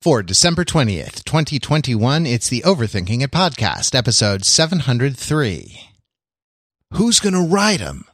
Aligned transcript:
For 0.00 0.22
December 0.22 0.64
20th, 0.64 1.24
2021, 1.24 2.24
it's 2.24 2.48
the 2.48 2.62
Overthinking 2.64 3.20
It 3.20 3.32
podcast, 3.32 3.96
episode 3.96 4.44
703. 4.44 5.80
Who's 6.92 7.18
gonna 7.18 7.42
ride 7.42 7.80
him? 7.80 8.04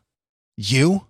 You? 0.57 1.05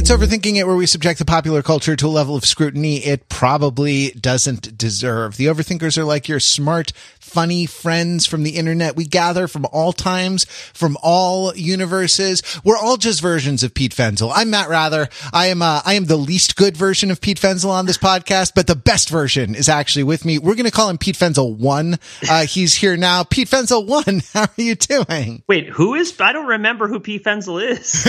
It's 0.00 0.10
Overthinking 0.10 0.56
It, 0.56 0.66
where 0.66 0.76
we 0.76 0.86
subject 0.86 1.18
the 1.18 1.26
popular 1.26 1.60
culture 1.60 1.94
to 1.94 2.06
a 2.06 2.08
level 2.08 2.34
of 2.34 2.46
scrutiny 2.46 3.04
it 3.04 3.28
probably 3.28 4.12
doesn't 4.12 4.78
deserve. 4.78 5.36
The 5.36 5.44
Overthinkers 5.44 5.98
are 5.98 6.04
like 6.04 6.26
your 6.26 6.40
smart, 6.40 6.92
funny 7.18 7.66
friends 7.66 8.24
from 8.24 8.42
the 8.42 8.56
internet. 8.56 8.96
We 8.96 9.04
gather 9.04 9.46
from 9.46 9.66
all 9.66 9.92
times, 9.92 10.46
from 10.72 10.96
all 11.02 11.54
universes. 11.54 12.42
We're 12.64 12.78
all 12.78 12.96
just 12.96 13.20
versions 13.20 13.62
of 13.62 13.74
Pete 13.74 13.94
Fenzel. 13.94 14.32
I'm 14.34 14.48
Matt 14.48 14.70
Wrather. 14.70 15.10
I 15.34 15.48
am, 15.48 15.60
uh, 15.60 15.82
I 15.84 15.94
am 15.94 16.06
the 16.06 16.16
least 16.16 16.56
good 16.56 16.78
version 16.78 17.10
of 17.10 17.20
Pete 17.20 17.38
Fenzel 17.38 17.70
on 17.70 17.84
this 17.84 17.98
podcast, 17.98 18.52
but 18.54 18.66
the 18.66 18.74
best 18.74 19.10
version 19.10 19.54
is 19.54 19.68
actually 19.68 20.04
with 20.04 20.24
me. 20.24 20.38
We're 20.38 20.54
going 20.54 20.64
to 20.64 20.70
call 20.70 20.88
him 20.88 20.96
Pete 20.96 21.16
Fenzel 21.16 21.54
1. 21.54 21.98
Uh, 22.28 22.46
he's 22.46 22.74
here 22.74 22.96
now. 22.96 23.22
Pete 23.22 23.48
Fenzel 23.48 23.86
1, 23.86 24.22
how 24.32 24.44
are 24.44 24.48
you 24.56 24.76
doing? 24.76 25.42
Wait, 25.46 25.68
who 25.68 25.94
is? 25.94 26.18
I 26.18 26.32
don't 26.32 26.46
remember 26.46 26.88
who 26.88 27.00
Pete 27.00 27.22
Fenzel 27.22 27.58
is. 27.62 28.06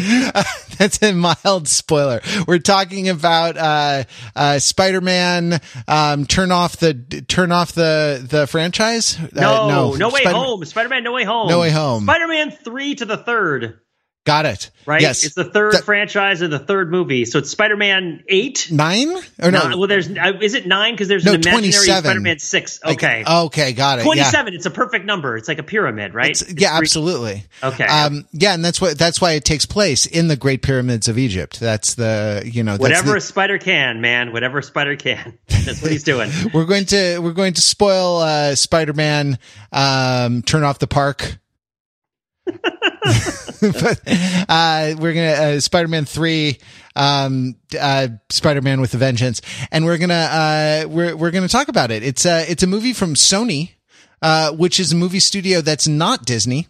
That's 0.78 1.02
a 1.02 1.14
mild 1.14 1.68
spoiler. 1.68 2.22
We're 2.48 2.60
talking 2.60 3.10
about 3.10 3.58
uh, 3.58 4.04
uh, 4.36 4.60
Spider-Man. 4.60 5.62
Um, 5.88 6.26
turn 6.26 6.52
off 6.52 6.78
the 6.78 6.94
turn 7.28 7.52
off 7.52 7.74
the 7.74 8.26
the 8.28 8.48
franchise. 8.48 9.18
No, 9.34 9.64
uh, 9.64 9.68
no, 9.68 9.94
no 9.94 10.10
way 10.10 10.22
Spider- 10.22 10.38
home. 10.38 10.66
Spider-Man, 10.66 11.04
No 11.04 11.14
Way 11.14 11.24
Home. 11.24 11.48
No 11.50 11.60
Way 11.60 11.72
Home. 11.72 12.04
Spider-Man 12.04 12.52
three 12.52 12.96
to 12.96 13.06
the 13.06 13.18
third. 13.18 13.80
Got 14.24 14.46
it. 14.46 14.70
Right. 14.86 15.02
Yes. 15.02 15.24
It's 15.24 15.34
the 15.34 15.46
third 15.46 15.74
That- 15.74 15.84
franchise 15.84 16.42
of 16.44 16.52
the 16.52 16.60
third 16.60 16.92
movie. 16.92 17.26
So 17.26 17.40
it's 17.40 17.50
Spider-Man 17.50 18.24
eight. 18.28 18.68
Nine 18.72 19.10
or 19.42 19.50
no? 19.50 19.64
Nine- 19.70 19.80
well, 19.80 19.88
there's 19.88 20.08
uh, 20.08 20.34
is 20.40 20.54
it 20.54 20.68
nine 20.68 20.94
because 20.94 21.08
there's 21.08 21.26
No, 21.26 21.34
an 21.34 21.42
imaginary 21.42 21.72
Spider-Man 21.72 22.38
six. 22.38 22.80
Like, 22.84 22.98
Okay. 23.04 23.24
okay. 23.28 23.74
Got 23.74 23.98
it. 23.98 24.02
Yeah. 24.02 24.06
Twenty-seven. 24.06 24.54
It's 24.54 24.68
a 24.68 24.72
perfect 24.72 25.06
number. 25.06 25.38
It's 25.38 25.48
like 25.48 25.58
a 25.58 25.64
pyramid, 25.64 26.14
right? 26.14 26.30
It's- 26.30 26.44
It's 26.52 26.62
yeah, 26.62 26.70
three- 26.78 26.84
absolutely. 26.86 27.46
Okay. 27.64 27.84
Um, 27.86 28.28
yeah, 28.32 28.54
and 28.54 28.64
that's 28.64 28.80
what 28.80 28.96
that's 28.96 29.20
why 29.20 29.32
it 29.32 29.44
takes 29.44 29.66
place 29.66 30.06
in 30.06 30.28
the 30.28 30.36
Great 30.36 30.62
Pyramids 30.62 31.08
of 31.08 31.18
Egypt. 31.18 31.60
That's 31.60 31.96
the 31.96 32.44
you 32.46 32.62
know 32.62 32.74
that's 32.74 32.82
Whatever 32.82 33.12
the- 33.14 33.18
a 33.18 33.22
spider 33.22 33.58
can, 33.58 34.02
man. 34.02 34.34
Whatever 34.34 34.60
a 34.60 34.64
spider 34.64 34.96
can. 34.96 35.36
That's 35.48 35.82
what 35.82 35.92
he's 35.92 36.04
doing. 36.04 36.30
we're 36.54 36.66
going 36.66 36.86
to 36.88 37.18
we're 37.20 37.34
going 37.34 37.54
to 37.54 37.62
spoil 37.62 38.18
uh, 38.18 38.54
Spider-Man. 38.56 39.38
Um, 39.72 40.42
turn 40.44 40.64
off 40.64 40.78
the 40.80 40.88
park. 40.88 41.38
but 43.62 44.00
uh, 44.48 44.96
we're 45.00 45.14
gonna 45.14 45.56
uh, 45.56 45.60
Spider-Man 45.60 46.06
three, 46.06 46.60
um, 46.96 47.56
uh, 47.80 48.10
Spider-Man 48.30 48.80
with 48.80 48.94
a 48.94 48.98
Vengeance, 48.98 49.42
and 49.72 49.86
we're 49.86 49.98
gonna 49.98 50.14
uh, 50.14 50.86
we're 50.88 51.16
we're 51.16 51.32
gonna 51.32 51.48
talk 51.48 51.68
about 51.68 51.90
it. 51.90 52.04
It's 52.04 52.26
a 52.26 52.50
it's 52.50 52.64
a 52.64 52.68
movie 52.68 52.94
from 52.94 53.16
Sony, 53.16 53.72
uh, 54.22 54.52
which 54.52 54.80
is 54.80 54.92
a 54.92 54.96
movie 54.96 55.20
studio 55.20 55.62
that's 55.62 55.88
not 55.88 56.26
Disney. 56.26 56.68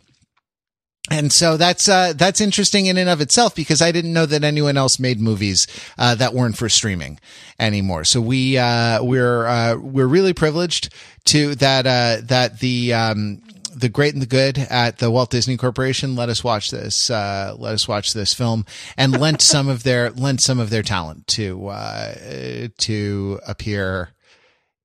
And 1.10 1.34
so 1.34 1.58
that's 1.58 1.90
uh, 1.90 2.14
that's 2.16 2.40
interesting 2.40 2.86
in 2.86 2.98
and 2.98 3.10
of 3.10 3.22
itself 3.22 3.56
because 3.56 3.82
I 3.82 3.92
didn't 3.92 4.14
know 4.14 4.26
that 4.28 4.44
anyone 4.44 4.78
else 4.78 5.00
made 5.00 5.20
movies 5.20 5.68
uh, 5.98 6.16
that 6.16 6.34
weren't 6.34 6.56
for 6.56 6.70
streaming 6.70 7.20
anymore. 7.60 8.06
So 8.06 8.22
we 8.22 8.58
uh, 8.58 9.04
we're 9.04 9.48
uh, 9.48 9.76
we're 9.78 10.08
really 10.08 10.34
privileged 10.34 10.94
to 11.26 11.56
that 11.56 11.88
uh, 11.88 12.22
that 12.28 12.60
the 12.60 12.94
um, 12.94 13.42
the 13.76 13.90
great 13.90 14.14
and 14.14 14.22
the 14.22 14.28
good 14.28 14.58
at 14.58 15.00
the 15.00 15.12
Walt 15.12 15.30
Disney 15.30 15.58
Corporation. 15.58 16.16
Let 16.16 16.30
us 16.30 16.44
watch 16.44 16.72
this 16.72 17.10
uh, 17.10 17.56
let 17.58 17.74
us 17.74 17.88
watch 17.88 18.14
this 18.14 18.34
film 18.34 18.66
and 18.98 19.20
lent 19.20 19.42
some 19.42 19.68
of 19.68 19.84
their 19.84 20.12
lent 20.12 20.42
some 20.42 20.60
of 20.60 20.70
their 20.70 20.84
talent 20.84 21.28
to 21.28 21.68
uh, 21.68 22.68
to 22.80 23.40
appear 23.48 24.10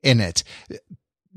in 0.03 0.21
it. 0.21 0.43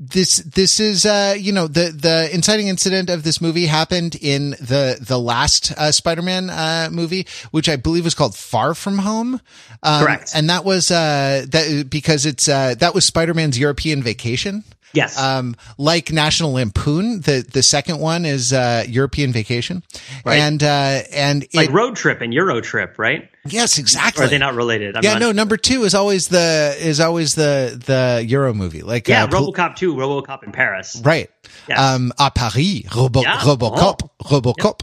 This 0.02 0.38
this 0.38 0.80
is 0.80 1.04
uh 1.04 1.34
you 1.38 1.52
know 1.52 1.66
the 1.66 1.90
the 1.90 2.30
inciting 2.32 2.68
incident 2.68 3.10
of 3.10 3.22
this 3.22 3.42
movie 3.42 3.66
happened 3.66 4.16
in 4.18 4.52
the 4.52 4.96
the 4.98 5.18
last 5.18 5.72
uh, 5.72 5.92
Spider-Man 5.92 6.48
uh 6.48 6.88
movie 6.90 7.26
which 7.50 7.68
I 7.68 7.76
believe 7.76 8.04
was 8.04 8.14
called 8.14 8.34
Far 8.34 8.72
From 8.72 8.96
Home. 8.96 9.42
Um, 9.82 10.02
Correct. 10.02 10.30
and 10.34 10.48
that 10.48 10.64
was 10.64 10.90
uh 10.90 11.44
that 11.50 11.88
because 11.90 12.24
it's 12.24 12.48
uh 12.48 12.76
that 12.76 12.94
was 12.94 13.04
Spider-Man's 13.04 13.58
European 13.58 14.02
vacation 14.02 14.64
Yes. 14.92 15.18
um, 15.18 15.54
like 15.78 16.10
National 16.12 16.52
Lampoon, 16.54 17.20
the 17.20 17.46
the 17.48 17.62
second 17.62 17.98
one 18.00 18.24
is 18.24 18.52
uh, 18.52 18.84
European 18.88 19.32
Vacation, 19.32 19.82
Right. 20.24 20.38
and 20.40 20.62
uh, 20.62 21.02
and 21.12 21.46
like 21.54 21.68
it, 21.68 21.72
road 21.72 21.94
trip 21.96 22.20
and 22.20 22.34
Euro 22.34 22.60
trip, 22.60 22.98
right? 22.98 23.30
yes, 23.46 23.78
Or 23.78 23.82
exactly. 23.82 24.24
are 24.24 24.28
they 24.28 24.38
not 24.38 24.54
related? 24.54 24.96
I'm 24.96 25.04
yeah, 25.04 25.12
not- 25.12 25.20
no. 25.20 25.32
Number 25.32 25.56
two 25.56 25.84
is 25.84 25.94
always 25.94 26.28
the 26.28 26.74
is 26.80 26.98
always 27.00 27.34
the 27.36 27.80
the 27.86 28.24
Euro 28.28 28.52
movie, 28.52 28.82
like 28.82 29.06
Yeah, 29.06 29.24
uh, 29.24 29.28
RoboCop 29.28 29.76
two, 29.76 29.94
RoboCop 29.94 30.42
in 30.42 30.52
Paris. 30.52 31.00
Right. 31.04 31.30
Yes. 31.68 31.78
Um, 31.78 32.12
à 32.18 32.34
Paris, 32.34 32.84
Robo, 32.94 33.22
Yeah. 33.22 33.38
Robocop, 33.38 34.08
Robocop. 34.24 34.80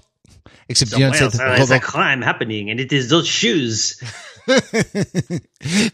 Except 0.69 0.91
you 0.91 1.00
don't 1.00 1.13
say 1.16 1.28
the, 1.28 1.38
there's 1.38 1.72
a 1.72 1.79
crime 1.79 2.22
happening, 2.22 2.69
and 2.69 2.79
it 2.79 2.91
is 2.91 3.09
those 3.09 3.25
shoes. 3.28 4.01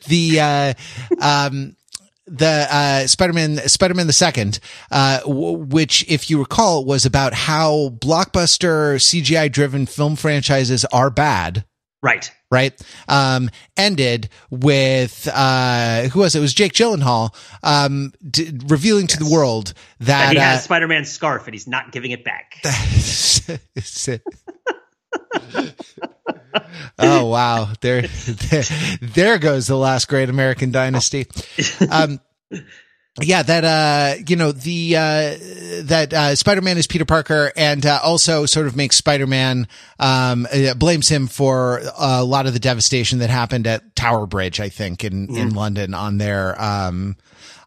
the, 0.07 0.39
uh, 0.39 0.73
um, 1.21 1.75
the, 2.25 2.67
uh, 2.69 3.07
Spider-Man, 3.07 3.67
Spider-Man 3.67 4.07
the 4.07 4.13
second, 4.13 4.59
uh, 4.91 5.19
w- 5.19 5.57
which, 5.57 6.05
if 6.09 6.29
you 6.29 6.39
recall, 6.39 6.85
was 6.85 7.05
about 7.05 7.33
how 7.33 7.89
blockbuster 7.99 8.95
CGI 8.95 9.51
driven 9.51 9.85
film 9.85 10.15
franchises 10.15 10.85
are 10.85 11.09
bad. 11.09 11.65
Right. 12.01 12.29
Right. 12.51 12.79
Um, 13.07 13.49
ended 13.77 14.29
with, 14.49 15.27
uh, 15.33 16.03
who 16.09 16.19
was 16.19 16.35
it? 16.35 16.39
It 16.39 16.41
was 16.41 16.53
Jake 16.53 16.73
Gyllenhaal, 16.73 17.33
um, 17.63 18.13
d- 18.29 18.59
revealing 18.67 19.07
to 19.07 19.17
the 19.17 19.29
world 19.29 19.73
that, 20.01 20.27
And 20.27 20.31
he 20.33 20.37
uh, 20.37 20.41
has 20.41 20.63
Spider 20.65 20.87
Man 20.87 21.05
scarf, 21.05 21.47
and 21.47 21.53
he's 21.53 21.67
not 21.67 21.91
giving 21.91 22.11
it 22.11 22.25
back. 22.25 22.61
oh 26.99 27.25
wow. 27.27 27.69
There, 27.81 28.01
there 28.01 28.63
there 29.01 29.37
goes 29.39 29.67
the 29.67 29.77
last 29.77 30.07
great 30.07 30.29
american 30.29 30.71
dynasty. 30.71 31.27
Um 31.89 32.19
yeah 33.21 33.43
that 33.43 33.63
uh 33.63 34.23
you 34.27 34.35
know 34.35 34.51
the 34.51 34.95
uh 34.95 35.35
that 35.83 36.11
uh 36.13 36.35
spider-man 36.35 36.77
is 36.79 36.87
peter 36.87 37.05
parker 37.05 37.51
and 37.55 37.85
uh, 37.85 37.99
also 38.03 38.47
sort 38.47 38.65
of 38.65 38.75
makes 38.75 38.95
spider-man 38.95 39.67
um 39.99 40.47
uh, 40.51 40.73
blames 40.73 41.09
him 41.09 41.27
for 41.27 41.81
a 41.99 42.23
lot 42.23 42.47
of 42.47 42.53
the 42.53 42.59
devastation 42.59 43.19
that 43.19 43.29
happened 43.29 43.67
at 43.67 43.95
tower 43.95 44.25
bridge 44.25 44.59
i 44.59 44.67
think 44.69 45.03
in 45.03 45.27
in 45.35 45.53
london 45.53 45.93
on 45.93 46.17
their 46.17 46.59
um 46.59 47.15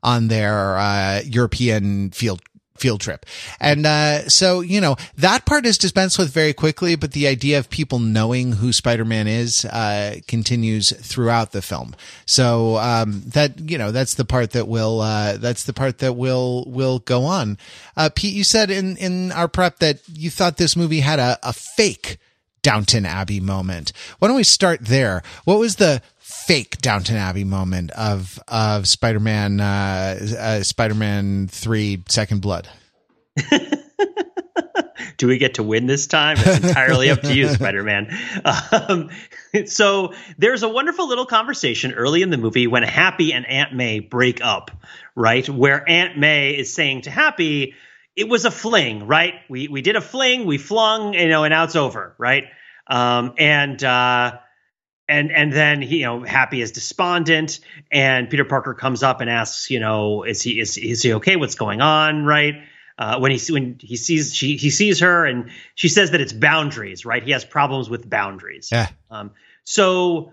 on 0.03 0.26
their 0.26 0.76
uh 0.78 1.20
european 1.24 2.10
field 2.10 2.41
field 2.78 3.00
trip. 3.00 3.26
And 3.60 3.87
uh, 3.87 4.28
so, 4.28 4.60
you 4.60 4.81
know, 4.81 4.97
that 5.16 5.47
part 5.47 5.66
is 5.66 5.78
dispensed 5.78 6.19
with 6.19 6.31
very 6.32 6.53
quickly, 6.53 6.97
but 6.97 7.12
the 7.12 7.26
idea 7.26 7.59
of 7.59 7.70
people 7.70 7.98
knowing 7.98 8.53
who 8.53 8.72
Spider-Man 8.72 9.26
is 9.26 9.64
uh, 9.64 10.16
continues 10.26 10.91
throughout 10.91 11.53
the 11.53 11.62
film. 11.62 11.94
So 12.26 12.76
um, 12.76 13.22
that, 13.26 13.59
you 13.70 13.78
know, 13.78 13.91
that's 13.91 14.15
the 14.15 14.25
part 14.25 14.50
that 14.53 14.69
will, 14.69 15.00
uh, 15.00 15.36
that's 15.36 15.65
the 15.65 15.72
part 15.72 15.98
that 15.98 16.15
will, 16.15 16.65
will 16.66 16.98
go 17.00 17.25
on. 17.25 17.59
Uh, 17.97 18.10
Pete, 18.15 18.34
you 18.34 18.44
said 18.44 18.70
in, 18.70 18.97
in 18.97 19.32
our 19.32 19.48
prep 19.48 19.78
that 19.78 20.00
you 20.09 20.31
thought 20.31 20.56
this 20.56 20.76
movie 20.76 21.00
had 21.00 21.19
a, 21.19 21.38
a 21.42 21.53
fake 21.53 22.19
Downton 22.62 23.06
Abbey 23.06 23.38
moment. 23.38 23.92
Why 24.19 24.26
don't 24.26 24.36
we 24.36 24.42
start 24.42 24.86
there? 24.86 25.22
What 25.44 25.60
was 25.60 25.76
the 25.76 26.03
fake 26.46 26.78
Downton 26.78 27.16
Abbey 27.16 27.42
moment 27.42 27.90
of 27.90 28.38
of 28.46 28.86
Spider 28.86 29.18
Man 29.18 29.60
uh, 29.60 30.18
uh, 30.38 30.62
Spider 30.62 30.94
Man 30.94 31.48
Three 31.48 32.02
Second 32.08 32.40
Blood? 32.40 32.68
Do 35.18 35.26
we 35.28 35.38
get 35.38 35.54
to 35.54 35.62
win 35.62 35.86
this 35.86 36.06
time? 36.06 36.36
It's 36.38 36.65
entirely 36.65 37.10
up 37.10 37.22
to 37.22 37.34
you, 37.34 37.48
Spider 37.48 37.82
Man. 37.82 38.16
Um, 38.72 39.10
so 39.65 40.12
there's 40.38 40.62
a 40.62 40.68
wonderful 40.68 41.09
little 41.09 41.26
conversation 41.26 41.92
early 41.92 42.22
in 42.22 42.30
the 42.30 42.36
movie 42.36 42.66
when 42.66 42.82
Happy 42.82 43.32
and 43.32 43.47
Aunt 43.47 43.74
May 43.74 44.00
break 44.00 44.44
up, 44.44 44.71
right? 45.15 45.48
Where 45.48 45.88
Aunt 45.88 46.18
May 46.18 46.50
is 46.50 46.72
saying 46.72 47.03
to 47.03 47.10
Happy, 47.10 47.74
it 48.15 48.28
was 48.28 48.44
a 48.44 48.50
fling, 48.50 49.06
right? 49.06 49.34
We 49.48 49.68
we 49.68 49.82
did 49.82 49.97
a 49.97 50.00
fling, 50.00 50.47
we 50.47 50.59
flung, 50.59 51.15
you 51.15 51.28
know, 51.28 51.44
and 51.44 51.53
now 51.53 51.65
it's 51.65 51.76
over, 51.76 52.15
right? 52.18 52.44
Um, 52.86 53.34
and 53.38 53.82
uh, 53.82 54.38
and 55.08 55.30
and 55.30 55.53
then 55.53 55.82
he, 55.82 55.98
you 55.98 56.06
know, 56.06 56.22
Happy 56.22 56.60
is 56.60 56.72
despondent, 56.72 57.60
and 57.91 58.28
Peter 58.28 58.44
Parker 58.44 58.74
comes 58.74 59.03
up 59.03 59.20
and 59.20 59.30
asks, 59.30 59.70
you 59.70 59.80
know, 59.80 60.24
is 60.24 60.42
he 60.42 60.60
is 60.60 60.76
is 60.76 61.03
he 61.03 61.14
okay? 61.14 61.36
What's 61.36 61.54
going 61.54 61.80
on, 61.80 62.24
right? 62.24 62.54
Uh, 62.98 63.18
when 63.18 63.30
he 63.30 63.53
when 63.53 63.78
he 63.80 63.97
sees 63.97 64.34
she 64.34 64.56
he 64.56 64.70
sees 64.70 65.00
her 65.00 65.26
and 65.26 65.50
she 65.74 65.88
says 65.88 66.12
that 66.12 66.20
it's 66.20 66.32
boundaries, 66.32 67.04
right? 67.04 67.22
He 67.22 67.32
has 67.32 67.44
problems 67.44 67.91
with 67.91 68.08
boundaries. 68.08 68.70
Yeah. 68.72 68.88
Um, 69.10 69.32
so 69.64 70.32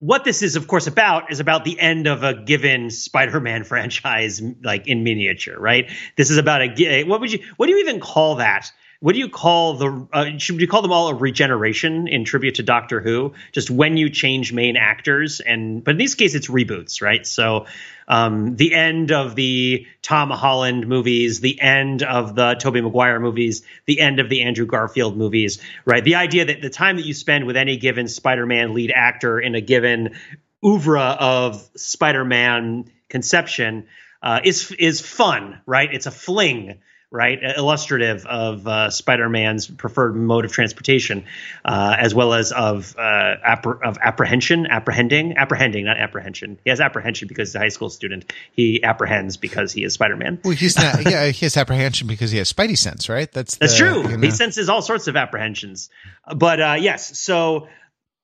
what 0.00 0.24
this 0.24 0.42
is, 0.42 0.56
of 0.56 0.66
course, 0.66 0.86
about 0.86 1.30
is 1.30 1.40
about 1.40 1.64
the 1.64 1.78
end 1.78 2.06
of 2.06 2.22
a 2.22 2.34
given 2.34 2.90
Spider-Man 2.90 3.64
franchise, 3.64 4.42
like 4.62 4.88
in 4.88 5.04
miniature, 5.04 5.58
right? 5.58 5.90
This 6.16 6.30
is 6.30 6.38
about 6.38 6.62
a 6.62 7.04
what 7.04 7.20
would 7.20 7.32
you 7.32 7.44
what 7.56 7.66
do 7.66 7.72
you 7.72 7.80
even 7.80 8.00
call 8.00 8.36
that? 8.36 8.72
What 9.00 9.14
do 9.14 9.18
you 9.18 9.30
call 9.30 9.74
the? 9.74 10.06
Uh, 10.12 10.36
should 10.36 10.58
we 10.58 10.66
call 10.66 10.82
them 10.82 10.92
all 10.92 11.08
a 11.08 11.14
regeneration 11.14 12.06
in 12.06 12.26
tribute 12.26 12.56
to 12.56 12.62
Doctor 12.62 13.00
Who? 13.00 13.32
Just 13.50 13.70
when 13.70 13.96
you 13.96 14.10
change 14.10 14.52
main 14.52 14.76
actors, 14.76 15.40
and 15.40 15.82
but 15.82 15.92
in 15.92 15.96
these 15.96 16.14
cases 16.14 16.34
it's 16.34 16.48
reboots, 16.48 17.00
right? 17.00 17.26
So 17.26 17.64
um, 18.06 18.56
the 18.56 18.74
end 18.74 19.10
of 19.10 19.34
the 19.34 19.86
Tom 20.02 20.28
Holland 20.28 20.86
movies, 20.86 21.40
the 21.40 21.58
end 21.62 22.02
of 22.02 22.34
the 22.34 22.56
Tobey 22.56 22.82
Maguire 22.82 23.20
movies, 23.20 23.62
the 23.86 24.00
end 24.00 24.20
of 24.20 24.28
the 24.28 24.42
Andrew 24.42 24.66
Garfield 24.66 25.16
movies, 25.16 25.62
right? 25.86 26.04
The 26.04 26.16
idea 26.16 26.44
that 26.44 26.60
the 26.60 26.68
time 26.68 26.96
that 26.96 27.06
you 27.06 27.14
spend 27.14 27.46
with 27.46 27.56
any 27.56 27.78
given 27.78 28.06
Spider-Man 28.06 28.74
lead 28.74 28.92
actor 28.94 29.40
in 29.40 29.54
a 29.54 29.62
given 29.62 30.14
oeuvre 30.62 31.00
of 31.00 31.66
Spider-Man 31.74 32.90
conception 33.08 33.86
uh, 34.22 34.40
is 34.44 34.70
is 34.72 35.00
fun, 35.00 35.62
right? 35.64 35.88
It's 35.90 36.06
a 36.06 36.10
fling 36.10 36.80
right? 37.10 37.38
Illustrative 37.56 38.24
of 38.24 38.66
uh, 38.66 38.90
Spider-Man's 38.90 39.66
preferred 39.66 40.14
mode 40.14 40.44
of 40.44 40.52
transportation, 40.52 41.24
uh, 41.64 41.96
as 41.98 42.14
well 42.14 42.34
as 42.34 42.52
of 42.52 42.94
uh, 42.96 43.36
appre- 43.44 43.82
of 43.82 43.98
apprehension, 44.00 44.66
apprehending, 44.66 45.36
apprehending, 45.36 45.86
not 45.86 45.98
apprehension. 45.98 46.58
He 46.62 46.70
has 46.70 46.80
apprehension 46.80 47.26
because 47.26 47.48
he's 47.48 47.56
a 47.56 47.58
high 47.58 47.68
school 47.68 47.90
student. 47.90 48.32
He 48.52 48.82
apprehends 48.82 49.36
because 49.36 49.72
he 49.72 49.82
is 49.82 49.94
Spider-Man. 49.94 50.40
Well, 50.44 50.54
he's 50.54 50.76
not. 50.76 51.04
yeah, 51.10 51.26
he 51.26 51.46
has 51.46 51.56
apprehension 51.56 52.06
because 52.06 52.30
he 52.30 52.38
has 52.38 52.52
Spidey 52.52 52.78
sense, 52.78 53.08
right? 53.08 53.30
That's 53.32 53.56
the, 53.56 53.66
that's 53.66 53.76
true. 53.76 54.02
You 54.02 54.16
know. 54.16 54.26
He 54.26 54.30
senses 54.30 54.68
all 54.68 54.82
sorts 54.82 55.08
of 55.08 55.16
apprehensions. 55.16 55.90
But 56.34 56.60
uh, 56.60 56.76
yes, 56.78 57.18
so 57.18 57.66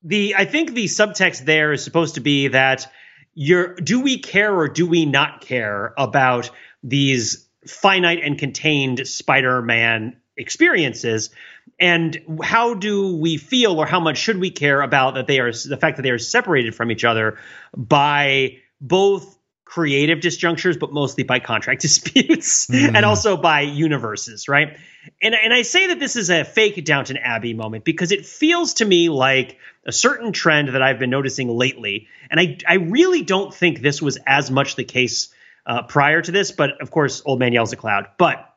the 0.04 0.36
I 0.36 0.44
think 0.44 0.74
the 0.74 0.84
subtext 0.84 1.44
there 1.44 1.72
is 1.72 1.82
supposed 1.82 2.14
to 2.14 2.20
be 2.20 2.48
that 2.48 2.90
you're 3.34 3.74
do 3.74 4.00
we 4.00 4.18
care 4.18 4.54
or 4.54 4.68
do 4.68 4.86
we 4.86 5.06
not 5.06 5.40
care 5.40 5.92
about 5.98 6.50
these 6.82 7.45
finite 7.66 8.22
and 8.22 8.38
contained 8.38 9.06
Spider-Man 9.06 10.16
experiences. 10.36 11.30
And 11.78 12.38
how 12.42 12.74
do 12.74 13.16
we 13.16 13.36
feel 13.36 13.78
or 13.78 13.86
how 13.86 14.00
much 14.00 14.18
should 14.18 14.38
we 14.38 14.50
care 14.50 14.80
about 14.80 15.14
that 15.14 15.26
they 15.26 15.40
are 15.40 15.52
the 15.52 15.76
fact 15.76 15.96
that 15.96 16.02
they 16.02 16.10
are 16.10 16.18
separated 16.18 16.74
from 16.74 16.90
each 16.90 17.04
other 17.04 17.38
by 17.76 18.58
both 18.80 19.36
creative 19.64 20.20
disjunctures 20.20 20.78
but 20.78 20.92
mostly 20.92 21.24
by 21.24 21.40
contract 21.40 21.80
disputes 21.82 22.68
mm. 22.68 22.94
and 22.94 23.04
also 23.04 23.36
by 23.36 23.62
universes 23.62 24.48
right? 24.48 24.78
And 25.20 25.34
and 25.34 25.52
I 25.52 25.62
say 25.62 25.88
that 25.88 25.98
this 25.98 26.16
is 26.16 26.30
a 26.30 26.44
fake 26.44 26.82
Downton 26.84 27.16
Abbey 27.16 27.52
moment 27.52 27.84
because 27.84 28.12
it 28.12 28.26
feels 28.26 28.74
to 28.74 28.84
me 28.84 29.08
like 29.08 29.58
a 29.84 29.92
certain 29.92 30.32
trend 30.32 30.68
that 30.68 30.82
I've 30.82 30.98
been 30.98 31.10
noticing 31.10 31.48
lately. 31.48 32.08
And 32.30 32.40
I 32.40 32.58
I 32.66 32.74
really 32.74 33.22
don't 33.22 33.52
think 33.52 33.80
this 33.80 34.00
was 34.00 34.18
as 34.26 34.50
much 34.50 34.76
the 34.76 34.84
case 34.84 35.28
uh, 35.66 35.82
prior 35.82 36.22
to 36.22 36.32
this, 36.32 36.52
but 36.52 36.80
of 36.80 36.90
course, 36.90 37.22
Old 37.24 37.38
Man 37.38 37.52
Yells 37.52 37.72
at 37.72 37.78
Cloud. 37.78 38.06
But 38.18 38.48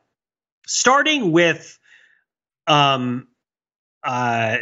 starting 0.66 1.32
with 1.32 1.78
um, 2.68 3.28
uh, 4.04 4.58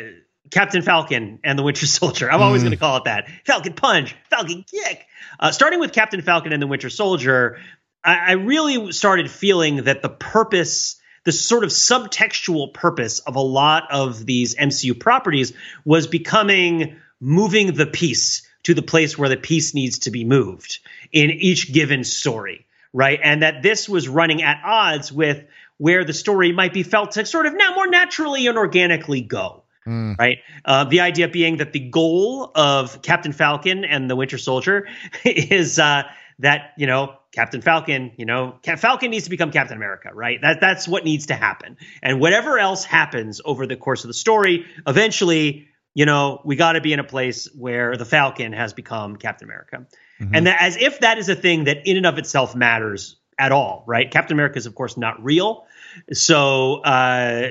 Captain 0.49 0.81
Falcon 0.81 1.39
and 1.44 1.59
the 1.59 1.63
Winter 1.63 1.85
Soldier. 1.85 2.31
I'm 2.31 2.41
always 2.41 2.61
mm. 2.61 2.65
going 2.65 2.71
to 2.71 2.77
call 2.77 2.97
it 2.97 3.03
that. 3.05 3.27
Falcon 3.45 3.73
Punch, 3.73 4.15
Falcon 4.29 4.63
Kick. 4.63 5.05
Uh, 5.39 5.51
starting 5.51 5.79
with 5.79 5.91
Captain 5.91 6.21
Falcon 6.21 6.53
and 6.53 6.61
the 6.61 6.67
Winter 6.67 6.89
Soldier, 6.89 7.59
I, 8.03 8.15
I 8.15 8.31
really 8.33 8.91
started 8.91 9.29
feeling 9.29 9.83
that 9.83 10.01
the 10.01 10.09
purpose 10.09 10.99
the 11.23 11.33
sort 11.33 11.65
of 11.65 11.71
subtextual 11.71 12.73
purpose 12.73 13.19
of 13.19 13.35
a 13.35 13.41
lot 13.41 13.91
of 13.91 14.25
these 14.25 14.55
MCU 14.55 14.97
properties 14.97 15.51
was 15.83 16.07
becoming 16.07 17.01
moving 17.19 17.73
the 17.73 17.85
piece 17.85 18.47
to 18.63 18.74
the 18.74 18.81
place 18.81 19.18
where 19.18 19.30
the 19.30 19.38
piece 19.38 19.74
needs 19.74 20.00
to 20.00 20.12
be 20.12 20.25
moved 20.25 20.80
in 21.12 21.31
each 21.31 21.71
given 21.71 22.04
story, 22.04 22.65
right? 22.94 23.19
And 23.24 23.44
that 23.44 23.62
this 23.62 23.88
was 23.88 24.07
running 24.07 24.44
at 24.44 24.62
odds 24.63 25.12
with 25.12 25.45
where 25.77 26.04
the 26.04 26.13
story 26.13 26.51
might 26.51 26.74
be 26.74 26.83
felt 26.83 27.12
to 27.12 27.25
sort 27.25 27.45
of 27.45 27.56
now 27.56 27.75
more 27.75 27.88
naturally 27.88 28.48
and 28.48 28.57
organically 28.57 29.21
go. 29.21 29.63
Mm. 29.86 30.18
Right. 30.18 30.39
Uh, 30.65 30.83
the 30.83 31.00
idea 31.00 31.30
being 31.30 31.57
that 31.57 31.71
the 31.71 31.80
goal 31.80 32.51
of 32.54 33.01
Captain 33.01 33.31
Falcon 33.31 33.86
and 33.86 34.09
the 34.09 34.18
Winter 34.18 34.38
Soldier 34.38 34.89
is 35.24 35.80
uh, 35.80 36.04
that 36.39 36.74
you 36.75 36.88
know 36.88 37.15
Captain 37.38 37.62
Falcon, 37.62 38.12
you 38.18 38.25
know, 38.25 38.56
Falcon 38.77 39.12
needs 39.12 39.25
to 39.25 39.30
become 39.30 39.51
Captain 39.51 39.77
America, 39.77 40.09
right? 40.13 40.42
That 40.42 40.59
that's 40.59 40.88
what 40.88 41.04
needs 41.04 41.27
to 41.27 41.36
happen. 41.36 41.77
And 42.01 42.19
whatever 42.19 42.57
else 42.57 42.83
happens 42.83 43.42
over 43.45 43.68
the 43.68 43.75
course 43.75 44.04
of 44.04 44.07
the 44.07 44.15
story, 44.15 44.65
eventually 44.88 45.68
you 45.97 46.05
know, 46.05 46.39
we 46.45 46.55
got 46.55 46.73
to 46.73 46.81
be 46.81 46.94
in 46.94 46.99
a 46.99 47.03
place 47.03 47.49
where 47.55 47.97
the 47.97 48.05
Falcon 48.05 48.53
has 48.53 48.71
become 48.71 49.15
Captain 49.15 49.47
America. 49.47 49.88
Mm-hmm. 50.21 50.35
And 50.35 50.45
that, 50.45 50.61
as 50.61 50.77
if 50.77 50.99
that 50.99 51.17
is 51.17 51.27
a 51.27 51.33
thing 51.33 51.63
that 51.63 51.88
in 51.88 51.97
and 51.97 52.05
of 52.05 52.19
itself 52.19 52.55
matters 52.55 53.15
at 53.39 53.51
all, 53.51 53.83
right? 53.88 54.11
Captain 54.11 54.35
America 54.35 54.59
is, 54.59 54.67
of 54.67 54.75
course, 54.75 54.95
not 54.95 55.23
real. 55.23 55.65
So, 56.13 56.81
uh, 56.81 57.49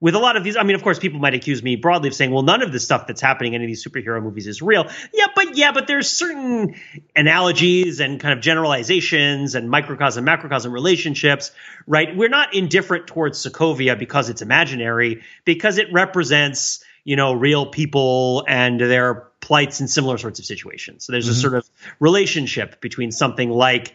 with 0.00 0.14
a 0.14 0.18
lot 0.18 0.38
of 0.38 0.44
these, 0.44 0.56
I 0.56 0.62
mean, 0.62 0.74
of 0.74 0.82
course, 0.82 0.98
people 0.98 1.20
might 1.20 1.34
accuse 1.34 1.62
me 1.62 1.76
broadly 1.76 2.08
of 2.08 2.14
saying, 2.14 2.30
well, 2.30 2.42
none 2.42 2.62
of 2.62 2.72
the 2.72 2.80
stuff 2.80 3.06
that's 3.06 3.20
happening 3.20 3.52
in 3.52 3.60
any 3.60 3.64
of 3.64 3.68
these 3.68 3.86
superhero 3.86 4.22
movies 4.22 4.46
is 4.46 4.62
real. 4.62 4.88
Yeah, 5.12 5.26
but 5.34 5.54
yeah, 5.54 5.72
but 5.72 5.86
there's 5.86 6.08
certain 6.08 6.76
analogies 7.14 8.00
and 8.00 8.18
kind 8.18 8.32
of 8.32 8.40
generalizations 8.40 9.54
and 9.54 9.68
microcosm, 9.68 10.24
macrocosm 10.24 10.72
relationships, 10.72 11.52
right? 11.86 12.16
We're 12.16 12.30
not 12.30 12.54
indifferent 12.54 13.06
towards 13.06 13.44
Sokovia 13.44 13.98
because 13.98 14.30
it's 14.30 14.40
imaginary, 14.40 15.24
because 15.44 15.76
it 15.76 15.92
represents 15.92 16.82
you 17.06 17.14
know, 17.14 17.32
real 17.32 17.66
people 17.66 18.44
and 18.48 18.80
their 18.80 19.28
plights 19.40 19.80
in 19.80 19.86
similar 19.86 20.18
sorts 20.18 20.40
of 20.40 20.44
situations. 20.44 21.04
So 21.04 21.12
there's 21.12 21.26
mm-hmm. 21.26 21.38
a 21.38 21.40
sort 21.40 21.54
of 21.54 21.70
relationship 22.00 22.80
between 22.80 23.12
something 23.12 23.48
like 23.48 23.94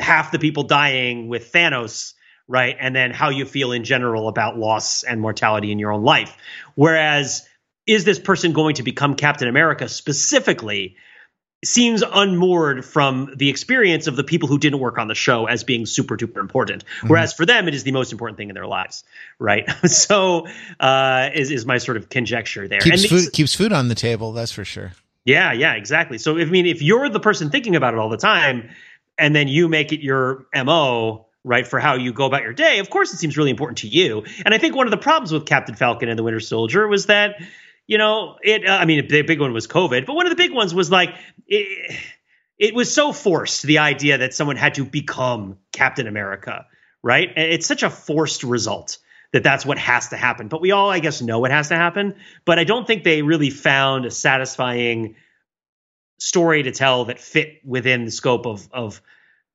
half 0.00 0.32
the 0.32 0.40
people 0.40 0.64
dying 0.64 1.28
with 1.28 1.52
Thanos, 1.52 2.14
right? 2.48 2.76
And 2.78 2.94
then 2.94 3.12
how 3.12 3.28
you 3.28 3.44
feel 3.44 3.70
in 3.70 3.84
general 3.84 4.26
about 4.26 4.58
loss 4.58 5.04
and 5.04 5.20
mortality 5.20 5.70
in 5.70 5.78
your 5.78 5.92
own 5.92 6.02
life. 6.02 6.36
Whereas, 6.74 7.46
is 7.86 8.04
this 8.04 8.18
person 8.18 8.52
going 8.52 8.74
to 8.74 8.82
become 8.82 9.14
Captain 9.14 9.46
America 9.46 9.88
specifically? 9.88 10.96
Seems 11.64 12.02
unmoored 12.02 12.84
from 12.84 13.32
the 13.36 13.50
experience 13.50 14.06
of 14.06 14.16
the 14.16 14.24
people 14.24 14.48
who 14.48 14.58
didn't 14.58 14.78
work 14.78 14.98
on 14.98 15.08
the 15.08 15.14
show 15.14 15.46
as 15.46 15.62
being 15.62 15.84
super 15.84 16.16
duper 16.16 16.38
important. 16.38 16.84
Mm-hmm. 16.84 17.08
Whereas 17.08 17.34
for 17.34 17.44
them, 17.44 17.68
it 17.68 17.74
is 17.74 17.84
the 17.84 17.92
most 17.92 18.12
important 18.12 18.38
thing 18.38 18.48
in 18.48 18.54
their 18.54 18.66
lives, 18.66 19.04
right? 19.38 19.68
so 19.86 20.46
uh, 20.78 21.30
is 21.34 21.50
is 21.50 21.66
my 21.66 21.78
sort 21.78 21.96
of 21.96 22.08
conjecture 22.08 22.66
there. 22.66 22.80
Keeps 22.80 23.02
and 23.02 23.10
food 23.10 23.32
keeps 23.32 23.54
food 23.54 23.72
on 23.72 23.88
the 23.88 23.94
table, 23.94 24.32
that's 24.32 24.52
for 24.52 24.64
sure. 24.64 24.92
Yeah, 25.24 25.52
yeah, 25.52 25.74
exactly. 25.74 26.16
So 26.18 26.38
I 26.38 26.44
mean, 26.46 26.66
if 26.66 26.80
you're 26.80 27.08
the 27.08 27.20
person 27.20 27.50
thinking 27.50 27.76
about 27.76 27.92
it 27.94 28.00
all 28.00 28.08
the 28.08 28.16
time, 28.16 28.70
and 29.18 29.36
then 29.36 29.48
you 29.48 29.68
make 29.68 29.92
it 29.92 30.00
your 30.00 30.46
mo. 30.54 31.26
Right 31.42 31.66
for 31.66 31.80
how 31.80 31.94
you 31.94 32.12
go 32.12 32.26
about 32.26 32.42
your 32.42 32.52
day. 32.52 32.80
Of 32.80 32.90
course, 32.90 33.14
it 33.14 33.16
seems 33.16 33.38
really 33.38 33.48
important 33.48 33.78
to 33.78 33.88
you. 33.88 34.24
And 34.44 34.52
I 34.52 34.58
think 34.58 34.76
one 34.76 34.86
of 34.86 34.90
the 34.90 34.98
problems 34.98 35.32
with 35.32 35.46
Captain 35.46 35.74
Falcon 35.74 36.10
and 36.10 36.18
the 36.18 36.22
Winter 36.22 36.38
Soldier 36.38 36.86
was 36.86 37.06
that 37.06 37.40
you 37.90 37.98
know, 37.98 38.36
it. 38.40 38.64
Uh, 38.64 38.76
I 38.76 38.84
mean, 38.84 39.08
the 39.08 39.22
big 39.22 39.40
one 39.40 39.52
was 39.52 39.66
COVID, 39.66 40.06
but 40.06 40.14
one 40.14 40.24
of 40.24 40.30
the 40.30 40.36
big 40.36 40.52
ones 40.52 40.72
was 40.72 40.92
like 40.92 41.12
it, 41.48 41.98
it 42.56 42.72
was 42.72 42.94
so 42.94 43.12
forced. 43.12 43.64
The 43.64 43.78
idea 43.78 44.18
that 44.18 44.32
someone 44.32 44.54
had 44.54 44.74
to 44.74 44.84
become 44.84 45.58
Captain 45.72 46.06
America, 46.06 46.66
right? 47.02 47.32
It's 47.36 47.66
such 47.66 47.82
a 47.82 47.90
forced 47.90 48.44
result 48.44 48.98
that 49.32 49.42
that's 49.42 49.66
what 49.66 49.76
has 49.78 50.10
to 50.10 50.16
happen. 50.16 50.46
But 50.46 50.60
we 50.60 50.70
all, 50.70 50.88
I 50.88 51.00
guess, 51.00 51.20
know 51.20 51.40
what 51.40 51.50
has 51.50 51.68
to 51.70 51.74
happen. 51.74 52.14
But 52.44 52.60
I 52.60 52.64
don't 52.64 52.86
think 52.86 53.02
they 53.02 53.22
really 53.22 53.50
found 53.50 54.06
a 54.06 54.10
satisfying 54.12 55.16
story 56.20 56.62
to 56.62 56.70
tell 56.70 57.06
that 57.06 57.18
fit 57.18 57.58
within 57.64 58.04
the 58.04 58.12
scope 58.12 58.46
of 58.46 58.68
of 58.72 59.02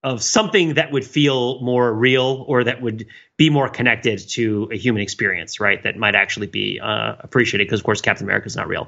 of 0.05 0.21
something 0.21 0.75
that 0.75 0.91
would 0.91 1.03
feel 1.03 1.59
more 1.61 1.91
real 1.91 2.45
or 2.47 2.63
that 2.63 2.79
would 2.79 3.07
be 3.37 3.49
more 3.49 3.67
connected 3.67 4.19
to 4.19 4.69
a 4.71 4.77
human 4.77 5.01
experience, 5.01 5.59
right? 5.59 5.81
That 5.81 5.97
might 5.97 6.13
actually 6.13 6.45
be 6.45 6.79
uh, 6.79 7.15
appreciated 7.19 7.65
because, 7.65 7.79
of 7.79 7.85
course, 7.85 8.01
Captain 8.01 8.23
America 8.23 8.45
is 8.45 8.55
not 8.55 8.67
real, 8.67 8.87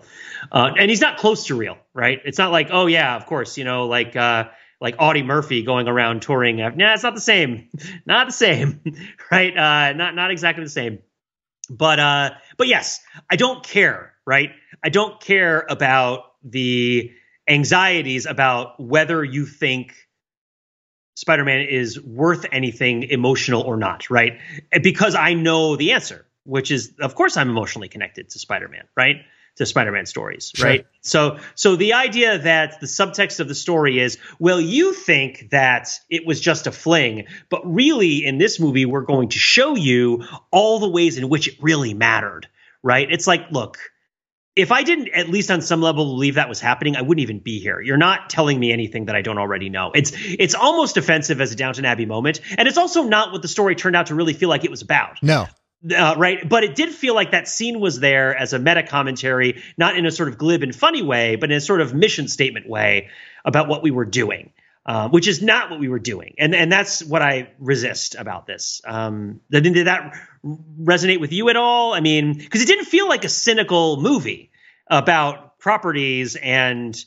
uh, 0.52 0.74
and 0.78 0.92
he's 0.92 1.02
not 1.02 1.18
close 1.18 1.48
to 1.48 1.56
real, 1.56 1.76
right? 1.96 2.22
It's 2.24 2.38
not 2.38 2.52
like, 2.52 2.68
oh 2.72 2.86
yeah, 2.86 3.16
of 3.16 3.26
course, 3.26 3.58
you 3.58 3.64
know, 3.64 3.88
like 3.88 4.16
uh, 4.16 4.50
like 4.80 4.98
Audie 5.00 5.24
Murphy 5.24 5.64
going 5.64 5.88
around 5.88 6.22
touring. 6.22 6.62
Uh, 6.62 6.70
nah, 6.76 6.94
it's 6.94 7.02
not 7.02 7.16
the 7.16 7.22
same, 7.22 7.68
not 8.06 8.28
the 8.28 8.34
same, 8.34 8.80
right? 9.32 9.58
Uh, 9.58 9.94
not 9.94 10.14
not 10.14 10.30
exactly 10.30 10.64
the 10.64 10.70
same. 10.70 11.00
But 11.68 12.00
uh, 12.00 12.30
but 12.58 12.68
yes, 12.68 13.02
I 13.28 13.38
don't 13.38 13.64
care, 13.64 14.14
right? 14.24 14.52
I 14.84 14.90
don't 14.90 15.20
care 15.20 15.66
about 15.68 16.26
the 16.44 17.12
anxieties 17.48 18.28
about 18.28 18.80
whether 18.80 19.24
you 19.24 19.48
think 19.48 19.96
Spider-Man 21.18 21.62
is 21.62 22.00
worth 22.00 22.46
anything 22.52 23.02
emotional 23.02 23.64
or 23.64 23.76
not, 23.76 24.12
right? 24.12 24.38
Because 24.84 25.16
I 25.16 25.34
know 25.34 25.76
the 25.76 25.94
answer, 25.94 26.28
which 26.44 26.70
is 26.70 26.94
of 27.00 27.16
course 27.16 27.38
I'm 27.38 27.50
emotionally 27.50 27.90
connected 27.90 28.30
to 28.30 28.40
Spider-Man, 28.40 28.84
right? 28.96 29.22
To 29.56 29.66
Spider-Man 29.66 30.06
stories, 30.06 30.52
sure. 30.54 30.68
right? 30.68 30.86
So 31.02 31.40
so 31.56 31.76
the 31.76 31.94
idea 31.94 32.38
that 32.38 32.80
the 32.82 32.86
subtext 32.86 33.40
of 33.40 33.48
the 33.48 33.56
story 33.56 34.00
is, 34.00 34.20
well, 34.38 34.62
you 34.62 34.94
think 34.94 35.50
that 35.50 35.90
it 36.08 36.24
was 36.24 36.40
just 36.40 36.68
a 36.68 36.72
fling, 36.72 37.26
but 37.50 37.62
really 37.66 38.24
in 38.24 38.38
this 38.38 38.60
movie 38.60 38.86
we're 38.86 39.02
going 39.02 39.30
to 39.30 39.40
show 39.40 39.76
you 39.76 40.24
all 40.52 40.78
the 40.78 40.90
ways 40.90 41.18
in 41.18 41.30
which 41.30 41.48
it 41.48 41.56
really 41.60 41.96
mattered, 41.96 42.48
right? 42.84 43.12
It's 43.12 43.26
like, 43.26 43.50
look, 43.50 43.80
if 44.58 44.72
I 44.72 44.82
didn't 44.82 45.10
at 45.10 45.30
least 45.30 45.52
on 45.52 45.62
some 45.62 45.82
level 45.82 46.06
believe 46.06 46.36
that 46.36 46.50
was 46.50 46.60
happening, 46.60 46.96
I 46.96 47.04
wouldn't 47.04 47.22
even 47.22 47.40
be 47.40 47.60
here. 47.60 47.80
You're 47.80 47.96
not 47.96 48.30
telling 48.30 48.60
me 48.60 48.72
anything 48.74 49.06
that 49.06 49.16
I 49.16 49.22
don't 49.22 49.38
already 49.38 49.70
know. 49.70 49.92
It's 49.94 50.12
it's 50.16 50.56
almost 50.56 50.98
offensive 50.98 51.40
as 51.40 51.52
a 51.52 51.56
Downton 51.56 51.86
Abbey 51.86 52.08
moment, 52.08 52.42
and 52.58 52.68
it's 52.68 52.78
also 52.78 53.04
not 53.04 53.32
what 53.32 53.44
the 53.44 53.48
story 53.48 53.76
turned 53.76 53.96
out 53.96 54.08
to 54.08 54.16
really 54.16 54.34
feel 54.34 54.50
like 54.50 54.66
it 54.66 54.72
was 54.72 54.82
about. 54.82 55.22
No. 55.22 55.46
Uh, 55.96 56.16
right, 56.18 56.50
but 56.50 56.64
it 56.64 56.74
did 56.74 56.90
feel 56.90 57.14
like 57.14 57.32
that 57.32 57.48
scene 57.48 57.80
was 57.80 58.00
there 58.00 58.36
as 58.36 58.52
a 58.52 58.58
meta 58.58 58.82
commentary, 58.82 59.62
not 59.78 59.96
in 59.96 60.08
a 60.08 60.12
sort 60.12 60.28
of 60.28 60.40
glib 60.40 60.64
and 60.64 60.76
funny 60.76 61.04
way, 61.04 61.36
but 61.36 61.52
in 61.52 61.58
a 61.58 61.62
sort 61.62 61.82
of 61.82 61.94
mission 61.94 62.28
statement 62.28 62.68
way 62.68 63.10
about 63.46 63.68
what 63.68 63.84
we 63.84 63.92
were 63.92 64.06
doing. 64.06 64.52
Uh, 64.88 65.10
which 65.10 65.28
is 65.28 65.42
not 65.42 65.70
what 65.70 65.82
we 65.82 65.90
were 65.90 66.00
doing, 66.00 66.34
and 66.40 66.56
and 66.56 66.72
that's 66.72 67.04
what 67.04 67.22
I 67.22 67.50
resist 67.60 68.16
about 68.16 68.48
this. 68.48 68.82
Um, 68.86 69.42
did 69.52 69.88
that 69.88 70.14
resonate 70.82 71.20
with 71.20 71.32
you 71.32 71.50
at 71.50 71.56
all? 71.56 71.94
I 71.94 72.00
mean, 72.00 72.38
because 72.38 72.62
it 72.62 72.68
didn't 72.68 72.86
feel 72.86 73.08
like 73.08 73.24
a 73.24 73.30
cynical 73.30 74.02
movie 74.02 74.52
about 74.90 75.60
properties 75.60 76.36
and 76.36 76.98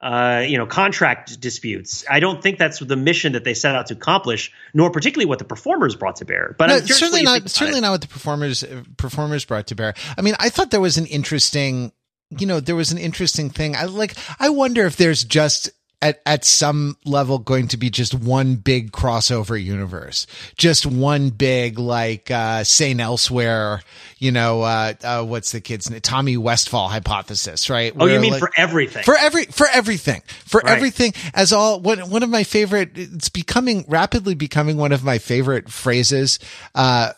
uh, 0.00 0.44
you 0.46 0.56
know 0.56 0.66
contract 0.66 1.40
disputes. 1.40 2.04
I 2.08 2.20
don't 2.20 2.42
think 2.42 2.58
that's 2.58 2.78
the 2.78 2.96
mission 2.96 3.32
that 3.32 3.44
they 3.44 3.54
set 3.54 3.74
out 3.74 3.86
to 3.86 3.94
accomplish, 3.94 4.50
nor 4.72 4.90
particularly 4.90 5.26
what 5.26 5.38
the 5.38 5.44
performers 5.44 5.94
brought 5.94 6.16
to 6.16 6.24
bear. 6.24 6.54
But 6.58 6.68
no, 6.68 6.78
certainly 6.80 7.22
not. 7.22 7.50
Certainly 7.50 7.78
it. 7.78 7.82
not 7.82 7.90
what 7.92 8.00
the 8.00 8.08
performers 8.08 8.64
performers 8.96 9.44
brought 9.44 9.66
to 9.68 9.74
bear. 9.74 9.94
I 10.16 10.22
mean, 10.22 10.34
I 10.38 10.48
thought 10.48 10.70
there 10.70 10.80
was 10.80 10.96
an 10.96 11.06
interesting. 11.06 11.92
You 12.38 12.46
know, 12.46 12.60
there 12.60 12.76
was 12.76 12.92
an 12.92 12.98
interesting 12.98 13.50
thing. 13.50 13.76
I 13.76 13.84
like. 13.84 14.14
I 14.38 14.50
wonder 14.50 14.86
if 14.86 14.96
there's 14.96 15.24
just 15.24 15.70
at 16.02 16.20
at 16.24 16.44
some 16.44 16.96
level 17.04 17.38
going 17.38 17.68
to 17.68 17.76
be 17.76 17.90
just 17.90 18.14
one 18.14 18.56
big 18.56 18.92
crossover 18.92 19.62
universe, 19.62 20.26
just 20.56 20.86
one 20.86 21.30
big 21.30 21.78
like 21.78 22.30
uh 22.30 22.64
Saint 22.64 23.00
Elsewhere, 23.00 23.82
you 24.18 24.32
know, 24.32 24.62
uh, 24.62 24.94
uh 25.02 25.24
what's 25.24 25.52
the 25.52 25.60
kid's 25.60 25.90
name? 25.90 26.00
Tommy 26.00 26.36
Westphall 26.36 26.88
hypothesis, 26.88 27.68
right? 27.68 27.92
Oh, 27.94 28.04
Where, 28.04 28.14
you 28.14 28.20
mean 28.20 28.32
like, 28.32 28.40
for 28.40 28.50
everything? 28.56 29.04
For 29.04 29.16
every 29.16 29.44
for 29.44 29.66
everything. 29.68 30.22
For 30.46 30.60
right. 30.64 30.76
everything 30.76 31.12
as 31.34 31.52
all 31.52 31.80
one 31.80 31.98
one 32.10 32.22
of 32.22 32.30
my 32.30 32.44
favorite 32.44 32.90
it's 32.94 33.28
becoming 33.28 33.84
rapidly 33.88 34.34
becoming 34.34 34.76
one 34.76 34.92
of 34.92 35.04
my 35.04 35.18
favorite 35.18 35.70
phrases 35.70 36.38
uh 36.74 37.12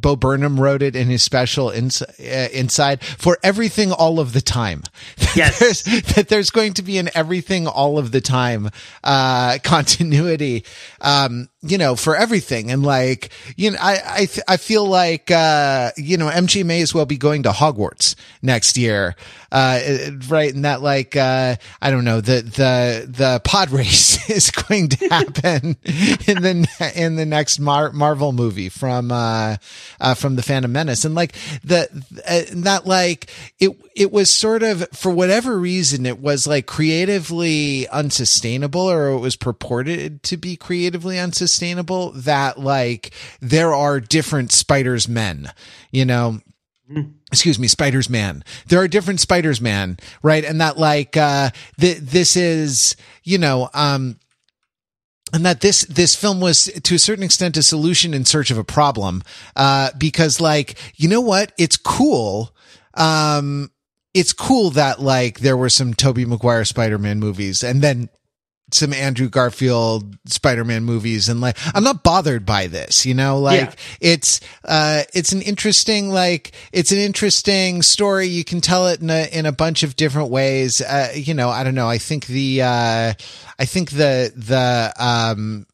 Bo 0.00 0.16
Burnham 0.16 0.60
wrote 0.60 0.82
it 0.82 0.96
in 0.96 1.08
his 1.08 1.22
special 1.22 1.70
ins- 1.70 2.02
uh, 2.02 2.48
inside 2.52 3.02
for 3.02 3.38
everything 3.42 3.92
all 3.92 4.20
of 4.20 4.32
the 4.32 4.40
time. 4.40 4.82
Yes. 5.36 5.58
there's, 5.60 5.82
that 6.14 6.28
there's 6.28 6.50
going 6.50 6.72
to 6.74 6.82
be 6.82 6.98
an 6.98 7.10
everything 7.14 7.66
all 7.66 7.87
of 7.96 8.12
the 8.12 8.20
time, 8.20 8.70
uh, 9.04 9.58
continuity, 9.64 10.64
um, 11.00 11.48
you 11.62 11.76
know, 11.76 11.96
for 11.96 12.14
everything. 12.14 12.70
And 12.70 12.84
like, 12.84 13.30
you 13.56 13.72
know, 13.72 13.78
I, 13.80 14.00
I, 14.04 14.18
th- 14.26 14.44
I 14.46 14.56
feel 14.58 14.86
like, 14.86 15.28
uh, 15.30 15.90
you 15.96 16.16
know, 16.16 16.28
MJ 16.28 16.64
may 16.64 16.82
as 16.82 16.94
well 16.94 17.04
be 17.04 17.16
going 17.16 17.42
to 17.42 17.50
Hogwarts 17.50 18.14
next 18.42 18.76
year. 18.76 19.16
Uh, 19.50 19.80
right. 20.28 20.54
And 20.54 20.64
that 20.64 20.82
like, 20.82 21.16
uh, 21.16 21.56
I 21.82 21.90
don't 21.90 22.04
know, 22.04 22.20
the, 22.20 22.42
the, 22.42 23.06
the 23.08 23.40
pod 23.42 23.70
race 23.72 24.30
is 24.30 24.52
going 24.52 24.90
to 24.90 25.08
happen 25.08 25.76
in 25.84 26.42
the, 26.42 26.92
in 26.94 27.16
the 27.16 27.26
next 27.26 27.58
Mar- 27.58 27.92
Marvel 27.92 28.30
movie 28.30 28.68
from, 28.68 29.10
uh, 29.10 29.56
uh, 30.00 30.14
from 30.14 30.36
the 30.36 30.42
Phantom 30.42 30.70
Menace. 30.70 31.04
And 31.04 31.16
like 31.16 31.32
the, 31.64 31.88
uh, 32.24 32.42
that 32.62 32.86
like, 32.86 33.32
it, 33.58 33.76
it 33.96 34.12
was 34.12 34.30
sort 34.30 34.62
of, 34.62 34.86
for 34.92 35.10
whatever 35.10 35.58
reason, 35.58 36.06
it 36.06 36.20
was 36.20 36.46
like 36.46 36.66
creatively 36.66 37.88
unsustainable 37.88 38.88
or 38.88 39.08
it 39.08 39.18
was 39.18 39.34
purported 39.34 40.22
to 40.22 40.36
be 40.36 40.54
creatively 40.54 41.18
unsustainable 41.18 41.47
that 42.12 42.58
like 42.58 43.12
there 43.40 43.74
are 43.74 44.00
different 44.00 44.52
spiders 44.52 45.08
men, 45.08 45.52
you 45.90 46.04
know, 46.04 46.40
excuse 47.30 47.58
me, 47.58 47.68
Spiders 47.68 48.08
Man. 48.08 48.42
There 48.68 48.80
are 48.80 48.88
different 48.88 49.20
Spiders 49.20 49.60
Man, 49.60 49.98
right? 50.22 50.44
And 50.44 50.60
that 50.60 50.78
like, 50.78 51.16
uh, 51.16 51.50
th- 51.78 51.98
this 51.98 52.36
is, 52.36 52.96
you 53.24 53.38
know, 53.38 53.68
um, 53.74 54.18
and 55.32 55.44
that 55.44 55.60
this 55.60 55.82
this 55.82 56.14
film 56.14 56.40
was 56.40 56.64
to 56.82 56.94
a 56.94 56.98
certain 56.98 57.24
extent 57.24 57.56
a 57.56 57.62
solution 57.62 58.14
in 58.14 58.24
search 58.24 58.50
of 58.50 58.56
a 58.56 58.64
problem 58.64 59.22
uh 59.56 59.90
because 59.98 60.40
like 60.40 60.78
you 60.96 61.06
know 61.06 61.20
what 61.20 61.52
it's 61.58 61.76
cool 61.76 62.54
um 62.94 63.70
it's 64.14 64.32
cool 64.32 64.70
that 64.70 65.02
like 65.02 65.40
there 65.40 65.56
were 65.56 65.68
some 65.68 65.92
Tobey 65.92 66.24
Maguire 66.24 66.64
Spider-Man 66.64 67.20
movies 67.20 67.62
and 67.62 67.82
then 67.82 68.08
some 68.70 68.92
Andrew 68.92 69.28
Garfield 69.28 70.16
Spider-Man 70.26 70.84
movies 70.84 71.28
and 71.28 71.40
like 71.40 71.56
I'm 71.74 71.84
not 71.84 72.02
bothered 72.02 72.44
by 72.44 72.66
this, 72.66 73.06
you 73.06 73.14
know, 73.14 73.38
like 73.38 73.60
yeah. 73.60 73.74
it's 74.00 74.40
uh 74.64 75.02
it's 75.14 75.32
an 75.32 75.42
interesting 75.42 76.10
like 76.10 76.52
it's 76.72 76.92
an 76.92 76.98
interesting 76.98 77.82
story 77.82 78.26
you 78.26 78.44
can 78.44 78.60
tell 78.60 78.88
it 78.88 79.00
in 79.00 79.10
a 79.10 79.28
in 79.32 79.46
a 79.46 79.52
bunch 79.52 79.82
of 79.82 79.96
different 79.96 80.30
ways. 80.30 80.80
Uh 80.80 81.08
you 81.14 81.34
know, 81.34 81.48
I 81.48 81.64
don't 81.64 81.74
know. 81.74 81.88
I 81.88 81.98
think 81.98 82.26
the 82.26 82.62
uh 82.62 83.12
I 83.58 83.64
think 83.64 83.90
the 83.90 84.32
the 84.36 84.92
um 84.98 85.66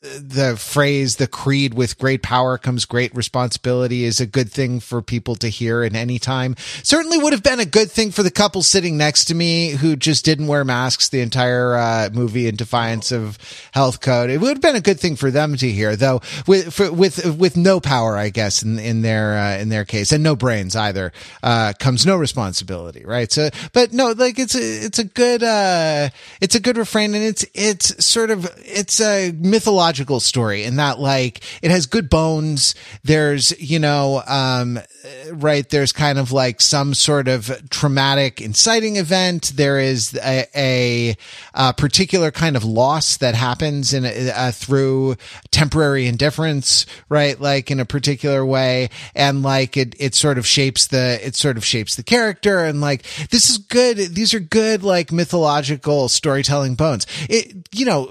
the 0.00 0.56
phrase 0.56 1.16
the 1.16 1.26
creed 1.26 1.74
with 1.74 1.98
great 1.98 2.22
power 2.22 2.56
comes 2.56 2.84
great 2.84 3.12
responsibility 3.16 4.04
is 4.04 4.20
a 4.20 4.26
good 4.26 4.48
thing 4.48 4.78
for 4.78 5.02
people 5.02 5.34
to 5.34 5.48
hear 5.48 5.82
at 5.82 5.94
any 5.96 6.20
time. 6.20 6.54
Certainly 6.84 7.18
would 7.18 7.32
have 7.32 7.42
been 7.42 7.58
a 7.58 7.64
good 7.64 7.90
thing 7.90 8.12
for 8.12 8.22
the 8.22 8.30
couple 8.30 8.62
sitting 8.62 8.96
next 8.96 9.24
to 9.24 9.34
me 9.34 9.70
who 9.70 9.96
just 9.96 10.24
didn't 10.24 10.46
wear 10.46 10.64
masks 10.64 11.08
the 11.08 11.20
entire 11.20 11.74
uh, 11.74 12.10
movie 12.12 12.46
in 12.46 12.54
defiance 12.54 13.10
of 13.10 13.38
health 13.72 14.00
code. 14.00 14.30
It 14.30 14.40
would 14.40 14.50
have 14.50 14.60
been 14.60 14.76
a 14.76 14.80
good 14.80 15.00
thing 15.00 15.16
for 15.16 15.32
them 15.32 15.56
to 15.56 15.68
hear 15.68 15.96
though 15.96 16.20
with 16.46 16.72
for, 16.72 16.92
with 16.92 17.36
with 17.36 17.56
no 17.56 17.80
power 17.80 18.16
i 18.16 18.28
guess 18.28 18.62
in 18.62 18.78
in 18.78 19.02
their 19.02 19.36
uh, 19.36 19.58
in 19.58 19.68
their 19.68 19.84
case 19.84 20.12
and 20.12 20.22
no 20.22 20.36
brains 20.36 20.76
either 20.76 21.12
uh, 21.42 21.72
comes 21.80 22.06
no 22.06 22.16
responsibility 22.16 23.04
right? 23.04 23.32
So 23.32 23.50
but 23.72 23.92
no 23.92 24.12
like 24.12 24.38
it's 24.38 24.54
a 24.54 24.60
it's 24.60 24.98
a 25.00 25.04
good 25.04 25.42
uh 25.42 26.10
it's 26.40 26.54
a 26.54 26.60
good 26.60 26.76
refrain 26.76 27.14
and 27.14 27.24
it's 27.24 27.44
it's 27.54 28.04
sort 28.04 28.30
of 28.30 28.48
it's 28.64 29.00
a 29.00 29.32
mythological 29.32 29.87
story 29.96 30.64
in 30.64 30.76
that 30.76 30.98
like 30.98 31.40
it 31.62 31.70
has 31.70 31.86
good 31.86 32.10
bones. 32.10 32.74
There's, 33.02 33.58
you 33.60 33.78
know, 33.78 34.22
um, 34.26 34.80
right. 35.32 35.68
There's 35.68 35.92
kind 35.92 36.18
of 36.18 36.32
like 36.32 36.60
some 36.60 36.94
sort 36.94 37.28
of 37.28 37.50
traumatic 37.70 38.40
inciting 38.40 38.96
event. 38.96 39.52
There 39.56 39.78
is 39.78 40.14
a, 40.22 40.46
a, 40.54 41.16
a 41.54 41.72
particular 41.74 42.30
kind 42.30 42.56
of 42.56 42.64
loss 42.64 43.16
that 43.18 43.34
happens 43.34 43.92
in 43.92 44.04
uh, 44.04 44.52
through 44.54 45.16
temporary 45.50 46.06
indifference, 46.06 46.86
right? 47.08 47.40
Like 47.40 47.70
in 47.70 47.80
a 47.80 47.84
particular 47.84 48.44
way. 48.44 48.90
And 49.14 49.42
like 49.42 49.76
it, 49.76 49.94
it 49.98 50.14
sort 50.14 50.38
of 50.38 50.46
shapes 50.46 50.86
the, 50.88 51.18
it 51.24 51.36
sort 51.36 51.56
of 51.56 51.64
shapes 51.64 51.96
the 51.96 52.02
character. 52.02 52.64
And 52.64 52.80
like, 52.80 53.04
this 53.30 53.50
is 53.50 53.58
good. 53.58 53.96
These 53.96 54.34
are 54.34 54.40
good, 54.40 54.82
like 54.82 55.12
mythological 55.12 56.08
storytelling 56.08 56.74
bones. 56.74 57.06
It, 57.28 57.68
you 57.72 57.84
know, 57.84 58.08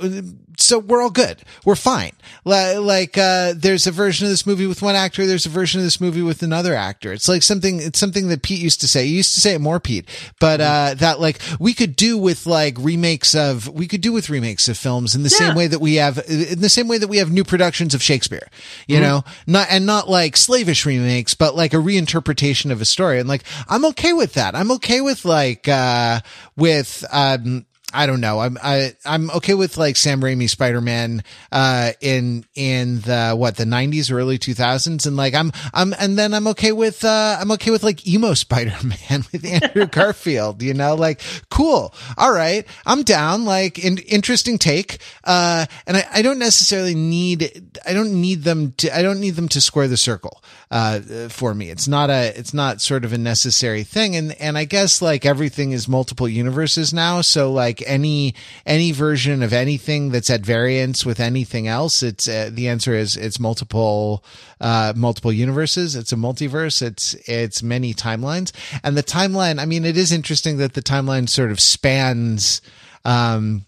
so 0.58 0.80
we're 0.80 1.02
all 1.02 1.10
good. 1.10 1.42
We're 1.66 1.76
fine. 1.76 2.14
Like, 2.44 3.18
uh, 3.18 3.54
there's 3.56 3.88
a 3.88 3.92
version 3.92 4.26
of 4.26 4.32
this 4.32 4.46
movie 4.46 4.66
with 4.66 4.82
one 4.82 4.96
actor. 4.96 5.26
There's 5.26 5.46
a 5.46 5.50
version 5.50 5.80
of 5.80 5.86
this 5.86 6.02
movie 6.02 6.22
with 6.22 6.42
another 6.42 6.74
actor. 6.74 7.14
It's 7.14 7.28
like 7.28 7.44
something, 7.44 7.82
it's 7.82 8.00
something 8.00 8.28
that 8.30 8.42
Pete 8.42 8.60
used 8.60 8.82
to 8.82 8.88
say. 8.88 9.06
He 9.06 9.16
used 9.16 9.36
to 9.36 9.42
say 9.42 9.54
it 9.54 9.62
more, 9.62 9.80
Pete, 9.80 10.10
but, 10.40 10.62
uh, 10.62 10.96
that 10.98 11.20
like 11.20 11.40
we 11.60 11.74
could 11.74 11.96
do 11.96 12.18
with 12.18 12.46
like 12.46 12.76
remakes 12.80 13.36
of, 13.36 13.68
we 13.70 13.88
could 13.88 14.02
do 14.02 14.14
with 14.14 14.30
remakes 14.30 14.68
of 14.68 14.78
films 14.78 15.16
in 15.16 15.24
the 15.24 15.30
yeah. 15.30 15.48
same 15.48 15.56
way 15.56 15.68
that 15.68 15.80
we 15.80 15.96
have, 15.96 16.18
in 16.28 16.62
the 16.62 16.70
same 16.70 16.88
way 16.88 16.98
that 16.98 17.08
we 17.08 17.18
have 17.18 17.32
new 17.32 17.44
productions 17.44 17.94
of 17.94 18.02
Shakespeare, 18.02 18.48
you 18.88 18.96
mm-hmm. 18.96 19.04
know, 19.04 19.24
not, 19.46 19.68
and 19.70 19.86
not 19.86 20.10
like 20.10 20.38
slavish 20.38 20.86
remakes, 20.86 21.34
but 21.34 21.56
like 21.56 21.74
a 21.74 21.78
reinterpretation 21.78 22.72
of 22.72 22.82
a 22.82 22.86
story. 22.86 23.20
And 23.20 23.30
like, 23.30 23.44
I'm 23.68 23.86
okay 23.86 24.14
with 24.14 24.34
that. 24.34 24.56
I'm 24.56 24.72
okay 24.74 25.02
with 25.02 25.26
like, 25.26 25.68
uh, 25.68 26.22
with, 26.56 27.06
um, 27.12 27.66
I 27.98 28.06
don't 28.06 28.22
know. 28.22 28.40
I'm 28.40 28.60
I 28.62 28.94
I'm 29.06 29.32
okay 29.32 29.56
with 29.56 29.76
like 29.76 29.96
Sam 29.96 30.22
Raimi 30.22 30.48
Spider 30.48 30.82
Man 30.82 31.24
uh 31.52 31.94
in 32.00 32.46
in 32.54 33.02
the 33.02 33.34
what 33.36 33.58
the 33.58 33.64
90s 33.64 34.12
or 34.12 34.20
early 34.20 34.38
2000s 34.38 35.08
and 35.08 35.18
like 35.18 35.34
I'm 35.34 35.52
I'm 35.74 35.96
and 36.00 36.16
then 36.16 36.36
I'm 36.36 36.46
okay 36.50 36.72
with 36.72 37.04
uh 37.04 37.38
I'm 37.40 37.50
okay 37.54 37.72
with 37.72 37.82
like 37.82 38.08
emo 38.08 38.34
Spider 38.36 38.76
Man 38.84 39.26
with 39.32 39.44
Andrew 39.44 39.86
Garfield. 39.92 40.62
You 40.62 40.76
know, 40.76 40.94
like 40.94 41.22
cool. 41.50 41.92
All 42.18 42.32
right, 42.32 42.68
I'm 42.86 43.02
down. 43.02 43.46
Like 43.46 43.84
in, 43.84 43.98
interesting 43.98 44.60
take. 44.60 45.00
Uh, 45.24 45.66
and 45.88 45.98
I, 45.98 46.08
I 46.14 46.22
don't 46.22 46.38
necessarily 46.38 46.94
need 46.94 47.80
I 47.84 47.94
don't 47.94 48.22
need 48.22 48.44
them 48.44 48.74
to 48.78 48.96
I 48.96 49.02
don't 49.02 49.20
need 49.20 49.36
them 49.36 49.48
to 49.50 49.60
square 49.60 49.88
the 49.88 49.98
circle 49.98 50.44
uh 50.70 51.00
for 51.30 51.56
me. 51.56 51.72
It's 51.72 51.88
not 51.88 52.12
a 52.12 52.38
it's 52.38 52.54
not 52.54 52.80
sort 52.80 53.06
of 53.06 53.14
a 53.14 53.18
necessary 53.18 53.84
thing. 53.84 54.16
And 54.16 54.34
and 54.34 54.56
I 54.56 54.66
guess 54.66 55.02
like 55.02 55.26
everything 55.26 55.72
is 55.72 55.88
multiple 55.88 56.30
universes 56.30 56.94
now. 56.94 57.22
So 57.22 57.52
like 57.52 57.87
any 57.88 58.36
any 58.66 58.92
version 58.92 59.42
of 59.42 59.54
anything 59.54 60.12
that's 60.12 60.30
at 60.30 60.42
variance 60.42 61.06
with 61.06 61.20
anything 61.20 61.68
else 61.68 62.04
it's 62.04 62.28
uh, 62.28 62.50
the 62.52 62.68
answer 62.68 62.94
is 62.94 63.18
it's 63.18 63.40
multiple 63.40 64.24
uh 64.60 64.94
multiple 64.96 65.32
universes. 65.32 65.96
It's 65.96 66.12
a 66.12 66.16
multiverse. 66.16 66.82
It's 66.82 67.14
it's 67.28 67.62
many 67.62 67.94
timelines. 67.94 68.52
And 68.84 68.98
the 68.98 69.04
timeline 69.04 69.60
i 69.60 69.66
mean 69.66 69.86
it 69.86 69.98
is 69.98 70.12
interesting 70.12 70.58
that 70.58 70.74
the 70.74 70.82
timeline 70.82 71.30
sort 71.30 71.52
of 71.52 71.60
spans 71.60 72.62
um 73.06 73.66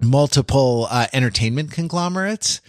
multiple 0.00 0.86
uh, 0.90 1.06
entertainment 1.12 1.70
conglomerates. 1.70 2.60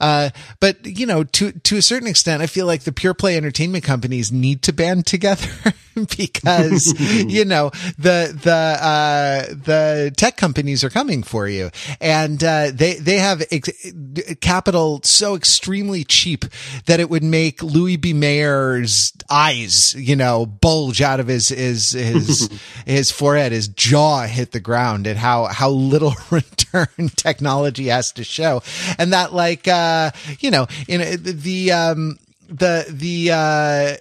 Uh, 0.00 0.30
but 0.60 0.84
you 0.84 1.06
know, 1.06 1.24
to 1.24 1.52
to 1.52 1.76
a 1.76 1.82
certain 1.82 2.08
extent, 2.08 2.42
I 2.42 2.46
feel 2.46 2.66
like 2.66 2.82
the 2.82 2.92
pure 2.92 3.14
play 3.14 3.36
entertainment 3.36 3.84
companies 3.84 4.32
need 4.32 4.62
to 4.62 4.72
band 4.72 5.06
together 5.06 5.48
because 6.16 6.98
you 7.24 7.44
know 7.44 7.70
the 7.98 8.36
the 8.42 8.52
uh, 8.52 9.46
the 9.48 10.12
tech 10.16 10.36
companies 10.36 10.82
are 10.82 10.90
coming 10.90 11.22
for 11.22 11.48
you, 11.48 11.70
and 12.00 12.42
uh, 12.42 12.70
they 12.72 12.94
they 12.94 13.18
have 13.18 13.42
ex- 13.50 13.92
capital 14.40 15.00
so 15.04 15.36
extremely 15.36 16.04
cheap 16.04 16.44
that 16.86 16.98
it 16.98 17.08
would 17.08 17.22
make 17.22 17.62
Louis 17.62 17.96
B. 17.96 18.12
Mayer's 18.12 19.12
eyes, 19.30 19.94
you 19.94 20.16
know, 20.16 20.46
bulge 20.46 21.00
out 21.00 21.20
of 21.20 21.28
his 21.28 21.48
his 21.48 21.92
his 21.92 22.50
his 22.86 23.10
forehead, 23.10 23.52
his 23.52 23.68
jaw 23.68 24.22
hit 24.22 24.52
the 24.52 24.60
ground 24.60 25.06
at 25.06 25.16
how 25.16 25.44
how 25.44 25.70
little 25.70 26.14
return 26.30 27.08
technology 27.14 27.86
has 27.86 28.10
to 28.12 28.24
show, 28.24 28.62
and 28.98 29.12
that 29.12 29.32
like 29.32 29.68
uh, 29.68 30.10
you 30.40 30.50
know 30.50 30.66
in 30.88 31.22
the 31.22 31.70
um 31.70 32.18
the 32.48 32.86
the 32.88 33.30
uh 33.30 33.96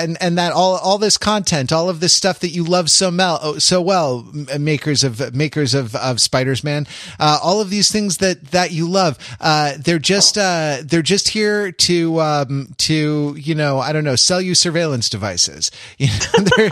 and 0.00 0.16
and 0.20 0.38
that 0.38 0.52
all 0.52 0.76
all 0.76 0.98
this 0.98 1.16
content 1.16 1.72
all 1.72 1.88
of 1.88 2.00
this 2.00 2.12
stuff 2.14 2.40
that 2.40 2.50
you 2.50 2.64
love 2.64 2.90
so 2.90 3.10
well 3.14 3.58
so 3.60 3.80
well 3.80 4.22
makers 4.58 5.04
of 5.04 5.34
makers 5.34 5.74
of 5.74 5.94
of 5.96 6.20
spiders 6.20 6.62
man 6.64 6.86
uh 7.18 7.38
all 7.42 7.60
of 7.60 7.70
these 7.70 7.90
things 7.90 8.18
that 8.18 8.42
that 8.50 8.72
you 8.72 8.88
love 8.88 9.18
uh 9.40 9.74
they're 9.78 9.98
just 9.98 10.38
uh 10.38 10.78
they're 10.84 11.02
just 11.02 11.28
here 11.28 11.72
to 11.72 12.20
um 12.20 12.74
to 12.78 13.34
you 13.38 13.54
know 13.54 13.78
I 13.78 13.92
don't 13.92 14.04
know 14.04 14.16
sell 14.16 14.40
you 14.40 14.54
surveillance 14.54 15.08
devices. 15.08 15.70
You 15.98 16.08
know 16.08 16.44
they're 16.56 16.70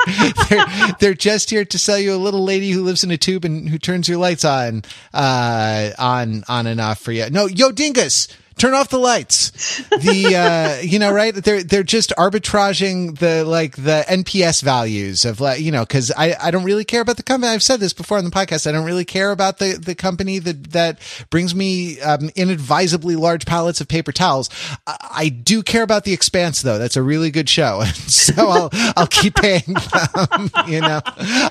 they're 0.48 0.66
they're 0.98 1.14
just 1.14 1.50
here 1.50 1.64
to 1.64 1.78
sell 1.78 1.98
you 1.98 2.14
a 2.14 2.16
little 2.16 2.42
lady 2.42 2.70
who 2.70 2.82
lives 2.82 3.04
in 3.04 3.10
a 3.10 3.16
tube 3.16 3.44
and 3.44 3.68
who 3.68 3.78
turns 3.78 4.08
your 4.08 4.18
lights 4.18 4.44
on 4.44 4.82
uh 5.14 5.90
on 5.98 6.42
on 6.48 6.66
and 6.66 6.80
off 6.80 6.98
for 6.98 7.12
you. 7.12 7.28
No 7.30 7.46
yo 7.46 7.70
dingus 7.70 8.28
turn 8.60 8.74
off 8.74 8.90
the 8.90 8.98
lights. 8.98 9.50
The 9.88 10.36
uh, 10.36 10.82
you 10.82 10.98
know, 10.98 11.10
right? 11.10 11.34
They're 11.34 11.62
they're 11.62 11.82
just 11.82 12.12
arbitraging 12.16 13.18
the 13.18 13.44
like 13.44 13.76
the 13.76 14.04
NPS 14.06 14.62
values 14.62 15.24
of 15.24 15.40
like 15.40 15.60
you 15.60 15.72
know, 15.72 15.82
because 15.82 16.12
I 16.16 16.36
I 16.40 16.50
don't 16.50 16.64
really 16.64 16.84
care 16.84 17.00
about 17.00 17.16
the 17.16 17.22
company. 17.22 17.52
I've 17.52 17.62
said 17.62 17.80
this 17.80 17.92
before 17.92 18.18
on 18.18 18.24
the 18.24 18.30
podcast. 18.30 18.66
I 18.66 18.72
don't 18.72 18.84
really 18.84 19.04
care 19.04 19.30
about 19.30 19.58
the 19.58 19.72
the 19.72 19.94
company 19.94 20.38
that 20.40 20.72
that 20.72 21.00
brings 21.30 21.54
me 21.54 22.00
um, 22.00 22.30
inadvisably 22.36 23.16
large 23.16 23.46
pallets 23.46 23.80
of 23.80 23.88
paper 23.88 24.12
towels. 24.12 24.50
I, 24.86 24.96
I 25.10 25.28
do 25.30 25.62
care 25.62 25.82
about 25.82 26.04
the 26.04 26.12
Expanse 26.12 26.62
though. 26.62 26.78
That's 26.78 26.96
a 26.96 27.02
really 27.02 27.30
good 27.30 27.48
show, 27.48 27.82
so 28.06 28.48
I'll 28.48 28.70
I'll 28.96 29.06
keep 29.06 29.34
paying 29.36 29.62
them. 29.66 30.50
You 30.66 30.80
know, 30.80 31.00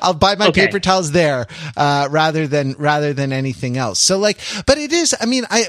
I'll 0.01 0.13
buy 0.13 0.35
my 0.35 0.47
okay. 0.47 0.65
paper 0.65 0.79
towels 0.79 1.11
there 1.11 1.47
uh, 1.75 2.07
rather 2.11 2.47
than 2.47 2.73
rather 2.73 3.13
than 3.13 3.33
anything 3.33 3.75
else. 3.75 3.99
So 3.99 4.19
like, 4.19 4.37
but 4.65 4.77
it 4.77 4.93
is. 4.93 5.15
I 5.19 5.25
mean, 5.25 5.45
I 5.49 5.67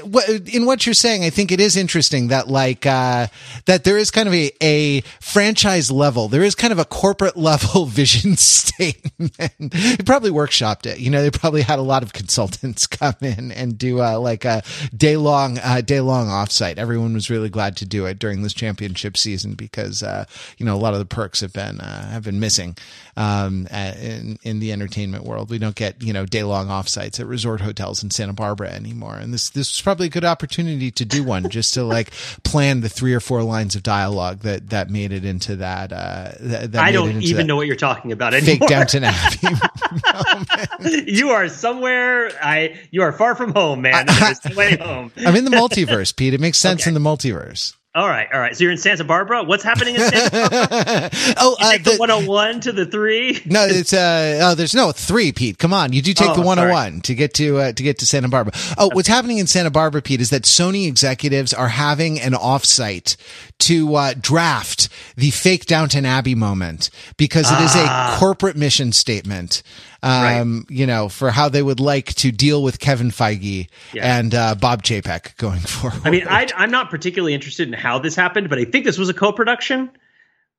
in 0.53 0.65
what 0.65 0.85
you're 0.85 0.93
saying, 0.93 1.23
I 1.23 1.30
think 1.31 1.51
it 1.51 1.59
is 1.59 1.75
interesting 1.75 2.27
that 2.27 2.47
like 2.47 2.85
uh, 2.85 3.27
that 3.65 3.83
there 3.83 3.97
is 3.97 4.11
kind 4.11 4.27
of 4.27 4.35
a, 4.35 4.51
a 4.61 5.01
franchise 5.19 5.89
level, 5.89 6.27
there 6.27 6.43
is 6.43 6.53
kind 6.53 6.71
of 6.71 6.77
a 6.77 6.85
corporate 6.85 7.35
level 7.51 7.85
vision 7.85 8.37
statement. 8.37 9.33
they 9.57 9.97
probably 10.05 10.29
workshopped 10.29 10.85
it. 10.85 10.99
You 10.99 11.09
know, 11.09 11.23
they 11.23 11.31
probably 11.31 11.63
had 11.63 11.79
a 11.79 11.83
lot 11.83 12.03
of 12.03 12.13
consultants 12.13 12.85
come 12.87 13.15
in 13.21 13.51
and 13.51 13.77
do 13.77 14.01
uh, 14.01 14.19
like 14.19 14.45
a 14.45 14.61
day 14.95 15.17
long 15.17 15.57
uh, 15.57 15.81
day 15.81 16.01
long 16.01 16.27
offsite. 16.27 16.77
Everyone 16.77 17.13
was 17.13 17.29
really 17.29 17.49
glad 17.49 17.77
to 17.77 17.85
do 17.85 18.05
it 18.05 18.19
during 18.19 18.43
this 18.43 18.53
championship 18.53 19.17
season 19.17 19.53
because 19.53 20.03
uh, 20.03 20.25
you 20.57 20.65
know 20.65 20.75
a 20.75 20.77
lot 20.77 20.93
of 20.93 20.99
the 20.99 21.05
perks 21.05 21.41
have 21.41 21.53
been 21.53 21.79
uh, 21.81 22.09
have 22.11 22.23
been 22.23 22.39
missing 22.39 22.77
um, 23.17 23.67
in 23.67 24.37
in 24.43 24.59
the 24.59 24.71
entertainment 24.71 25.23
world. 25.23 25.49
We 25.49 25.57
don't 25.57 25.75
get 25.75 26.01
you 26.01 26.13
know 26.13 26.25
day 26.25 26.43
long 26.43 26.67
offsites 26.67 27.19
at 27.19 27.25
resort 27.25 27.61
hotels 27.61 28.03
in 28.03 28.11
Santa 28.11 28.33
Barbara 28.33 28.69
anymore, 28.69 29.15
and 29.15 29.33
this 29.33 29.49
this 29.49 29.71
is 29.71 29.81
probably 29.81 30.07
a 30.07 30.09
good 30.09 30.25
opportunity 30.25 30.91
to 30.91 31.05
do 31.11 31.23
one 31.23 31.49
just 31.49 31.75
to 31.75 31.83
like 31.83 32.11
plan 32.43 32.81
the 32.81 32.89
three 32.89 33.13
or 33.13 33.19
four 33.19 33.43
lines 33.43 33.75
of 33.75 33.83
dialogue 33.83 34.39
that 34.39 34.69
that 34.69 34.89
made 34.89 35.11
it 35.11 35.25
into 35.25 35.57
that. 35.57 35.91
Uh, 35.91 36.31
that, 36.39 36.71
that 36.71 36.83
I 36.83 36.91
don't 36.91 37.21
even 37.21 37.47
know 37.47 37.55
what 37.55 37.67
you're 37.67 37.75
talking 37.75 38.11
about 38.11 38.33
anymore. 38.33 38.55
Fake 38.57 38.67
Downton 38.67 39.03
Abbey. 39.03 39.37
no, 40.79 40.89
you 41.05 41.29
are 41.29 41.47
somewhere. 41.49 42.31
I 42.41 42.79
you 42.91 43.03
are 43.03 43.11
far 43.11 43.35
from 43.35 43.53
home, 43.53 43.81
man. 43.81 44.05
I, 44.07 44.35
way 44.55 44.77
home. 44.77 45.11
I'm 45.17 45.35
in 45.35 45.45
the 45.45 45.51
multiverse, 45.51 46.15
Pete. 46.15 46.33
It 46.33 46.41
makes 46.41 46.57
sense 46.57 46.83
okay. 46.83 46.89
in 46.89 46.93
the 46.93 46.99
multiverse. 46.99 47.75
All 47.93 48.07
right, 48.07 48.29
all 48.33 48.39
right. 48.39 48.55
So 48.55 48.63
you're 48.63 48.71
in 48.71 48.77
Santa 48.77 49.03
Barbara. 49.03 49.43
What's 49.43 49.65
happening 49.65 49.95
in 49.95 50.01
Santa 50.01 50.31
Barbara? 50.31 51.09
oh, 51.37 51.57
uh, 51.59 51.77
the, 51.77 51.91
the 51.91 51.97
101 51.97 52.61
to 52.61 52.71
the 52.71 52.85
three. 52.85 53.41
no, 53.45 53.65
it's 53.65 53.91
uh 53.91 54.39
oh, 54.43 54.55
there's 54.55 54.73
no 54.73 54.93
three, 54.93 55.33
Pete. 55.33 55.57
Come 55.57 55.73
on, 55.73 55.91
you 55.91 56.01
do 56.01 56.13
take 56.13 56.29
oh, 56.29 56.35
the 56.35 56.41
101 56.41 56.73
sorry. 56.73 57.01
to 57.01 57.15
get 57.15 57.33
to 57.33 57.57
uh, 57.57 57.71
to 57.73 57.83
get 57.83 57.99
to 57.99 58.05
Santa 58.05 58.29
Barbara. 58.29 58.53
Oh, 58.77 58.85
okay. 58.85 58.95
what's 58.95 59.09
happening 59.09 59.39
in 59.39 59.47
Santa 59.47 59.71
Barbara, 59.71 60.01
Pete, 60.01 60.21
is 60.21 60.29
that 60.29 60.43
Sony 60.43 60.87
executives 60.87 61.53
are 61.53 61.67
having 61.67 62.17
an 62.17 62.31
offsite 62.31 63.17
to 63.59 63.93
uh, 63.95 64.13
draft 64.17 64.87
the 65.17 65.31
fake 65.31 65.65
Downton 65.65 66.05
Abbey 66.05 66.33
moment 66.33 66.91
because 67.17 67.51
it 67.51 67.57
ah. 67.57 67.65
is 67.65 67.75
a 67.75 67.85
ah. 67.89 68.17
corporate 68.17 68.55
mission 68.55 68.93
statement 68.93 69.63
um, 70.03 70.65
right. 70.67 70.77
you 70.77 70.87
know, 70.87 71.09
for 71.09 71.29
how 71.31 71.49
they 71.49 71.61
would 71.61 71.79
like 71.79 72.13
to 72.15 72.31
deal 72.31 72.63
with 72.63 72.79
Kevin 72.79 73.11
Feige 73.11 73.67
yeah. 73.93 74.19
and 74.19 74.33
uh, 74.33 74.55
Bob 74.55 74.83
Chapek 74.83 75.37
going 75.37 75.59
forward. 75.59 76.01
I 76.03 76.09
mean, 76.09 76.27
I, 76.27 76.47
am 76.57 76.71
not 76.71 76.89
particularly 76.89 77.33
interested 77.33 77.67
in 77.67 77.73
how 77.73 77.99
this 77.99 78.15
happened, 78.15 78.49
but 78.49 78.59
I 78.59 78.65
think 78.65 78.85
this 78.85 78.97
was 78.97 79.09
a 79.09 79.13
co-production. 79.13 79.91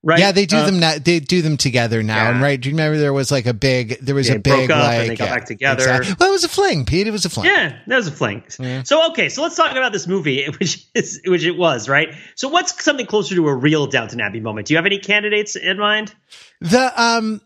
Right. 0.05 0.18
Yeah, 0.18 0.33
they 0.33 0.46
do 0.46 0.57
uh, 0.57 0.66
them 0.66 0.81
now. 0.81 0.96
They 0.98 1.20
do 1.20 1.42
them 1.42 1.57
together 1.57 2.02
now. 2.02 2.16
Yeah. 2.16 2.31
And 2.31 2.42
right, 2.42 2.61
do 2.61 2.68
you 2.68 2.74
remember 2.74 2.98
there 2.98 3.12
was 3.12 3.31
like 3.31 3.46
a 3.46 3.55
big, 3.55 4.00
there 4.00 4.16
was 4.16 4.26
they 4.26 4.35
a 4.35 4.38
big 4.40 4.68
like, 4.68 5.00
and 5.00 5.11
they 5.11 5.14
got 5.14 5.26
yeah, 5.26 5.35
back 5.35 5.44
together. 5.44 5.83
Exactly. 5.83 6.14
Well, 6.18 6.28
it 6.28 6.33
was 6.33 6.42
a 6.42 6.48
fling, 6.48 6.85
Pete. 6.87 7.07
It 7.07 7.12
was 7.12 7.24
a 7.24 7.31
fling. 7.31 7.46
Yeah, 7.46 7.78
that 7.87 7.96
was 7.96 8.09
a 8.09 8.12
fling. 8.12 8.42
Yeah. 8.59 8.83
So 8.83 9.11
okay, 9.11 9.28
so 9.28 9.42
let's 9.42 9.55
talk 9.55 9.70
about 9.70 9.92
this 9.92 10.09
movie, 10.09 10.44
which 10.59 10.85
is 10.92 11.20
which 11.24 11.44
it 11.44 11.57
was, 11.57 11.88
right? 11.88 12.16
So 12.35 12.48
what's 12.48 12.83
something 12.83 13.07
closer 13.07 13.37
to 13.37 13.46
a 13.46 13.55
real 13.55 13.87
Downton 13.87 14.20
Abbey 14.20 14.40
moment? 14.40 14.66
Do 14.66 14.74
you 14.74 14.78
have 14.78 14.87
any 14.87 14.98
candidates 14.98 15.55
in 15.55 15.78
mind? 15.78 16.12
The 16.61 17.00
um, 17.00 17.40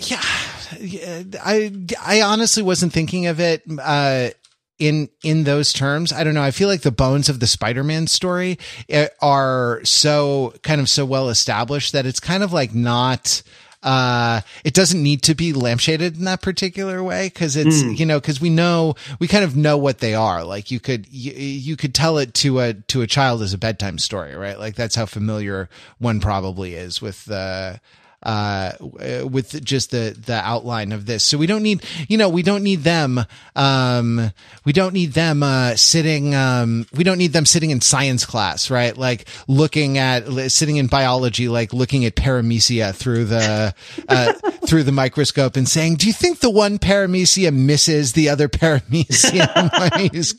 yeah, 0.00 1.22
I 1.44 1.72
I 2.04 2.22
honestly 2.22 2.62
wasn't 2.62 2.92
thinking 2.92 3.26
of 3.26 3.40
it 3.40 3.62
uh, 3.80 4.30
in 4.78 5.08
in 5.22 5.44
those 5.44 5.72
terms. 5.72 6.12
I 6.12 6.24
don't 6.24 6.34
know. 6.34 6.42
I 6.42 6.50
feel 6.50 6.68
like 6.68 6.82
the 6.82 6.90
bones 6.90 7.28
of 7.28 7.40
the 7.40 7.46
Spider-Man 7.46 8.06
story 8.06 8.58
eh, 8.88 9.08
are 9.20 9.80
so 9.84 10.54
kind 10.62 10.80
of 10.80 10.88
so 10.88 11.04
well 11.04 11.28
established 11.28 11.92
that 11.92 12.06
it's 12.06 12.20
kind 12.20 12.42
of 12.42 12.52
like 12.52 12.74
not 12.74 13.42
uh 13.80 14.40
it 14.64 14.74
doesn't 14.74 15.04
need 15.04 15.22
to 15.22 15.36
be 15.36 15.52
lampshaded 15.52 16.16
in 16.16 16.24
that 16.24 16.42
particular 16.42 17.00
way 17.00 17.28
because 17.28 17.54
it's 17.54 17.80
mm. 17.80 17.96
you 17.96 18.04
know 18.04 18.18
because 18.18 18.40
we 18.40 18.50
know 18.50 18.96
we 19.20 19.28
kind 19.28 19.44
of 19.44 19.54
know 19.54 19.78
what 19.78 19.98
they 19.98 20.16
are 20.16 20.42
like 20.42 20.72
you 20.72 20.80
could 20.80 21.06
you, 21.12 21.30
you 21.32 21.76
could 21.76 21.94
tell 21.94 22.18
it 22.18 22.34
to 22.34 22.58
a 22.58 22.74
to 22.74 23.02
a 23.02 23.06
child 23.06 23.40
as 23.40 23.52
a 23.52 23.58
bedtime 23.58 23.96
story 23.96 24.34
right 24.34 24.58
like 24.58 24.74
that's 24.74 24.96
how 24.96 25.06
familiar 25.06 25.68
one 25.98 26.18
probably 26.18 26.74
is 26.74 27.00
with 27.00 27.24
the 27.26 27.36
uh, 27.36 27.76
with 28.24 29.62
just 29.64 29.90
the 29.90 30.16
the 30.26 30.34
outline 30.34 30.92
of 30.92 31.06
this. 31.06 31.24
So 31.24 31.38
we 31.38 31.46
don't 31.46 31.62
need, 31.62 31.82
you 32.08 32.18
know, 32.18 32.28
we 32.28 32.42
don't 32.42 32.62
need 32.62 32.80
them. 32.80 33.24
Um, 33.56 34.32
we 34.64 34.72
don't 34.72 34.92
need 34.92 35.12
them 35.12 35.42
uh, 35.42 35.76
sitting. 35.76 36.34
Um, 36.34 36.86
we 36.94 37.04
don't 37.04 37.18
need 37.18 37.32
them 37.32 37.46
sitting 37.46 37.70
in 37.70 37.80
science 37.80 38.26
class, 38.26 38.70
right? 38.70 38.96
Like 38.96 39.26
looking 39.46 39.98
at 39.98 40.50
sitting 40.50 40.76
in 40.76 40.86
biology, 40.86 41.48
like 41.48 41.72
looking 41.72 42.04
at 42.04 42.14
paramecia 42.14 42.94
through 42.94 43.26
the 43.26 43.74
uh, 44.08 44.32
through 44.66 44.82
the 44.84 44.92
microscope 44.92 45.56
and 45.56 45.68
saying, 45.68 45.96
"Do 45.96 46.06
you 46.06 46.12
think 46.12 46.40
the 46.40 46.50
one 46.50 46.78
paramecia 46.78 47.52
misses 47.52 48.12
the 48.12 48.28
other 48.28 48.48
paramecia? 48.48 49.48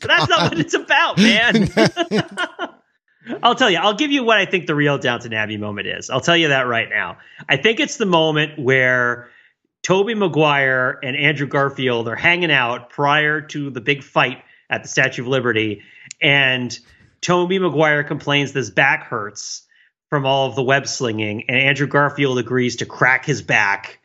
That's 0.00 0.28
not 0.28 0.50
what 0.50 0.58
it's 0.58 0.74
about, 0.74 1.18
man. 1.18 1.68
I'll 3.42 3.54
tell 3.54 3.70
you. 3.70 3.78
I'll 3.78 3.94
give 3.94 4.10
you 4.10 4.24
what 4.24 4.38
I 4.38 4.46
think 4.46 4.66
the 4.66 4.74
real 4.74 4.98
Downton 4.98 5.32
Abbey 5.32 5.56
moment 5.56 5.86
is. 5.86 6.10
I'll 6.10 6.20
tell 6.20 6.36
you 6.36 6.48
that 6.48 6.66
right 6.66 6.88
now. 6.88 7.18
I 7.48 7.56
think 7.56 7.80
it's 7.80 7.96
the 7.96 8.06
moment 8.06 8.58
where 8.58 9.30
Tobey 9.82 10.14
Maguire 10.14 10.98
and 11.02 11.16
Andrew 11.16 11.46
Garfield 11.46 12.08
are 12.08 12.16
hanging 12.16 12.52
out 12.52 12.90
prior 12.90 13.40
to 13.40 13.70
the 13.70 13.80
big 13.80 14.02
fight 14.02 14.42
at 14.68 14.82
the 14.82 14.88
Statue 14.88 15.22
of 15.22 15.28
Liberty, 15.28 15.82
and 16.20 16.78
Tobey 17.20 17.58
Maguire 17.58 18.04
complains 18.04 18.52
this 18.52 18.70
back 18.70 19.04
hurts 19.04 19.66
from 20.10 20.26
all 20.26 20.48
of 20.48 20.54
the 20.54 20.62
web 20.62 20.86
slinging, 20.86 21.44
and 21.48 21.56
Andrew 21.56 21.86
Garfield 21.86 22.38
agrees 22.38 22.76
to 22.76 22.86
crack 22.86 23.24
his 23.24 23.42
back 23.42 23.99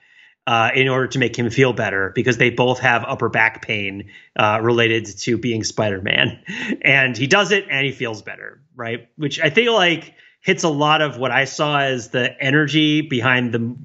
uh, 0.48 0.70
in 0.76 0.88
order 0.88 1.08
to 1.08 1.20
make 1.20 1.38
him 1.38 1.50
feel 1.50 1.74
better 1.74 2.12
because 2.14 2.38
they 2.38 2.50
both 2.50 2.80
have 2.80 3.04
upper 3.08 3.30
back 3.30 3.62
pain 3.66 4.12
uh, 4.36 4.60
related 4.62 5.06
to 5.06 5.38
being 5.38 5.64
Spider 5.64 6.02
Man. 6.02 6.40
And 6.82 7.18
he 7.18 7.26
does 7.26 7.52
it 7.52 7.66
and 7.70 7.86
he 7.86 7.92
feels 7.92 8.22
better, 8.22 8.62
right? 8.76 9.10
Which 9.16 9.40
I 9.40 9.50
feel 9.50 9.74
like 9.74 10.14
hits 10.42 10.64
a 10.64 10.70
lot 10.70 11.02
of 11.02 11.18
what 11.18 11.32
I 11.32 11.46
saw 11.46 11.80
as 11.80 12.10
the 12.10 12.30
energy 12.40 13.02
behind 13.02 13.54
the 13.54 13.76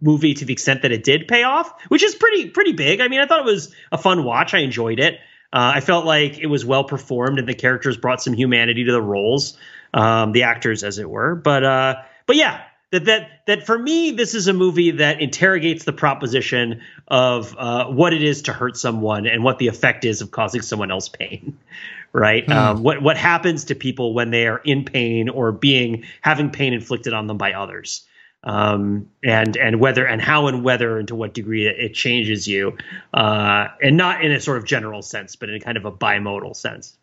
movie 0.00 0.34
to 0.34 0.44
the 0.44 0.52
extent 0.52 0.82
that 0.82 0.92
it 0.92 1.02
did 1.02 1.28
pay 1.28 1.44
off, 1.44 1.72
which 1.88 2.02
is 2.02 2.14
pretty 2.14 2.50
pretty 2.50 2.72
big. 2.72 3.00
I 3.00 3.08
mean, 3.08 3.20
I 3.20 3.26
thought 3.26 3.40
it 3.40 3.46
was 3.46 3.74
a 3.90 3.98
fun 3.98 4.24
watch. 4.24 4.52
I 4.52 4.58
enjoyed 4.58 5.00
it. 5.00 5.14
Uh, 5.52 5.72
I 5.76 5.80
felt 5.80 6.04
like 6.04 6.38
it 6.38 6.46
was 6.46 6.64
well 6.64 6.84
performed 6.84 7.38
and 7.38 7.48
the 7.48 7.54
characters 7.54 7.96
brought 7.96 8.22
some 8.22 8.34
humanity 8.34 8.84
to 8.84 8.92
the 8.92 9.02
roles, 9.02 9.56
um, 9.92 10.32
the 10.32 10.44
actors, 10.44 10.84
as 10.84 10.98
it 10.98 11.08
were. 11.08 11.34
But 11.34 11.64
uh, 11.64 11.94
but 12.26 12.36
yeah, 12.36 12.62
that 12.92 13.06
that 13.06 13.30
that 13.46 13.66
for 13.66 13.76
me 13.76 14.12
this 14.12 14.34
is 14.34 14.46
a 14.46 14.52
movie 14.52 14.92
that 14.92 15.20
interrogates 15.20 15.84
the 15.84 15.92
proposition 15.92 16.80
of 17.08 17.56
uh, 17.58 17.86
what 17.86 18.12
it 18.12 18.22
is 18.22 18.42
to 18.42 18.52
hurt 18.52 18.76
someone 18.76 19.26
and 19.26 19.42
what 19.42 19.58
the 19.58 19.66
effect 19.66 20.04
is 20.04 20.20
of 20.20 20.30
causing 20.30 20.62
someone 20.62 20.92
else 20.92 21.08
pain 21.08 21.58
right 22.12 22.44
hmm. 22.44 22.52
um, 22.52 22.82
what 22.82 23.02
what 23.02 23.16
happens 23.16 23.64
to 23.64 23.74
people 23.74 24.14
when 24.14 24.30
they 24.30 24.46
are 24.46 24.58
in 24.58 24.84
pain 24.84 25.28
or 25.28 25.50
being 25.50 26.04
having 26.20 26.50
pain 26.50 26.72
inflicted 26.72 27.12
on 27.12 27.26
them 27.26 27.38
by 27.38 27.52
others 27.52 28.06
um, 28.44 29.08
and 29.22 29.56
and 29.56 29.80
whether 29.80 30.04
and 30.06 30.20
how 30.20 30.48
and 30.48 30.64
whether 30.64 30.98
and 30.98 31.08
to 31.08 31.14
what 31.14 31.32
degree 31.32 31.66
it, 31.66 31.78
it 31.78 31.94
changes 31.94 32.48
you, 32.48 32.76
uh, 33.14 33.68
and 33.80 33.96
not 33.96 34.24
in 34.24 34.32
a 34.32 34.40
sort 34.40 34.58
of 34.58 34.64
general 34.64 35.00
sense, 35.00 35.36
but 35.36 35.48
in 35.48 35.60
kind 35.60 35.76
of 35.76 35.84
a 35.84 35.92
bimodal 35.92 36.56
sense. 36.56 36.98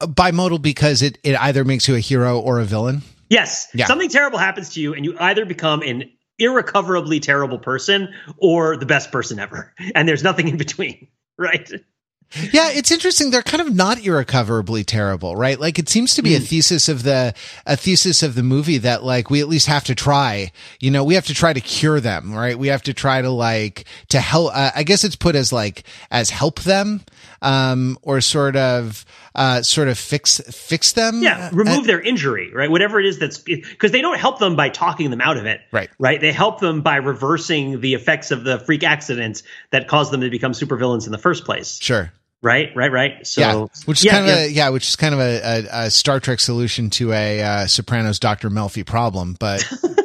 Bimodal 0.00 0.62
because 0.62 1.02
it 1.02 1.18
it 1.22 1.38
either 1.38 1.64
makes 1.64 1.86
you 1.86 1.94
a 1.96 2.00
hero 2.00 2.40
or 2.40 2.60
a 2.60 2.64
villain. 2.64 3.02
Yes, 3.28 3.68
Yeah. 3.74 3.86
something 3.86 4.08
terrible 4.08 4.38
happens 4.38 4.70
to 4.74 4.80
you, 4.80 4.94
and 4.94 5.04
you 5.04 5.16
either 5.18 5.44
become 5.44 5.82
an 5.82 6.10
irrecoverably 6.38 7.20
terrible 7.20 7.58
person 7.58 8.12
or 8.38 8.76
the 8.76 8.86
best 8.86 9.10
person 9.12 9.38
ever, 9.38 9.72
and 9.94 10.08
there's 10.08 10.22
nothing 10.22 10.48
in 10.48 10.56
between, 10.56 11.08
right? 11.38 11.70
Yeah, 12.52 12.70
it's 12.70 12.90
interesting. 12.90 13.30
They're 13.30 13.42
kind 13.42 13.60
of 13.60 13.72
not 13.72 14.04
irrecoverably 14.04 14.82
terrible, 14.82 15.36
right? 15.36 15.60
Like 15.60 15.78
it 15.78 15.88
seems 15.88 16.14
to 16.14 16.22
be 16.22 16.34
a 16.34 16.40
thesis 16.40 16.88
of 16.88 17.04
the 17.04 17.32
a 17.64 17.76
thesis 17.76 18.24
of 18.24 18.34
the 18.34 18.42
movie 18.42 18.78
that 18.78 19.04
like 19.04 19.30
we 19.30 19.40
at 19.40 19.46
least 19.46 19.66
have 19.68 19.84
to 19.84 19.94
try. 19.94 20.50
You 20.80 20.90
know, 20.90 21.04
we 21.04 21.14
have 21.14 21.26
to 21.26 21.34
try 21.34 21.52
to 21.52 21.60
cure 21.60 22.00
them, 22.00 22.34
right? 22.34 22.58
We 22.58 22.68
have 22.68 22.82
to 22.84 22.94
try 22.94 23.22
to 23.22 23.30
like 23.30 23.84
to 24.08 24.20
help. 24.20 24.50
Uh, 24.56 24.72
I 24.74 24.82
guess 24.82 25.04
it's 25.04 25.14
put 25.14 25.36
as 25.36 25.52
like 25.52 25.84
as 26.10 26.30
help 26.30 26.60
them, 26.62 27.02
um, 27.44 27.98
or 28.02 28.20
sort 28.20 28.56
of 28.56 29.04
uh, 29.34 29.62
sort 29.62 29.88
of 29.88 29.98
fix 29.98 30.40
fix 30.50 30.92
them. 30.92 31.22
Yeah, 31.22 31.48
Uh, 31.48 31.50
remove 31.52 31.86
their 31.86 32.00
injury, 32.00 32.50
right? 32.52 32.70
Whatever 32.70 32.98
it 32.98 33.06
is 33.06 33.18
that's 33.18 33.38
because 33.38 33.92
they 33.92 34.00
don't 34.00 34.18
help 34.18 34.38
them 34.38 34.56
by 34.56 34.70
talking 34.70 35.10
them 35.10 35.20
out 35.20 35.36
of 35.36 35.44
it, 35.44 35.60
Right. 35.70 35.90
Right? 35.98 36.20
They 36.20 36.32
help 36.32 36.60
them 36.60 36.80
by 36.80 36.96
reversing 36.96 37.80
the 37.80 37.94
effects 37.94 38.30
of 38.30 38.44
the 38.44 38.58
freak 38.60 38.82
accidents 38.82 39.42
that 39.70 39.88
caused 39.88 40.10
them 40.12 40.22
to 40.22 40.30
become 40.30 40.52
supervillains 40.52 41.06
in 41.06 41.12
the 41.12 41.18
first 41.18 41.44
place, 41.44 41.78
sure. 41.82 42.12
right? 42.42 42.70
Right? 42.74 42.90
Right? 42.90 43.26
So, 43.26 43.40
yeah, 43.40 43.66
which 43.84 43.98
is 43.98 44.04
yeah, 44.06 44.12
kind 44.12 44.30
of 44.30 44.36
yeah. 44.36 44.44
a 44.44 44.48
yeah, 44.48 44.68
which 44.70 44.88
is 44.88 44.96
kind 44.96 45.14
of 45.14 45.20
a, 45.20 45.40
a, 45.42 45.86
a 45.86 45.90
Star 45.90 46.20
Trek 46.20 46.40
solution 46.40 46.88
to 46.90 47.12
a 47.12 47.42
uh, 47.42 47.66
Sopranos 47.66 48.18
Doctor 48.18 48.50
Melfi 48.50 48.84
problem, 48.86 49.36
but. 49.38 49.62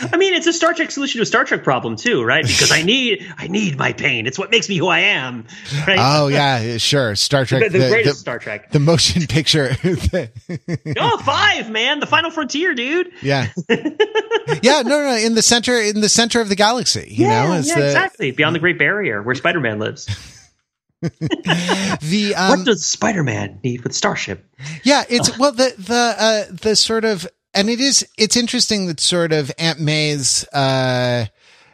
I 0.00 0.16
mean, 0.16 0.34
it's 0.34 0.46
a 0.46 0.52
Star 0.52 0.74
Trek 0.74 0.90
solution 0.90 1.18
to 1.18 1.22
a 1.22 1.26
Star 1.26 1.44
Trek 1.44 1.62
problem 1.62 1.96
too, 1.96 2.22
right? 2.22 2.44
Because 2.44 2.70
I 2.72 2.82
need, 2.94 3.26
I 3.36 3.48
need 3.48 3.76
my 3.78 3.92
pain. 3.92 4.26
It's 4.26 4.38
what 4.38 4.50
makes 4.50 4.68
me 4.68 4.76
who 4.76 4.88
I 4.88 5.00
am, 5.00 5.46
right? 5.86 5.98
Oh 6.00 6.28
yeah, 6.28 6.78
sure. 6.78 7.14
Star 7.14 7.44
Trek, 7.44 7.70
the, 7.70 7.78
the 7.78 7.88
greatest 7.88 8.20
Star 8.20 8.38
Trek. 8.38 8.70
the 8.70 8.80
motion 8.80 9.26
picture. 9.28 9.76
oh, 10.98 11.18
five, 11.18 11.70
man, 11.70 12.00
the 12.00 12.06
Final 12.06 12.30
Frontier, 12.30 12.74
dude. 12.74 13.12
yeah, 13.22 13.48
yeah. 14.62 14.82
No, 14.82 15.02
no, 15.02 15.16
in 15.16 15.34
the 15.34 15.42
center, 15.42 15.78
in 15.78 16.00
the 16.00 16.08
center 16.08 16.40
of 16.40 16.48
the 16.48 16.56
galaxy. 16.56 17.06
You 17.10 17.26
yeah, 17.26 17.44
know, 17.44 17.54
yeah, 17.54 17.74
the 17.74 17.86
exactly. 17.86 18.30
Beyond 18.30 18.54
the 18.54 18.60
Great 18.60 18.78
Barrier, 18.78 19.22
where 19.22 19.34
Spider-Man 19.34 19.78
lives. 19.78 20.06
the 21.00 22.34
um, 22.36 22.58
what 22.58 22.64
does 22.64 22.86
Spider-Man 22.86 23.60
need 23.62 23.82
with 23.82 23.94
Starship? 23.94 24.44
yeah. 24.84 25.04
It's 25.08 25.36
well 25.38 25.52
the 25.52 25.74
the 25.76 26.14
uh, 26.18 26.44
the 26.62 26.74
sort 26.76 27.04
of 27.04 27.28
and 27.54 27.70
it 27.70 27.80
is 27.80 28.06
it's 28.18 28.36
interesting 28.36 28.86
that 28.86 29.00
sort 29.00 29.32
of 29.32 29.50
Aunt 29.58 29.80
May's 29.80 30.46
uh, 30.48 31.26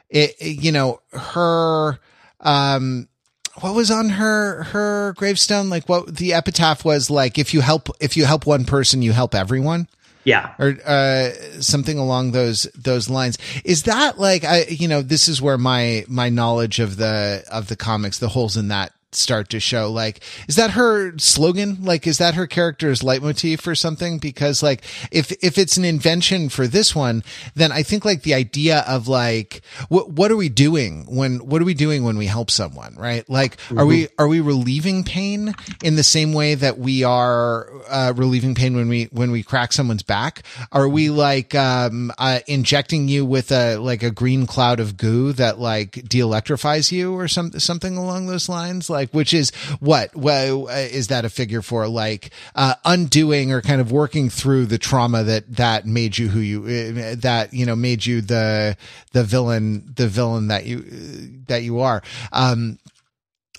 it, 0.09 0.37
you 0.41 0.73
know 0.73 1.01
her 1.13 1.99
um. 2.41 3.09
What 3.61 3.75
was 3.75 3.91
on 3.91 4.09
her 4.11 4.63
her 4.65 5.13
gravestone? 5.15 5.69
Like 5.69 5.89
what 5.89 6.17
the 6.17 6.33
epitaph 6.33 6.85
was 6.85 7.11
like? 7.11 7.37
If 7.37 7.53
you 7.53 7.61
help 7.61 7.89
if 8.01 8.17
you 8.17 8.25
help 8.25 8.47
one 8.47 8.65
person, 8.65 9.03
you 9.03 9.13
help 9.13 9.35
everyone. 9.35 9.89
Yeah, 10.25 10.55
or 10.59 10.77
uh, 10.87 11.31
something 11.61 11.99
along 11.99 12.33
those 12.33 12.63
those 12.75 13.11
lines. 13.11 13.39
Is 13.65 13.83
that 13.85 14.19
like 14.19 14.45
I 14.45 14.67
you 14.69 14.87
know 14.87 15.03
this 15.03 15.29
is 15.29 15.43
where 15.43 15.59
my 15.59 16.05
my 16.09 16.29
knowledge 16.29 16.79
of 16.79 16.97
the 16.97 17.45
of 17.51 17.69
the 17.69 17.77
comics 17.77 18.19
the 18.19 18.29
holes 18.29 18.57
in 18.57 18.69
that 18.69 18.93
start 19.13 19.49
to 19.51 19.61
show 19.61 19.91
like 19.91 20.21
is 20.49 20.57
that 20.57 20.73
her 20.73 21.17
slogan? 21.19 21.79
Like 21.83 22.07
is 22.07 22.19
that 22.19 22.35
her 22.35 22.47
character's 22.47 23.03
leitmotif 23.03 23.67
or 23.67 23.75
something? 23.75 24.19
Because 24.19 24.63
like 24.63 24.85
if 25.11 25.33
if 25.43 25.59
it's 25.59 25.77
an 25.77 25.85
invention 25.85 26.49
for 26.49 26.67
this 26.67 26.95
one 26.95 27.23
then 27.55 27.73
i 27.73 27.83
think 27.83 28.05
like 28.05 28.23
the 28.23 28.35
idea 28.35 28.85
of 28.87 29.09
like 29.09 29.63
what 29.89 30.11
what 30.11 30.31
are 30.31 30.37
we 30.37 30.49
doing 30.49 31.05
when 31.07 31.39
what 31.39 31.61
are 31.61 31.65
we 31.65 31.75
doing 31.75 32.05
when 32.05 32.17
we 32.17 32.27
help 32.27 32.51
someone 32.51 32.95
right? 33.01 33.29
Like 33.29 33.57
are 33.77 33.87
we 33.87 34.09
are 34.19 34.29
we 34.29 34.41
relieving 34.41 35.05
pain 35.05 35.55
in 35.83 35.97
the 35.97 36.03
same 36.03 36.33
way 36.33 36.55
that 36.55 36.79
we 36.79 37.03
are 37.03 37.71
uh, 37.89 38.13
relieving 38.15 38.55
pain 38.55 38.77
when 38.77 38.89
we 38.89 39.05
when 39.05 39.31
we 39.31 39.43
crack 39.43 39.73
someone's 39.73 40.03
back? 40.03 40.43
Are 40.71 40.89
we 40.89 41.11
like 41.11 41.55
um 41.55 42.13
uh, 42.19 42.41
injecting 42.47 43.09
you 43.09 43.25
with 43.25 43.51
a 43.51 43.77
like 43.77 44.03
a 44.03 44.11
green 44.11 44.47
cloud 44.47 44.81
of 44.81 44.97
goo 44.97 45.33
that 45.33 45.59
like 45.59 45.93
de-electrifies 46.09 46.93
you 46.93 47.15
or 47.15 47.27
some 47.27 47.53
something 47.59 47.97
along 47.97 48.27
those 48.27 48.49
lines? 48.49 48.91
Like 48.91 49.00
which 49.07 49.33
is 49.35 49.51
what 49.81 50.15
well 50.15 50.69
uh, 50.69 50.73
is 50.73 51.09
that 51.09 51.25
a 51.25 51.31
figure 51.31 51.63
for? 51.63 51.89
Like 51.89 52.31
uh 52.55 52.75
undoing 52.85 53.53
or 53.53 53.63
kind 53.63 53.81
of 53.81 53.91
working 53.93 54.31
through 54.31 54.67
the 54.67 54.79
trauma 54.79 55.23
that 55.25 55.57
that 55.57 55.87
made 55.87 56.19
you 56.19 56.29
who 56.29 56.41
you 56.41 56.63
uh, 56.63 57.15
that 57.19 57.53
you 57.53 57.67
know 57.67 57.77
made 57.77 58.07
you 58.07 58.21
the 58.21 58.77
the 59.13 59.25
villain 59.25 59.93
the 59.97 60.09
villain 60.09 60.49
that 60.49 60.67
you 60.67 60.83
that 61.47 61.63
you 61.63 61.81
are. 61.81 62.03
Um 62.33 62.79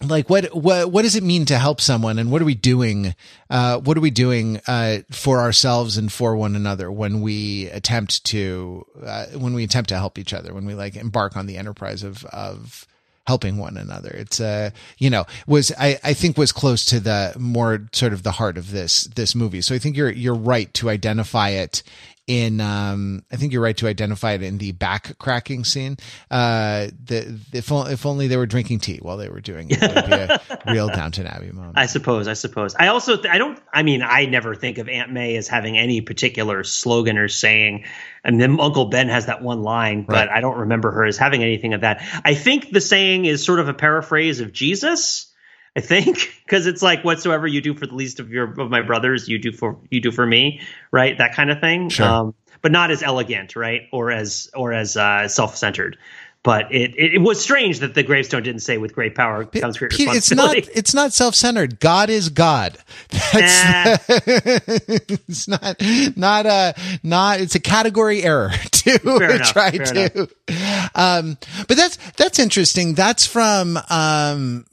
like 0.04 0.30
what 0.30 0.46
what 0.56 0.92
what 0.92 1.04
does 1.04 1.16
it 1.16 1.24
mean 1.24 1.46
to 1.46 1.58
help 1.58 1.80
someone? 1.82 2.18
And 2.18 2.32
what 2.32 2.42
are 2.42 2.46
we 2.46 2.56
doing 2.56 3.14
uh 3.50 3.80
what 3.80 3.98
are 3.98 4.02
we 4.02 4.12
doing 4.12 4.60
uh 4.68 5.00
for 5.12 5.40
ourselves 5.40 5.98
and 5.98 6.12
for 6.12 6.36
one 6.36 6.56
another 6.56 6.92
when 6.92 7.22
we 7.22 7.68
attempt 7.68 8.24
to 8.26 8.86
uh, 9.06 9.26
when 9.38 9.54
we 9.54 9.64
attempt 9.64 9.90
to 9.90 9.98
help 9.98 10.18
each 10.18 10.34
other 10.34 10.54
when 10.54 10.66
we 10.66 10.74
like 10.74 10.96
embark 10.96 11.38
on 11.38 11.46
the 11.46 11.58
enterprise 11.58 12.04
of 12.04 12.26
of 12.26 12.88
helping 13.28 13.58
one 13.58 13.78
another. 13.78 14.10
It's 14.10 14.40
uh 14.40 14.72
you 14.98 15.10
know 15.10 15.26
was 15.48 15.72
i 15.78 16.00
i 16.04 16.14
think 16.14 16.38
was 16.38 16.52
close 16.52 16.86
to 16.88 17.00
the 17.00 17.34
more 17.38 17.88
sort 17.92 18.14
of 18.14 18.24
the 18.24 18.32
heart 18.32 18.58
of 18.58 18.72
this 18.72 19.04
this 19.04 19.36
movie. 19.36 19.62
So 19.62 19.76
i 19.76 19.80
think 19.80 19.96
you're 19.96 20.12
you're 20.12 20.34
right 20.34 20.74
to 20.76 20.90
identify 20.90 21.50
it 21.50 21.84
in 22.32 22.62
um 22.62 23.24
I 23.32 23.36
think 23.36 23.52
you're 23.52 23.62
right 23.62 23.76
to 23.78 23.88
identify 23.88 24.32
it 24.34 24.42
in 24.42 24.58
the 24.58 24.72
back 24.72 25.18
cracking 25.18 25.66
scene. 25.66 25.98
Uh 26.30 26.88
the 27.04 27.38
if, 27.52 27.72
o- 27.72 27.86
if 27.88 28.06
only 28.06 28.28
they 28.28 28.38
were 28.38 28.46
drinking 28.46 28.80
tea 28.80 29.00
while 29.02 29.18
they 29.18 29.28
were 29.30 29.42
doing 29.42 29.70
it, 29.70 29.80
it 29.82 29.94
would 29.96 30.06
be 30.06 30.12
a 30.14 30.40
real 30.74 30.88
Downton 30.88 31.28
Abbey 31.28 31.52
moment. 31.52 31.78
I 31.78 31.88
suppose. 31.88 32.28
I 32.28 32.34
suppose. 32.34 32.74
I 32.76 32.88
also. 32.88 33.22
I 33.24 33.38
don't. 33.38 33.60
I 33.74 33.84
mean, 33.84 34.02
I 34.02 34.26
never 34.26 34.56
think 34.56 34.78
of 34.78 34.88
Aunt 34.88 35.12
May 35.12 35.36
as 35.36 35.48
having 35.48 35.78
any 35.78 36.02
particular 36.02 36.64
slogan 36.64 37.18
or 37.18 37.28
saying. 37.28 37.84
And 38.24 38.40
then 38.40 38.60
Uncle 38.60 38.86
Ben 38.86 39.10
has 39.10 39.26
that 39.26 39.42
one 39.42 39.64
line, 39.64 40.04
but 40.04 40.14
Right. 40.28 40.30
I 40.30 40.42
don't 40.42 40.60
remember 40.60 40.92
her 40.92 41.06
as 41.06 41.18
having 41.18 41.42
anything 41.42 41.74
of 41.74 41.82
that. 41.82 42.04
I 42.24 42.36
think 42.36 42.72
the 42.72 42.80
saying 42.82 43.26
is 43.26 43.44
sort 43.44 43.60
of 43.60 43.68
a 43.68 43.74
paraphrase 43.74 44.40
of 44.42 44.54
Jesus. 44.54 45.31
I 45.76 45.82
think 45.82 46.34
because 46.46 46.68
it's 46.68 46.82
like 46.82 47.04
whatsoever 47.04 47.48
you 47.48 47.62
do 47.62 47.74
for 47.74 47.88
the 47.88 47.96
least 47.96 48.20
of 48.20 48.30
your 48.30 48.60
of 48.60 48.70
my 48.70 48.82
brothers, 48.82 49.28
you 49.28 49.40
do 49.40 49.52
for 49.52 49.78
you 49.90 50.02
do 50.02 50.12
for 50.12 50.26
me, 50.26 50.62
right? 50.92 51.18
That 51.18 51.34
kind 51.34 51.50
of 51.50 51.60
thing. 51.60 51.90
Sure. 51.90 52.06
Um, 52.06 52.36
but 52.62 52.72
not 52.72 52.92
as 52.92 53.02
elegant, 53.02 53.56
right? 53.56 53.88
Or 53.92 54.12
as 54.12 54.50
or 54.54 54.74
as 54.74 54.96
uh, 54.98 55.28
self 55.28 55.56
centered. 55.58 55.98
But 56.44 56.74
it, 56.74 56.96
it 56.98 57.14
it 57.14 57.18
was 57.20 57.40
strange 57.40 57.82
that 57.82 57.94
the 57.94 58.02
gravestone 58.02 58.42
didn't 58.42 58.62
say 58.62 58.80
"with 58.80 58.96
great 58.96 59.14
power 59.14 59.46
comes 59.46 59.78
great 59.78 59.92
Pete, 59.92 60.10
it's 60.10 60.32
not 60.32 60.56
it's 60.74 60.94
not 60.96 61.14
self-centered. 61.14 61.80
God 61.80 62.10
is 62.10 62.30
God. 62.30 62.80
That's 63.32 64.04
it's 64.10 65.48
not 65.48 65.76
not 66.18 66.48
a 66.48 66.74
not 67.04 67.42
it's 67.42 67.54
a 67.54 67.60
category 67.60 68.24
error 68.24 68.50
to 68.72 69.24
enough, 69.24 69.52
try 69.52 69.70
to 69.70 70.28
um 70.96 71.38
but 71.68 71.78
that's 71.78 71.98
that's 72.14 72.40
interesting. 72.40 72.96
That's 72.96 73.28
from 73.28 73.78
um 73.92 74.66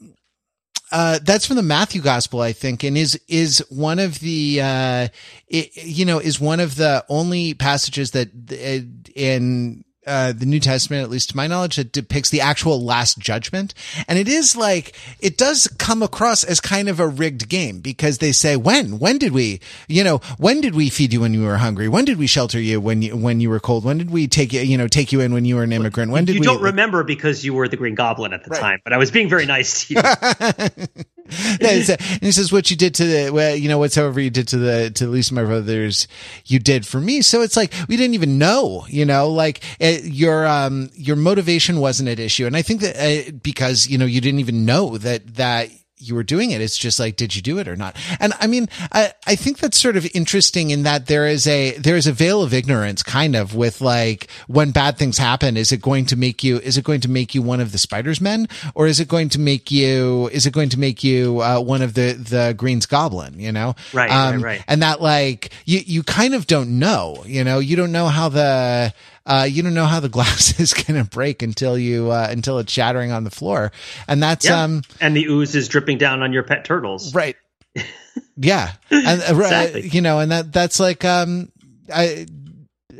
uh, 0.91 1.19
that's 1.21 1.45
from 1.45 1.55
the 1.55 1.63
Matthew 1.63 2.01
gospel, 2.01 2.41
I 2.41 2.53
think, 2.53 2.83
and 2.83 2.97
is, 2.97 3.19
is 3.27 3.63
one 3.69 3.99
of 3.99 4.19
the, 4.19 4.61
uh, 4.61 5.07
it, 5.47 5.75
you 5.75 6.05
know, 6.05 6.19
is 6.19 6.39
one 6.39 6.59
of 6.59 6.75
the 6.75 7.05
only 7.09 7.53
passages 7.53 8.11
that 8.11 8.29
uh, 8.51 8.85
in, 9.15 9.83
uh, 10.07 10.31
the 10.31 10.45
New 10.45 10.59
Testament, 10.59 11.03
at 11.03 11.09
least 11.09 11.29
to 11.31 11.37
my 11.37 11.47
knowledge, 11.47 11.75
that 11.75 11.91
depicts 11.91 12.29
the 12.29 12.41
actual 12.41 12.81
last 12.81 13.19
judgment. 13.19 13.73
And 14.07 14.17
it 14.17 14.27
is 14.27 14.55
like, 14.55 14.95
it 15.19 15.37
does 15.37 15.67
come 15.77 16.01
across 16.01 16.43
as 16.43 16.59
kind 16.59 16.89
of 16.89 16.99
a 16.99 17.07
rigged 17.07 17.49
game 17.49 17.79
because 17.79 18.17
they 18.17 18.31
say, 18.31 18.55
when, 18.55 18.99
when 18.99 19.17
did 19.17 19.33
we, 19.33 19.59
you 19.87 20.03
know, 20.03 20.19
when 20.37 20.61
did 20.61 20.73
we 20.73 20.89
feed 20.89 21.13
you 21.13 21.21
when 21.21 21.33
you 21.33 21.43
were 21.43 21.57
hungry? 21.57 21.87
When 21.87 22.05
did 22.05 22.17
we 22.17 22.27
shelter 22.27 22.59
you 22.59 22.79
when 22.79 23.01
you, 23.01 23.15
when 23.17 23.39
you 23.41 23.49
were 23.49 23.59
cold? 23.59 23.83
When 23.83 23.97
did 23.97 24.09
we 24.09 24.27
take 24.27 24.53
you, 24.53 24.61
you 24.61 24.77
know, 24.77 24.87
take 24.87 25.11
you 25.11 25.19
in 25.21 25.33
when 25.33 25.45
you 25.45 25.55
were 25.55 25.63
an 25.63 25.73
immigrant? 25.73 26.11
When 26.11 26.25
did 26.25 26.35
you 26.35 26.41
we? 26.41 26.45
don't 26.45 26.61
remember 26.61 27.03
because 27.03 27.43
you 27.43 27.53
were 27.53 27.67
the 27.67 27.77
Green 27.77 27.95
Goblin 27.95 28.33
at 28.33 28.43
the 28.43 28.55
time, 28.55 28.79
but 28.83 28.93
I 28.93 28.97
was 28.97 29.11
being 29.11 29.29
very 29.29 29.45
nice 29.45 29.87
to 29.87 29.93
you. 29.95 31.03
And 31.61 32.21
he 32.21 32.31
says, 32.31 32.51
"What 32.51 32.69
you 32.69 32.77
did 32.77 32.95
to 32.95 33.05
the, 33.05 33.31
well, 33.31 33.55
you 33.55 33.69
know, 33.69 33.77
whatsoever 33.77 34.19
you 34.19 34.29
did 34.29 34.47
to 34.49 34.57
the 34.57 34.91
to 34.91 35.07
least 35.07 35.31
of 35.31 35.35
my 35.35 35.43
brothers, 35.43 36.07
you 36.45 36.59
did 36.59 36.85
for 36.85 36.99
me." 36.99 37.21
So 37.21 37.41
it's 37.41 37.57
like 37.57 37.73
we 37.87 37.97
didn't 37.97 38.13
even 38.15 38.37
know, 38.37 38.85
you 38.87 39.05
know, 39.05 39.29
like 39.29 39.61
uh, 39.81 39.97
your 40.03 40.45
um 40.45 40.89
your 40.93 41.15
motivation 41.15 41.79
wasn't 41.79 42.09
at 42.09 42.19
issue, 42.19 42.45
and 42.45 42.55
I 42.55 42.61
think 42.61 42.81
that 42.81 42.95
uh, 42.97 43.31
because 43.43 43.87
you 43.87 43.97
know 43.97 44.05
you 44.05 44.21
didn't 44.21 44.39
even 44.39 44.65
know 44.65 44.97
that 44.97 45.35
that 45.35 45.69
you 45.99 46.15
were 46.15 46.23
doing 46.23 46.51
it. 46.51 46.61
It's 46.61 46.77
just 46.77 46.99
like, 46.99 47.15
did 47.17 47.35
you 47.35 47.41
do 47.41 47.59
it 47.59 47.67
or 47.67 47.75
not? 47.75 47.95
And 48.19 48.33
I 48.39 48.47
mean, 48.47 48.69
I, 48.91 49.13
I 49.27 49.35
think 49.35 49.59
that's 49.59 49.77
sort 49.77 49.97
of 49.97 50.07
interesting 50.15 50.69
in 50.69 50.83
that 50.83 51.07
there 51.07 51.27
is 51.27 51.45
a, 51.45 51.77
there 51.77 51.97
is 51.97 52.07
a 52.07 52.13
veil 52.13 52.41
of 52.41 52.53
ignorance 52.53 53.03
kind 53.03 53.35
of 53.35 53.53
with 53.53 53.81
like 53.81 54.29
when 54.47 54.71
bad 54.71 54.97
things 54.97 55.17
happen, 55.17 55.57
is 55.57 55.71
it 55.71 55.81
going 55.81 56.05
to 56.07 56.15
make 56.15 56.43
you, 56.43 56.59
is 56.59 56.77
it 56.77 56.83
going 56.83 57.01
to 57.01 57.09
make 57.09 57.35
you 57.35 57.41
one 57.41 57.59
of 57.59 57.71
the 57.73 57.77
spider's 57.77 58.21
men 58.21 58.47
or 58.75 58.87
is 58.87 58.99
it 58.99 59.07
going 59.07 59.29
to 59.29 59.39
make 59.39 59.71
you, 59.71 60.29
is 60.31 60.45
it 60.45 60.53
going 60.53 60.69
to 60.69 60.79
make 60.79 61.03
you, 61.03 61.41
uh, 61.41 61.59
one 61.59 61.81
of 61.81 61.93
the, 61.93 62.13
the 62.13 62.53
green's 62.55 62.85
goblin, 62.85 63.39
you 63.39 63.51
know? 63.51 63.75
Right, 63.93 64.09
right, 64.09 64.37
right. 64.37 64.63
And 64.67 64.81
that 64.81 65.01
like, 65.01 65.51
you, 65.65 65.79
you 65.85 66.03
kind 66.03 66.33
of 66.33 66.47
don't 66.47 66.79
know, 66.79 67.23
you 67.25 67.43
know, 67.43 67.59
you 67.59 67.75
don't 67.75 67.91
know 67.91 68.07
how 68.07 68.29
the, 68.29 68.93
uh, 69.25 69.47
you 69.49 69.61
don't 69.63 69.73
know 69.73 69.85
how 69.85 69.99
the 69.99 70.09
glass 70.17 70.59
is 70.59 70.73
going 70.73 71.03
to 71.03 71.09
break 71.09 71.41
until 71.41 71.77
you 71.77 72.11
uh, 72.11 72.27
until 72.29 72.59
it's 72.59 72.71
shattering 72.71 73.11
on 73.11 73.23
the 73.23 73.31
floor, 73.31 73.71
and 74.07 74.21
that's 74.21 74.45
Yeah. 74.45 74.63
um 74.63 74.81
and 75.01 75.15
the 75.15 75.25
ooze 75.25 75.55
is 75.55 75.67
dripping 75.67 75.97
down 75.97 76.21
on 76.23 76.33
your 76.33 76.43
pet 76.43 76.65
turtles. 76.65 77.13
right. 77.13 77.35
yeah, 78.37 78.73
and 78.89 79.21
uh, 79.21 79.35
right, 79.35 79.45
Exactly. 79.69 79.89
you 79.89 80.01
know, 80.01 80.19
and 80.19 80.31
that 80.31 80.51
that's 80.53 80.79
like 80.79 81.03
um 81.05 81.51
I. 81.93 82.25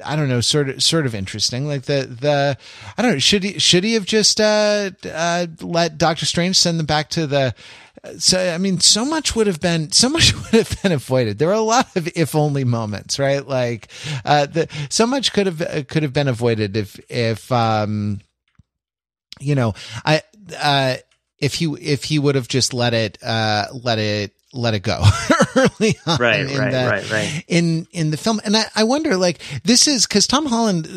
I 0.06 0.16
don't 0.16 0.30
know, 0.30 0.40
sort 0.40 0.70
of, 0.70 0.82
sort 0.82 1.06
of 1.06 1.14
interesting. 1.14 1.68
Like 1.68 1.82
the, 1.82 2.04
the, 2.04 2.58
I 2.98 3.02
don't 3.02 3.12
know. 3.12 3.20
Should 3.20 3.44
he, 3.44 3.60
should 3.60 3.84
he 3.84 3.96
have 3.96 4.06
just, 4.06 4.40
uh, 4.40 4.92
uh, 5.04 5.48
let 5.60 5.98
Doctor 5.98 6.26
Strange 6.26 6.56
send 6.58 6.80
them 6.80 6.86
back 6.86 7.10
to 7.10 7.28
the, 7.28 7.54
so, 8.18 8.40
I 8.40 8.58
mean, 8.58 8.80
so 8.80 9.06
much 9.06 9.36
would 9.36 9.48
have 9.48 9.60
been, 9.60 9.92
so 9.92 10.10
much 10.10 10.34
would 10.36 10.68
have 10.68 10.82
been 10.82 10.92
avoided. 10.92 11.38
There 11.38 11.50
are 11.50 11.54
a 11.54 11.62
lot 11.62 11.96
of 11.96 12.08
if 12.16 12.36
only 12.36 12.64
moments, 12.64 13.20
right? 13.20 13.46
Like, 13.46 13.90
uh, 14.26 14.46
the, 14.46 14.68
so 14.90 15.06
much 15.06 15.34
could 15.34 15.46
have, 15.46 15.62
uh, 15.62 15.84
could 15.88 16.04
have 16.04 16.14
been 16.14 16.28
avoided 16.28 16.78
if, 16.78 17.00
if, 17.10 17.52
um, 17.52 18.22
you 19.40 19.56
know, 19.56 19.74
I, 20.06 20.22
uh, 20.58 20.98
if 21.38 21.56
he, 21.56 21.66
if 21.80 22.04
he 22.06 22.20
would 22.20 22.36
have 22.36 22.48
just 22.48 22.74
let 22.74 22.94
it, 22.94 23.18
uh, 23.24 23.66
let 23.84 24.00
it, 24.00 24.34
let 24.52 24.74
it 24.74 24.80
go 24.82 25.00
early 25.56 25.96
on 26.08 26.18
Right, 26.18 26.40
in 26.40 26.58
right, 26.58 26.72
the, 26.72 26.88
right, 26.90 27.12
right. 27.12 27.44
in 27.48 27.88
in 27.92 28.10
the 28.10 28.18
film. 28.18 28.42
And 28.44 28.58
i, 28.58 28.64
I 28.76 28.84
wonder 28.84 29.16
like 29.16 29.40
this 29.64 29.88
is 29.88 30.08
because 30.08 30.26
tom 30.26 30.48
holland 30.48 30.88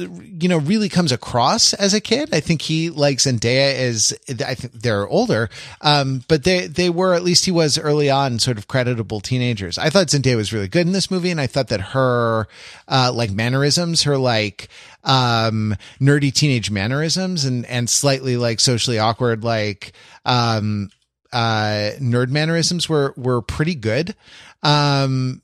you 0.42 0.48
know 0.48 0.56
really 0.58 0.88
comes 0.88 1.12
across 1.12 1.74
as 1.74 1.92
a 1.92 2.00
kid. 2.00 2.30
I 2.32 2.40
think 2.40 2.62
he 2.62 2.88
like 2.88 3.18
zendaya 3.18 3.78
is 3.78 4.16
i 4.46 4.54
think 4.54 4.72
they're 4.72 5.06
older 5.06 5.50
um 5.82 6.24
but 6.28 6.44
they 6.44 6.66
they 6.66 6.88
were 6.88 7.12
at 7.14 7.22
least 7.22 7.44
he 7.44 7.50
was 7.50 7.76
early 7.76 8.08
on 8.08 8.38
sort 8.38 8.56
of 8.56 8.68
creditable 8.68 9.20
teenagers. 9.20 9.76
I 9.76 9.90
thought 9.90 10.06
zendaya 10.06 10.36
was 10.36 10.52
really 10.52 10.68
good 10.68 10.86
in 10.86 10.92
this 10.92 11.10
movie 11.10 11.30
and 11.30 11.40
i 11.40 11.46
thought 11.46 11.68
that 11.68 11.80
her 11.80 12.48
uh 12.88 13.12
like 13.14 13.30
mannerisms 13.32 14.02
her 14.04 14.16
like 14.16 14.68
um 15.04 15.76
nerdy 16.00 16.32
teenage 16.32 16.70
mannerisms 16.70 17.44
and 17.44 17.66
and 17.66 17.90
slightly 17.90 18.36
like 18.36 18.60
socially 18.60 18.98
awkward 18.98 19.44
like 19.44 19.92
um 20.24 20.90
uh 21.32 21.92
nerd 22.00 22.28
mannerisms 22.28 22.88
were 22.88 23.14
were 23.16 23.42
pretty 23.42 23.74
good. 23.74 24.14
Um 24.62 25.42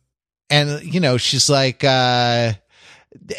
and 0.51 0.83
you 0.83 1.01
know 1.01 1.17
she's 1.17 1.49
like 1.51 1.85
uh 1.85 2.53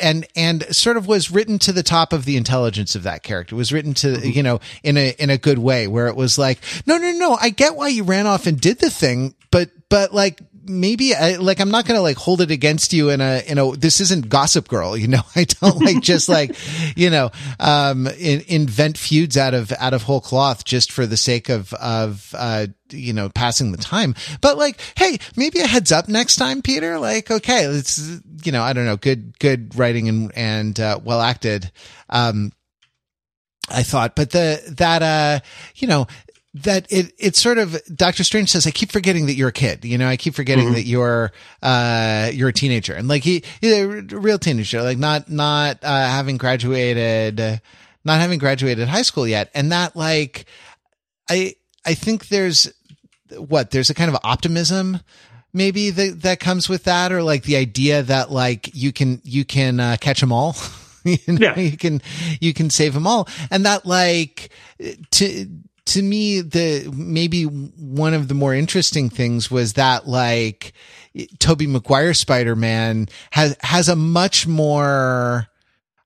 and 0.02 0.28
and 0.36 0.64
sort 0.76 0.98
of 0.98 1.08
was 1.08 1.32
written 1.32 1.60
to 1.60 1.72
the 1.72 1.84
top 1.84 2.12
of 2.14 2.26
the 2.26 2.38
intelligence 2.38 2.96
of 2.96 3.04
that 3.04 3.24
character. 3.24 3.56
It 3.56 3.58
was 3.58 3.72
written 3.72 3.94
to 3.96 4.28
you 4.28 4.44
know 4.44 4.60
in 4.84 4.98
a 4.98 5.16
in 5.18 5.30
a 5.30 5.38
good 5.38 5.60
way 5.60 5.88
where 5.88 6.08
it 6.08 6.16
was 6.16 6.38
like 6.38 6.60
no 6.86 6.98
no 6.98 7.12
no 7.12 7.38
i 7.40 7.50
get 7.50 7.76
why 7.76 7.88
you 7.88 8.04
ran 8.04 8.28
off 8.28 8.48
and 8.48 8.60
did 8.60 8.80
the 8.80 8.90
thing 8.90 9.36
but 9.52 9.70
but 9.90 10.14
like 10.14 10.42
maybe 10.70 11.16
I, 11.16 11.36
like 11.38 11.60
i'm 11.60 11.72
not 11.72 11.86
gonna 11.86 12.02
like 12.02 12.18
hold 12.18 12.42
it 12.42 12.52
against 12.52 12.94
you 12.94 13.10
in 13.10 13.20
a 13.20 13.44
you 13.48 13.56
know 13.56 13.76
this 13.76 14.00
isn't 14.00 14.30
gossip 14.30 14.68
girl 14.68 14.96
you 14.96 15.08
know? 15.08 15.22
I 15.36 15.46
don't 15.46 15.82
like 15.82 16.02
just 16.02 16.30
like 16.30 16.56
you 16.96 17.10
know 17.10 17.32
um 17.60 18.08
in, 18.08 18.44
invent 18.48 18.98
feuds 18.98 19.38
out 19.38 19.54
of 19.54 19.72
out 19.80 19.94
of 19.94 20.04
whole 20.04 20.22
cloth 20.22 20.66
just 20.66 20.92
for 20.92 21.06
the 21.06 21.18
sake 21.18 21.50
of 21.50 21.74
of 21.74 22.34
uh 22.38 22.68
you 22.92 23.14
know 23.14 23.30
passing 23.30 23.72
the 23.72 23.78
time. 23.78 24.16
But 24.42 24.58
like 24.58 24.80
hey 24.98 25.20
maybe 25.36 25.60
a 25.60 25.68
heads 25.68 25.92
up 25.92 26.08
next 26.08 26.38
time 26.38 26.62
peter. 26.62 27.00
Like 27.00 27.32
okay 27.32 27.66
it's 27.66 28.20
you 28.44 28.52
know 28.52 28.62
i 28.62 28.74
don't 28.74 28.86
know 28.86 28.98
good 28.98 29.38
good 29.40 29.78
writing 29.78 30.08
and 30.08 30.32
and 30.36 30.80
uh, 30.80 31.00
well 31.04 31.22
acted 31.22 31.72
um 32.10 32.52
i 33.70 33.84
thought. 33.84 34.16
But 34.16 34.32
the 34.32 34.62
that 34.78 35.02
uh 35.02 35.40
you 35.76 35.88
know 35.88 36.08
that 36.56 36.92
it 36.92 37.14
it's 37.20 37.40
sort 37.40 37.58
of 37.60 37.80
Doctor 37.96 38.24
Strange 38.24 38.50
says 38.50 38.66
I 38.66 38.72
keep 38.72 38.92
forgetting 38.92 39.28
that 39.28 39.34
you're 39.36 39.50
a 39.50 39.54
kid 39.54 39.86
you 39.86 39.98
know 40.00 40.08
I 40.08 40.18
keep 40.18 40.34
forgetting 40.34 40.74
that 40.74 40.86
you're 40.86 41.32
uh 41.62 42.32
you're 42.34 42.50
a 42.50 42.54
teenager. 42.54 42.94
And 42.94 43.08
like 43.08 43.24
he 43.24 43.44
he's 43.62 43.74
a 43.74 43.86
real 44.18 44.40
teenager 44.40 44.82
like 44.82 44.98
not 44.98 45.30
not 45.30 45.78
uh 45.84 45.88
having 46.08 46.38
graduated 46.38 47.40
uh, 47.40 47.58
not 48.04 48.20
having 48.20 48.40
graduated 48.40 48.88
high 48.88 49.04
school 49.04 49.28
yet. 49.28 49.52
And 49.54 49.72
that 49.72 49.96
like 49.96 50.46
I 51.30 51.54
I 51.86 51.94
think 51.94 52.30
there's 52.30 52.72
what 53.38 53.70
there's 53.70 53.92
a 53.92 53.94
kind 53.94 54.10
of 54.10 54.18
optimism 54.24 55.02
maybe 55.54 55.92
that 55.92 56.22
that 56.24 56.40
comes 56.40 56.68
with 56.68 56.86
that 56.86 57.12
or 57.12 57.22
like 57.22 57.44
the 57.44 57.58
idea 57.58 58.02
that 58.02 58.32
like 58.32 58.74
you 58.74 58.92
can 58.92 59.22
you 59.24 59.46
can 59.46 59.80
uh, 59.80 59.98
catch 60.02 60.20
them 60.20 60.32
all. 60.32 60.56
You 61.06 61.18
know 61.28 61.38
Yeah. 61.56 61.58
you 61.60 61.78
can 61.78 62.02
you 62.42 62.54
can 62.54 62.70
save 62.70 62.94
them 62.94 63.08
all. 63.08 63.30
And 63.50 63.66
that 63.66 63.86
like 63.86 64.50
to 65.12 65.48
to 65.90 66.04
me 66.04 66.42
the 66.42 66.92
maybe 66.96 67.44
one 67.44 68.14
of 68.14 68.28
the 68.28 68.36
more 68.36 68.54
interesting 68.54 69.10
things 69.10 69.50
was 69.50 69.74
that 69.74 70.08
like 70.08 70.74
Tobey 71.40 71.66
Maguire 71.66 72.14
Spider-Man 72.14 73.10
has 73.32 73.58
has 73.62 73.90
a 73.90 73.96
much 73.96 74.46
more 74.48 75.48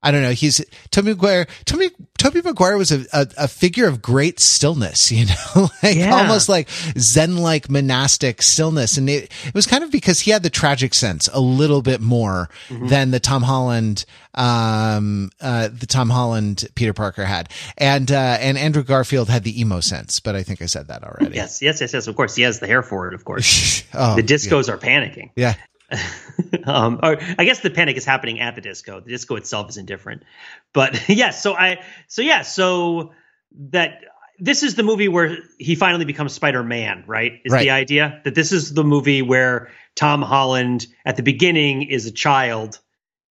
I 0.01 0.11
don't 0.11 0.21
know. 0.21 0.31
He's 0.31 0.63
Tobey 0.91 1.09
Maguire. 1.09 1.47
Toby 1.65 1.89
Tobey 2.23 2.41
Maguire 2.41 2.77
was 2.77 2.91
a, 2.91 3.05
a, 3.11 3.27
a 3.37 3.47
figure 3.49 3.85
of 3.85 4.01
great 4.01 4.39
stillness, 4.39 5.11
you 5.17 5.25
know, 5.25 5.67
like 5.83 5.97
Yeah. 5.97 6.15
almost 6.15 6.47
like 6.47 6.69
Zen 6.97 7.35
like 7.37 7.69
monastic 7.69 8.41
stillness, 8.41 8.97
and 8.97 9.09
it, 9.09 9.29
it 9.45 9.53
was 9.53 9.67
kind 9.67 9.83
of 9.83 9.91
because 9.91 10.21
he 10.21 10.31
had 10.31 10.41
the 10.41 10.49
tragic 10.49 10.93
sense 10.93 11.27
a 11.33 11.39
little 11.41 11.81
bit 11.81 11.99
more 11.99 12.49
than 12.69 13.11
the 13.11 13.19
Tom 13.19 13.43
Holland, 13.43 14.05
um, 14.35 15.31
uh, 15.41 15.67
the 15.67 15.85
Tom 15.85 16.09
Holland 16.09 16.65
Peter 16.75 16.93
Parker 16.93 17.25
had, 17.25 17.49
and 17.77 18.09
uh, 18.11 18.37
and 18.39 18.57
Andrew 18.57 18.83
Garfield 18.83 19.29
had 19.29 19.43
the 19.43 19.59
emo 19.59 19.81
sense, 19.81 20.19
but 20.21 20.35
I 20.35 20.43
think 20.43 20.61
I 20.61 20.65
said 20.67 20.87
that 20.87 21.03
already. 21.03 21.35
Yes, 21.35 21.61
yes, 21.61 21.81
yes, 21.81 21.93
yes. 21.93 22.07
Of 22.07 22.15
course, 22.15 22.35
he 22.35 22.43
has 22.43 22.59
the 22.59 22.67
hair 22.67 22.81
for 22.83 23.07
it. 23.09 23.13
Of 23.13 23.25
course, 23.25 23.83
oh, 23.93 24.15
the 24.15 24.23
discos 24.23 24.69
are 24.69 24.77
panicking. 24.77 25.29
yeah. 25.35 25.55
um, 26.65 26.99
or 27.03 27.17
I 27.37 27.45
guess 27.45 27.59
the 27.59 27.69
panic 27.69 27.97
is 27.97 28.05
happening 28.05 28.39
at 28.39 28.55
the 28.55 28.61
disco. 28.61 28.99
The 28.99 29.09
disco 29.09 29.35
itself 29.35 29.69
is 29.69 29.77
indifferent, 29.77 30.23
but 30.73 31.07
yes. 31.09 31.41
so 31.41 31.53
I, 31.53 31.83
so 32.07 32.21
yeah, 32.21 32.41
so 32.41 33.11
that 33.69 34.01
this 34.39 34.63
is 34.63 34.75
the 34.75 34.83
movie 34.83 35.07
where 35.07 35.37
he 35.59 35.75
finally 35.75 36.05
becomes 36.05 36.33
Spider 36.33 36.63
Man, 36.63 37.03
right? 37.07 37.33
Is 37.45 37.53
Right. 37.53 37.61
the 37.63 37.69
idea 37.69 38.21
that 38.23 38.35
this 38.35 38.51
is 38.51 38.73
the 38.73 38.83
movie 38.83 39.21
where 39.21 39.69
Tom 39.95 40.21
Holland 40.21 40.87
at 41.05 41.15
the 41.17 41.23
beginning 41.23 41.83
is 41.83 42.05
a 42.07 42.11
child, 42.11 42.79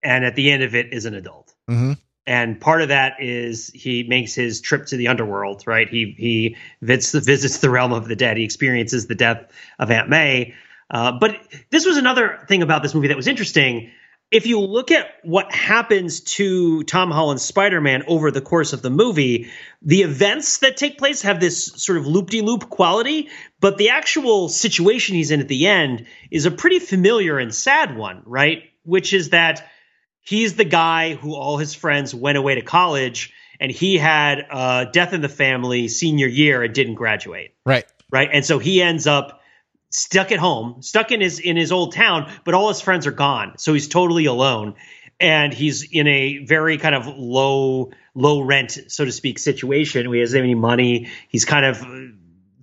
and 0.02 0.24
at 0.24 0.34
the 0.36 0.50
end 0.50 0.62
of 0.62 0.74
it 0.74 0.92
is 0.92 1.04
an 1.06 1.14
adult. 1.14 1.54
hmm 1.68 1.92
and 2.28 2.60
part 2.60 2.82
of 2.82 2.88
that 2.88 3.12
is 3.20 3.70
he 3.72 4.02
makes 4.02 4.34
his 4.34 4.60
trip 4.60 4.86
to 4.86 4.96
the 4.96 5.06
underworld 5.06 5.62
right 5.66 5.88
he 5.88 6.12
he 6.18 6.56
visits, 6.82 7.24
visits 7.24 7.58
the 7.58 7.70
realm 7.70 7.92
of 7.92 8.08
the 8.08 8.16
dead 8.16 8.36
he 8.36 8.42
experiences 8.42 9.06
the 9.06 9.14
death 9.14 9.44
of 9.78 9.90
aunt 9.92 10.08
may 10.08 10.52
uh, 10.90 11.12
but 11.18 11.38
this 11.70 11.86
was 11.86 11.96
another 11.96 12.44
thing 12.48 12.62
about 12.62 12.82
this 12.82 12.94
movie 12.94 13.08
that 13.08 13.16
was 13.16 13.26
interesting. 13.26 13.90
If 14.30 14.46
you 14.46 14.60
look 14.60 14.90
at 14.90 15.06
what 15.22 15.52
happens 15.52 16.20
to 16.20 16.82
tom 16.84 17.10
holland's 17.12 17.44
spider-man 17.44 18.04
over 18.08 18.30
the 18.30 18.40
course 18.40 18.72
of 18.72 18.82
the 18.82 18.90
movie 18.90 19.50
the 19.82 20.02
events 20.02 20.58
that 20.58 20.76
take 20.76 20.98
place 20.98 21.22
have 21.22 21.38
this 21.38 21.66
sort 21.66 21.96
of 21.98 22.08
loop-de-loop 22.08 22.68
quality 22.68 23.28
but 23.60 23.78
the 23.78 23.90
actual 23.90 24.48
situation 24.48 25.14
he's 25.14 25.30
in 25.30 25.40
at 25.40 25.46
the 25.46 25.68
end 25.68 26.06
is 26.32 26.44
a 26.44 26.50
pretty 26.50 26.80
familiar 26.80 27.38
and 27.38 27.54
sad 27.54 27.96
one 27.96 28.22
right? 28.24 28.64
Which 28.82 29.12
is 29.12 29.30
that 29.30 29.68
he's 30.22 30.56
the 30.56 30.64
guy 30.64 31.14
who 31.14 31.34
all 31.34 31.56
his 31.56 31.74
friends 31.74 32.14
went 32.14 32.36
away 32.36 32.56
to 32.56 32.62
college 32.62 33.32
and 33.60 33.70
he 33.70 33.96
had 33.96 34.44
uh, 34.50 34.84
death 34.86 35.12
in 35.12 35.20
the 35.20 35.28
family 35.28 35.88
senior 35.88 36.26
year 36.26 36.62
and 36.62 36.74
didn't 36.74 36.94
graduate. 36.94 37.54
Right. 37.64 37.86
right? 38.10 38.28
And 38.32 38.44
so 38.44 38.58
he 38.58 38.82
ends 38.82 39.06
up 39.06 39.40
stuck 39.90 40.32
at 40.32 40.38
home 40.38 40.82
stuck 40.82 41.12
in 41.12 41.20
his 41.20 41.38
in 41.38 41.56
his 41.56 41.72
old 41.72 41.94
town 41.94 42.30
but 42.44 42.54
all 42.54 42.68
his 42.68 42.80
friends 42.80 43.06
are 43.06 43.12
gone. 43.12 43.54
So 43.58 43.72
he's 43.72 43.88
totally 43.88 44.26
alone. 44.26 44.74
And 45.18 45.54
he's 45.54 45.90
in 45.90 46.06
a 46.06 46.44
very 46.44 46.76
kind 46.76 46.94
of 46.94 47.06
low 47.06 47.90
low 48.14 48.40
rent 48.40 48.78
so 48.88 49.04
to 49.04 49.12
speak 49.12 49.38
situation. 49.38 50.12
He 50.12 50.20
doesn't 50.20 50.36
have 50.36 50.44
any 50.44 50.54
money. 50.54 51.08
He's 51.28 51.44
kind 51.44 51.64
of 51.64 51.82
uh, 51.82 52.16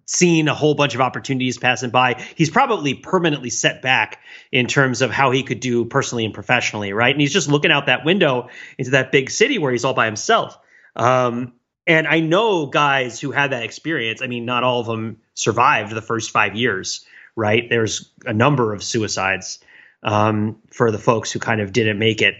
seen 0.06 0.48
a 0.48 0.54
whole 0.54 0.76
bunch 0.76 0.94
of 0.94 1.02
opportunities 1.02 1.58
passing 1.58 1.90
by. 1.90 2.22
He's 2.36 2.50
probably 2.50 2.94
permanently 2.94 3.50
set 3.50 3.82
back 3.82 4.20
in 4.52 4.68
terms 4.68 5.02
of 5.02 5.10
how 5.10 5.32
he 5.32 5.44
could 5.44 5.62
do 5.62 5.86
personally 5.86 6.26
and 6.26 6.34
professionally 6.34 6.94
right? 6.94 7.14
And 7.14 7.22
he's 7.22 7.34
just 7.34 7.50
looking 7.50 7.72
out 7.72 7.88
that 7.88 8.06
window 8.06 8.50
into 8.78 8.92
that 8.92 9.12
big 9.12 9.32
city 9.32 9.58
where 9.58 9.72
he's 9.72 9.86
all 9.86 9.94
by 9.94 10.06
himself. 10.06 10.58
Um, 10.96 11.54
and 11.86 12.08
I 12.08 12.20
know 12.20 12.68
guys 12.68 13.20
who 13.20 13.32
had 13.32 13.52
that 13.52 13.64
experience. 13.64 14.22
I 14.22 14.28
mean, 14.28 14.46
not 14.46 14.64
all 14.64 14.80
of 14.80 14.88
them 14.88 15.18
survived 15.34 15.94
the 15.94 16.02
first 16.02 16.32
five 16.32 16.56
years, 16.56 17.06
right? 17.36 17.70
There's 17.70 18.12
a 18.26 18.34
number 18.34 18.74
of 18.74 18.84
suicides 18.84 19.60
um, 20.04 20.58
for 20.72 20.92
the 20.92 21.00
folks 21.00 21.32
who 21.32 21.40
kind 21.40 21.62
of 21.62 21.72
didn't 21.72 22.00
make 22.00 22.22
it 22.22 22.36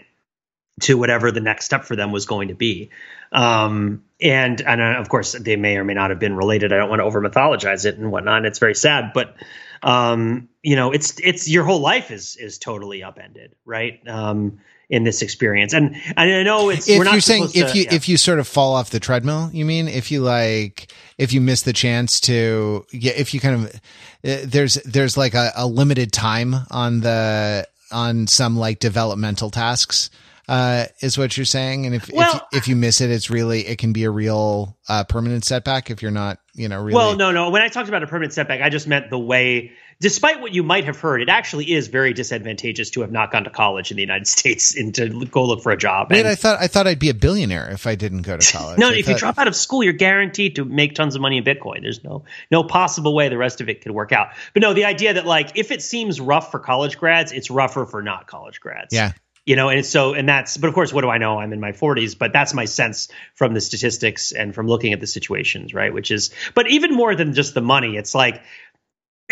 to 0.82 0.98
whatever 0.98 1.32
the 1.32 1.40
next 1.40 1.66
step 1.66 1.86
for 1.86 1.96
them 1.96 2.12
was 2.12 2.26
going 2.26 2.48
to 2.48 2.56
be. 2.56 2.90
Um, 3.32 4.04
and 4.22 4.62
and 4.62 4.82
uh, 4.82 5.00
of 5.00 5.10
course, 5.10 5.34
they 5.34 5.56
may 5.56 5.78
or 5.78 5.84
may 5.84 5.94
not 5.94 6.10
have 6.10 6.20
been 6.20 6.36
related. 6.36 6.74
I 6.74 6.78
don't 6.78 6.90
want 6.90 7.00
to 7.00 7.04
over 7.04 7.22
mythologize 7.22 7.86
it 7.86 7.98
and 7.98 8.12
whatnot. 8.12 8.46
It's 8.46 8.60
very 8.60 8.76
sad, 8.76 9.12
but 9.14 9.36
um, 9.82 10.50
you 10.62 10.76
know, 10.76 10.92
it's 10.92 11.20
it's 11.20 11.50
your 11.50 11.64
whole 11.64 11.80
life 11.80 12.12
is 12.12 12.36
is 12.38 12.58
totally 12.58 13.04
upended, 13.04 13.56
right? 13.66 14.02
Um, 14.08 14.60
in 14.94 15.04
this 15.04 15.22
experience, 15.22 15.74
and 15.74 15.96
and 15.96 16.32
I 16.32 16.44
know 16.44 16.70
it's 16.70 16.88
if 16.88 17.04
you're 17.04 17.20
saying 17.20 17.50
if 17.54 17.72
to- 17.72 17.78
you 17.78 17.84
yeah. 17.86 17.94
if 17.94 18.08
you 18.08 18.18
sort 18.18 18.40
of 18.40 18.48
fall 18.48 18.76
off 18.76 18.92
the 18.92 19.00
treadmill 19.00 19.50
you 19.52 19.66
mean 19.66 19.88
if 19.88 20.12
you 20.12 20.22
like 20.22 20.94
if 21.18 21.34
you 21.34 21.42
miss 21.42 21.64
the 21.64 21.74
chance 21.74 22.20
to 22.22 22.86
yeah 22.92 23.14
if 23.16 23.34
you 23.34 23.40
kind 23.40 23.56
of 23.56 23.76
uh, 23.76 24.46
there's 24.46 24.76
there's 24.86 25.18
like 25.18 25.34
a, 25.34 25.52
a 25.56 25.68
limited 25.68 26.12
time 26.14 26.54
on 26.70 27.02
the 27.02 27.68
on 27.92 28.28
some 28.28 28.56
like 28.58 28.80
developmental 28.80 29.50
tasks 29.50 30.10
uh, 30.48 30.86
is 31.00 31.18
what 31.18 31.38
you're 31.38 31.46
saying. 31.46 31.86
And 31.86 31.96
if, 31.96 32.12
Well- 32.12 32.28
if, 32.28 32.34
you, 32.34 32.58
if 32.58 32.68
you 32.68 32.76
miss 32.76 33.02
it, 33.02 33.10
it's 33.10 33.30
really, 33.30 33.66
it 33.66 33.78
can 33.78 33.94
be 33.94 34.04
a 34.04 34.12
real, 34.12 34.78
uh, 34.90 35.04
permanent 35.06 35.46
setback 35.46 35.90
if 35.90 36.02
you're 36.02 36.12
not, 36.12 36.40
you 36.54 36.68
know, 36.68 36.80
really. 36.80 36.96
Well, 36.96 37.16
no, 37.16 37.32
no. 37.32 37.50
When 37.50 37.62
I 37.62 37.70
talked 37.70 37.88
about 37.88 38.04
a 38.04 38.08
permanent 38.08 38.34
setback, 38.34 38.62
I 38.62 38.70
just 38.70 38.88
meant 38.88 39.10
the 39.10 39.20
way, 39.20 39.72
despite 40.00 40.42
what 40.42 40.54
you 40.54 40.64
might 40.64 40.86
have 40.86 41.00
heard, 41.00 41.22
it 41.22 41.30
actually 41.30 41.72
is 41.72 41.88
very 41.88 42.14
disadvantageous 42.14 42.90
to 42.92 43.02
have 43.02 43.12
not 43.12 43.32
gone 43.32 43.44
to 43.46 43.50
college 43.50 43.92
in 43.92 43.98
the 43.98 44.02
United 44.04 44.28
States 44.38 44.76
and 44.78 44.94
to 44.96 45.26
go 45.26 45.46
look 45.46 45.62
for 45.62 45.72
a 45.72 45.78
job. 45.78 46.08
Wait, 46.12 46.20
And- 46.20 46.28
I 46.28 46.36
thought, 46.36 46.60
I 46.60 46.68
thought 46.68 46.88
I'd 46.88 47.00
be 47.00 47.10
a 47.10 47.14
billionaire 47.14 47.70
if 47.72 47.88
I 47.88 47.96
didn't 47.96 48.22
go 48.24 48.38
to 48.38 48.52
college. 48.52 48.80
no, 48.80 48.90
I 48.90 48.94
if 48.96 49.08
you 49.08 49.16
drop 49.18 49.38
out 49.38 49.48
of 49.48 49.56
school, 49.56 49.84
you're 49.84 49.94
guaranteed 49.94 50.56
to 50.58 50.66
make 50.66 50.96
tons 50.96 51.16
of 51.16 51.22
money 51.22 51.38
in 51.38 51.44
Bitcoin. 51.44 51.82
There's 51.82 52.04
no 52.04 52.26
no 52.52 52.64
possible 52.64 53.14
way 53.16 53.30
the 53.30 53.38
rest 53.38 53.62
of 53.62 53.70
it 53.70 53.82
could 53.82 53.92
work 53.92 54.12
out. 54.12 54.30
But 54.54 54.62
no, 54.62 54.74
the 54.74 54.86
idea 54.86 55.14
that 55.16 55.26
like 55.26 55.52
if 55.56 55.72
it 55.72 55.82
seems 55.82 56.20
rough 56.22 56.52
for 56.52 56.60
college 56.60 56.98
grads, 56.98 57.32
it's 57.32 57.50
rougher 57.52 57.86
for 57.86 58.02
not 58.02 58.28
college 58.28 58.60
grads. 58.60 58.94
Yeah. 58.94 59.14
You 59.46 59.58
know, 59.58 59.68
and 59.68 59.80
it's 59.80 59.90
so 59.90 60.14
and 60.14 60.30
that's 60.30 60.56
but 60.56 60.70
of 60.70 60.74
course, 60.74 60.94
what 60.94 61.02
do 61.02 61.10
I 61.10 61.18
know? 61.18 61.38
I'm 61.38 61.52
in 61.52 61.60
my 61.60 61.74
40s, 61.74 62.18
but 62.18 62.32
that's 62.32 62.54
my 62.54 62.64
sense 62.64 63.10
from 63.36 63.54
the 63.54 63.60
statistics 63.60 64.32
and 64.32 64.56
from 64.56 64.68
looking 64.68 64.94
at 64.94 65.02
the 65.02 65.08
situations, 65.08 65.74
right? 65.74 65.94
Which 65.94 66.12
is 66.12 66.32
but 66.56 66.70
even 66.70 66.94
more 66.94 67.14
than 67.14 67.34
just 67.34 67.54
the 67.54 67.60
money, 67.62 67.98
it's 67.98 68.16
like 68.16 68.42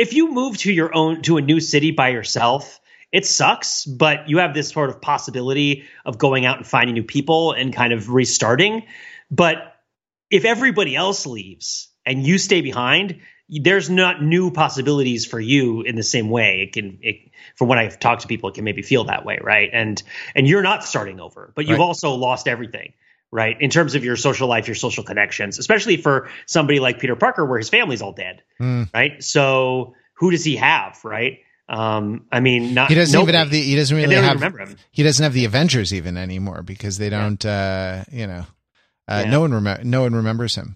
if 0.02 0.14
you 0.14 0.32
move 0.32 0.58
to 0.58 0.74
your 0.74 0.96
own 0.96 1.22
to 1.24 1.38
a 1.38 1.42
new 1.42 1.60
city 1.60 1.92
by 1.92 2.10
yourself, 2.10 2.80
it 3.12 3.26
sucks, 3.28 3.86
but 3.86 4.28
you 4.30 4.40
have 4.40 4.56
this 4.56 4.70
sort 4.70 4.90
of 4.90 5.00
possibility 5.00 5.84
of 6.06 6.18
going 6.18 6.46
out 6.46 6.58
and 6.58 6.66
finding 6.66 6.96
new 6.96 7.04
people 7.04 7.52
and 7.52 7.72
kind 7.72 7.94
of 7.94 8.10
restarting. 8.10 8.84
But 9.30 9.58
if 10.32 10.44
everybody 10.44 10.96
else 10.96 11.28
leaves 11.28 11.90
and 12.04 12.26
you 12.26 12.40
stay 12.40 12.62
behind, 12.62 13.20
there's 13.48 13.92
not 13.92 14.24
new 14.24 14.50
possibilities 14.50 15.26
for 15.28 15.40
you 15.40 15.82
in 15.82 15.96
the 15.96 16.04
same 16.04 16.30
way. 16.32 16.62
It 16.64 16.74
can, 16.74 16.98
it, 17.04 17.18
from 17.56 17.68
what 17.68 17.78
I've 17.78 18.00
talked 18.00 18.24
to 18.24 18.28
people, 18.28 18.50
it 18.50 18.56
can 18.56 18.64
maybe 18.64 18.82
feel 18.82 19.04
that 19.04 19.24
way, 19.26 19.40
right? 19.44 19.70
And 19.72 20.02
and 20.36 20.48
you're 20.48 20.64
not 20.64 20.84
starting 20.84 21.20
over, 21.20 21.52
but 21.56 21.68
you've 21.68 21.80
Right. 21.80 21.82
also 21.82 22.12
lost 22.16 22.48
everything, 22.48 22.94
right? 23.32 23.56
In 23.60 23.70
terms 23.70 23.96
of 23.96 24.04
your 24.04 24.16
social 24.18 24.48
life, 24.48 24.68
your 24.68 24.76
social 24.76 25.04
connections, 25.04 25.58
especially 25.60 25.98
for 25.98 26.30
somebody 26.46 26.80
like 26.80 27.00
Peter 27.00 27.16
Parker, 27.16 27.46
where 27.46 27.58
his 27.58 27.70
family's 27.70 28.02
all 28.02 28.12
dead, 28.14 28.42
Hmm. 28.58 28.84
right? 28.94 29.24
So 29.24 29.96
who 30.16 30.32
does 30.32 30.44
he 30.44 30.58
have, 30.58 31.00
right? 31.04 31.40
Um, 31.70 32.26
I 32.32 32.42
mean, 32.42 32.74
not 32.74 32.90
He 32.90 32.96
doesn't 32.96 33.14
nobody. 33.14 33.38
even 33.38 33.40
have 33.40 33.50
the, 33.52 33.62
he 33.62 33.76
doesn't 33.78 33.96
really 33.96 34.16
have, 34.16 34.34
remember 34.36 34.60
him. 34.60 34.76
he 34.92 35.04
doesn't 35.04 35.24
have 35.24 35.34
the 35.34 35.46
Avengers 35.46 35.94
even 35.94 36.18
anymore 36.18 36.64
because 36.64 36.98
they 36.98 37.10
don't, 37.10 37.44
uh, 37.46 38.04
you 38.12 38.28
know, 38.28 38.46
uh, 39.08 39.22
Yeah. 39.24 39.32
no 39.32 39.40
one 39.40 39.54
remember, 39.54 39.84
no 39.86 40.02
one 40.02 40.14
remembers 40.14 40.56
him. 40.56 40.76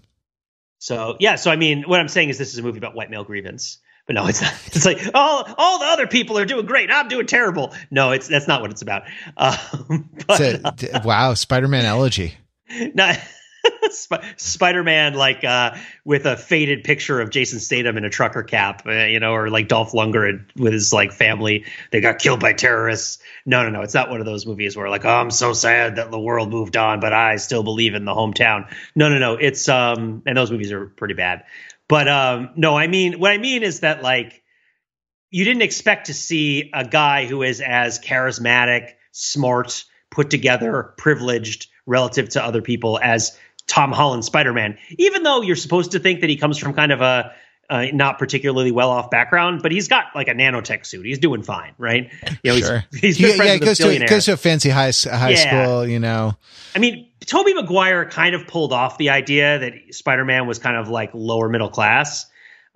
So 0.80 1.18
yeah, 1.20 1.36
so 1.36 1.52
I 1.52 1.56
mean, 1.58 1.84
what 1.84 2.00
I'm 2.00 2.08
saying 2.08 2.30
is 2.30 2.38
this 2.38 2.54
is 2.54 2.60
a 2.60 2.63
movie 2.63 2.78
about 2.78 2.96
white 2.96 3.10
male 3.10 3.24
grievance. 3.26 3.80
But 4.08 4.13
no, 4.13 4.28
it's 4.28 4.39
not. 4.41 4.54
It's 4.68 4.86
like 4.86 5.00
all 5.15 5.44
all 5.58 5.80
the 5.80 5.86
other 5.86 6.06
people 6.08 6.38
are 6.38 6.46
doing 6.46 6.65
great. 6.68 6.91
I'm 6.91 7.08
doing 7.08 7.26
terrible. 7.26 7.74
No, 7.89 8.12
it's 8.12 8.28
that's 8.28 8.48
not 8.48 8.62
what 8.62 8.70
it's 8.72 8.84
about. 8.84 9.04
Um, 9.38 10.10
but 10.28 10.39
a, 10.41 10.74
d- 10.78 10.88
wow, 11.04 11.34
Spider-Man 11.34 11.86
elegy. 11.86 12.36
not 12.93 13.17
Sp- 13.89 14.23
Spider-Man 14.38 15.13
like 15.13 15.43
uh, 15.43 15.75
with 16.04 16.25
a 16.25 16.38
faded 16.38 16.84
picture 16.84 17.19
of 17.21 17.30
Jason 17.30 17.60
Statham 17.60 17.97
in 17.97 18.06
a 18.06 18.10
trucker 18.10 18.43
cap, 18.43 18.84
uh, 18.86 18.91
you 18.91 19.19
know, 19.19 19.34
or 19.34 19.49
like 19.49 19.67
Dolph 19.67 19.91
Lundgren 19.91 20.45
with 20.56 20.73
his 20.73 20.93
like 20.93 21.12
family. 21.12 21.65
They 21.91 22.01
got 22.01 22.19
killed 22.19 22.39
by 22.39 22.54
terrorists. 22.54 23.19
No, 23.45 23.63
no, 23.63 23.69
no. 23.69 23.82
It's 23.82 23.93
not 23.93 24.10
one 24.10 24.19
of 24.19 24.25
those 24.25 24.45
movies 24.45 24.75
where 24.75 24.89
like, 24.89 25.06
oh, 25.06 25.10
I'm 25.10 25.32
so 25.32 25.54
sad 25.54 25.97
that 25.97 26.12
the 26.12 26.19
world 26.19 26.49
moved 26.49 26.78
on, 26.78 26.99
but 26.99 27.13
I 27.13 27.38
still 27.38 27.63
believe 27.63 27.95
in 27.95 28.06
the 28.06 28.13
hometown. 28.13 28.73
No, 28.95 29.10
no, 29.10 29.19
no. 29.19 29.36
It's 29.36 29.67
um, 29.69 30.23
and 30.25 30.38
those 30.38 30.51
movies 30.51 30.71
are 30.71 30.86
pretty 30.86 31.13
bad. 31.13 31.43
But 31.88 32.08
um, 32.08 32.49
no, 32.56 32.78
I 32.78 32.88
mean, 32.88 33.19
what 33.19 33.32
I 33.32 33.38
mean 33.38 33.63
is 33.63 33.82
that 33.82 34.01
like 34.01 34.43
you 35.30 35.43
didn't 35.43 35.63
expect 35.63 36.08
to 36.08 36.13
see 36.13 36.71
a 36.73 36.86
guy 36.86 37.25
who 37.25 37.43
is 37.43 37.62
as 37.62 37.99
charismatic, 37.99 38.91
smart, 39.12 39.84
put 40.10 40.30
together, 40.30 40.93
privileged 40.97 41.67
relative 41.86 42.30
to 42.30 42.43
other 42.43 42.62
people 42.62 43.00
as 43.02 43.38
Tom 43.67 43.91
Holland 43.91 44.24
Spider 44.26 44.54
Man, 44.54 44.78
even 44.98 45.24
though 45.24 45.41
you're 45.41 45.56
supposed 45.56 45.91
to 45.91 46.00
think 46.00 46.21
that 46.21 46.30
he 46.30 46.38
comes 46.38 46.58
from 46.58 46.74
kind 46.74 46.91
of 46.91 47.02
a 47.02 47.34
uh, 47.67 47.86
not 47.93 48.19
particularly 48.19 48.71
well 48.71 48.91
off 48.91 49.10
background, 49.10 49.63
but 49.63 49.71
he's 49.71 49.88
got 49.88 50.06
like 50.13 50.28
a 50.28 50.34
nanotech 50.36 50.86
suit. 50.86 51.04
He's 51.04 51.17
doing 51.17 51.41
fine, 51.41 51.74
right? 51.80 52.12
You 52.43 52.52
know, 52.52 52.58
Sure. 52.60 52.84
he's, 52.91 53.02
he's 53.02 53.17
good 53.17 53.36
friends 53.38 53.48
yeah, 53.48 53.54
with 53.56 53.63
goes 53.65 53.78
to, 53.80 54.06
goes 54.06 54.26
to 54.26 54.34
a 54.34 54.38
fancy 54.38 54.69
high, 54.69 54.91
high 54.91 55.32
Yeah. 55.32 55.65
school, 55.65 55.88
you 55.88 55.98
know. 56.00 56.34
I 56.76 56.80
mean, 56.80 57.10
Tobey 57.26 57.56
Maguire 57.56 58.06
kind 58.08 58.36
of 58.36 58.45
pulled 58.45 58.71
off 58.71 59.00
the 59.00 59.10
idea 59.10 59.58
that 59.58 59.74
Spider 59.95 60.26
Man 60.26 60.45
was 60.45 60.60
kind 60.60 60.78
of 60.78 60.89
like 60.89 61.10
lower 61.15 61.50
middle 61.50 61.69
class. 61.69 62.28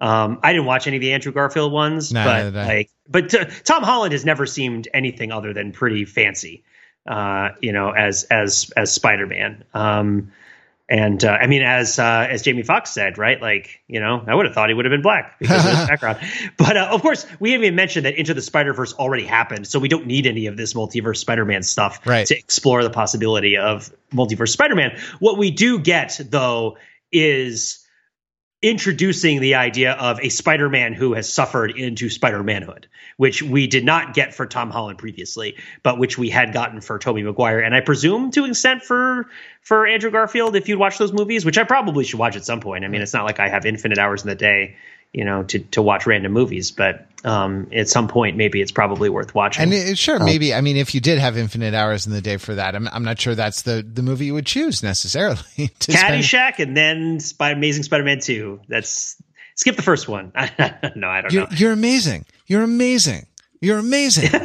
Um, 0.02 0.40
I 0.42 0.54
didn't 0.54 0.66
watch 0.66 0.88
any 0.88 0.96
of 0.98 1.02
the 1.02 1.14
Andrew 1.14 1.34
Garfield 1.34 1.72
ones, 1.72 2.12
No, 2.12 2.24
but 2.24 2.34
neither 2.38 2.52
did 2.52 2.60
I. 2.60 2.66
like, 2.66 2.90
but 3.08 3.30
t- 3.30 3.44
Tom 3.66 3.84
Holland 3.84 4.14
has 4.14 4.26
never 4.26 4.48
seemed 4.48 4.88
anything 4.92 5.32
other 5.32 5.54
than 5.54 5.72
pretty 5.72 6.06
fancy, 6.06 6.64
uh, 7.10 7.50
you 7.60 7.74
know, 7.74 7.90
as 7.92 8.24
as 8.26 8.72
as 8.78 8.94
Spider 8.94 9.28
Man. 9.28 9.64
Um, 9.74 10.32
and 10.92 11.24
uh, 11.24 11.30
I 11.40 11.46
mean, 11.46 11.62
as 11.62 12.00
uh, 12.00 12.28
as 12.32 12.42
Jamie 12.42 12.64
Foxx 12.64 12.90
said, 12.90 13.18
right? 13.20 13.40
Like, 13.40 13.80
you 13.88 14.00
know, 14.00 14.24
I 14.26 14.34
would 14.34 14.48
have 14.48 14.56
thought 14.56 14.70
he 14.70 14.74
would 14.74 14.86
have 14.86 14.92
been 14.92 15.04
black 15.04 15.38
because 15.38 15.64
of 15.64 15.78
his 15.78 15.88
background. 15.88 16.18
But 16.58 16.78
uh, 16.78 16.88
of 16.92 17.02
course, 17.04 17.28
we 17.40 17.52
haven't 17.52 17.66
even 17.66 17.76
mentioned 17.76 18.06
that 18.08 18.16
Into 18.18 18.34
the 18.34 18.42
Spider 18.42 18.74
Verse 18.74 18.94
already 18.94 19.26
happened, 19.26 19.68
so 19.68 19.78
we 19.78 19.88
don't 19.88 20.08
need 20.08 20.26
any 20.26 20.48
of 20.48 20.58
this 20.58 20.74
multiverse 20.74 21.18
Spider 21.18 21.46
Man 21.46 21.62
stuff 21.62 22.00
Right. 22.08 22.26
to 22.26 22.36
explore 22.38 22.82
the 22.84 22.90
possibility 22.90 23.58
of 23.58 23.92
multiverse 24.12 24.50
Spider 24.50 24.74
Man. 24.76 25.00
What 25.20 25.38
we 25.38 25.52
do 25.52 25.78
get 25.78 26.20
though 26.30 26.78
is 27.12 27.86
introducing 28.62 29.40
the 29.40 29.56
idea 29.56 29.94
of 29.94 30.20
a 30.20 30.30
Spider-Man 30.30 30.94
who 30.94 31.14
has 31.14 31.32
suffered 31.32 31.72
into 31.72 32.10
Spider-Manhood, 32.10 32.88
which 33.16 33.42
we 33.42 33.68
did 33.68 33.86
not 33.86 34.14
get 34.14 34.34
for 34.34 34.46
Tom 34.46 34.70
Holland 34.70 34.98
previously, 34.98 35.56
but 35.82 35.98
which 35.98 36.18
we 36.18 36.30
had 36.30 36.52
gotten 36.52 36.82
for 36.82 37.00
Tobey 37.00 37.24
Maguire, 37.24 37.60
and 37.60 37.74
I 37.74 37.80
presume 37.80 38.32
to 38.32 38.44
an 38.44 38.50
extent 38.50 38.84
for 38.84 39.30
for 39.62 39.88
Andrew 39.88 40.12
Garfield 40.12 40.56
if 40.56 40.68
you'd 40.68 40.80
watch 40.80 40.98
those 40.98 41.14
movies, 41.14 41.46
which 41.46 41.58
I 41.58 41.64
probably 41.64 42.04
should 42.04 42.20
watch 42.20 42.36
at 42.36 42.44
some 42.44 42.60
point. 42.60 42.84
I 42.84 42.90
mean, 42.90 43.02
it's 43.02 43.14
not 43.14 43.26
like 43.26 43.40
I 43.40 43.48
have 43.48 43.66
infinite 43.66 43.98
hours 43.98 44.24
in 44.24 44.30
the 44.30 44.36
day, 44.36 44.76
you 45.14 45.26
know, 45.26 45.44
to 45.44 45.60
to 45.60 45.82
watch 45.82 46.06
random 46.06 46.32
movies, 46.32 46.72
but 46.72 47.06
um, 47.24 47.68
at 47.74 47.90
some 47.90 48.08
point 48.08 48.38
maybe 48.38 48.62
it's 48.62 48.72
probably 48.72 49.10
worth 49.10 49.36
watching. 49.36 49.64
And 49.64 49.74
it, 49.74 49.98
sure, 49.98 50.20
maybe, 50.20 50.54
I 50.54 50.62
mean, 50.62 50.78
if 50.78 50.96
you 50.96 51.02
did 51.02 51.20
have 51.20 51.38
infinite 51.38 51.74
hours 51.74 52.08
in 52.08 52.14
the 52.14 52.22
day 52.22 52.38
for 52.38 52.56
that, 52.56 52.76
I'm, 52.76 52.88
I'm 52.90 53.04
not 53.04 53.20
sure 53.20 53.36
that's 53.36 53.64
the, 53.64 53.82
the 53.84 54.02
movie 54.02 54.28
you 54.28 54.34
would 54.34 54.46
choose 54.46 54.84
necessarily. 54.84 55.38
to 55.80 55.92
spend- 55.92 56.24
Caddyshack 56.24 56.60
and 56.60 56.78
then 56.78 57.20
Spy- 57.20 57.52
Amazing 57.52 57.84
Spider-Man 57.84 58.20
2. 58.20 58.62
That's 58.70 59.22
skip 59.56 59.76
the 59.76 59.82
first 59.82 60.08
one. 60.08 60.32
no, 60.96 61.08
I 61.10 61.22
don't 61.22 61.34
You're, 61.34 61.44
know. 61.44 61.50
you're 61.52 61.72
amazing. 61.74 62.26
You're 62.48 62.64
amazing. 62.64 63.26
You're 63.62 63.80
amazing. 63.80 64.30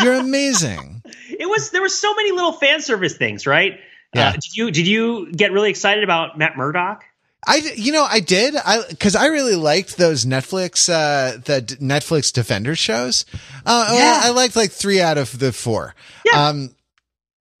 You're 0.00 0.14
amazing. 0.14 1.02
it 1.28 1.48
was 1.48 1.70
there 1.70 1.82
were 1.82 1.88
so 1.88 2.14
many 2.14 2.30
little 2.30 2.52
fan 2.52 2.80
service 2.80 3.16
things, 3.16 3.46
right? 3.48 3.80
Yeah. 4.14 4.28
Uh, 4.28 4.32
did 4.32 4.56
you 4.56 4.70
did 4.70 4.86
you 4.86 5.32
get 5.32 5.52
really 5.52 5.70
excited 5.70 6.04
about 6.04 6.38
Matt 6.38 6.56
Murdock? 6.56 7.04
I, 7.46 7.56
you 7.76 7.92
know, 7.92 8.04
I 8.04 8.20
did. 8.20 8.56
I, 8.56 8.82
cause 9.00 9.14
I 9.16 9.26
really 9.26 9.54
liked 9.54 9.96
those 9.96 10.24
Netflix, 10.26 10.88
uh, 10.92 11.38
the 11.44 11.60
d- 11.62 11.76
Netflix 11.76 12.32
Defender 12.32 12.74
shows. 12.74 13.24
Uh, 13.64 13.86
well, 13.90 13.94
Yeah. 13.98 14.20
I 14.24 14.30
liked 14.30 14.56
like 14.56 14.70
three 14.72 15.00
out 15.00 15.18
of 15.18 15.38
the 15.38 15.52
four. 15.52 15.94
Yeah. 16.24 16.48
Um, 16.48 16.74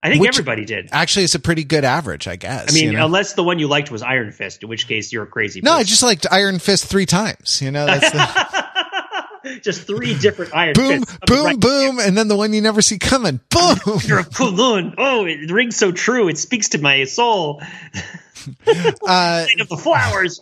I 0.02 0.10
think 0.10 0.20
Which- 0.22 0.30
everybody 0.36 0.64
did. 0.64 0.88
actually 0.92 1.24
it's 1.24 1.34
a 1.34 1.40
pretty 1.40 1.64
good 1.64 1.84
average, 1.84 2.28
I 2.28 2.36
guess. 2.36 2.70
I 2.70 2.74
mean, 2.74 2.84
you 2.92 2.98
know? 2.98 3.06
unless 3.06 3.32
the 3.34 3.42
one 3.44 3.58
you 3.58 3.66
liked 3.68 3.90
was 3.90 4.02
Iron 4.02 4.30
Fist, 4.32 4.62
in 4.62 4.68
which 4.68 4.86
case 4.88 5.12
you're 5.12 5.24
a 5.24 5.26
crazy. 5.26 5.60
no, 5.60 5.72
I 5.72 5.84
just 5.84 6.02
liked 6.02 6.26
Iron 6.30 6.58
Fist 6.58 6.84
three 6.86 7.06
times. 7.06 7.60
You 7.62 7.70
know, 7.70 7.86
that's 7.86 8.10
the 8.12 9.60
just 9.62 9.86
three 9.86 10.16
different 10.18 10.54
Iron 10.54 10.74
boom, 10.74 11.04
Fists. 11.04 11.18
boom, 11.26 11.44
Right. 11.44 11.58
boom. 11.60 11.98
And 12.00 12.16
then 12.18 12.28
the 12.28 12.36
one 12.36 12.52
you 12.52 12.60
never 12.60 12.82
see 12.82 12.98
coming. 12.98 13.40
Boom. 13.50 13.78
You're 14.04 14.20
a 14.20 14.24
Kowloon. 14.24 14.94
Oh, 14.98 15.24
it 15.26 15.50
rings 15.50 15.76
so 15.76 15.90
true. 15.92 16.28
It 16.28 16.36
speaks 16.38 16.70
to 16.70 16.78
my 16.78 17.04
soul. 17.04 17.62
Uh, 19.06 19.46
of 19.60 19.68
the 19.68 19.76
flowers. 19.76 20.40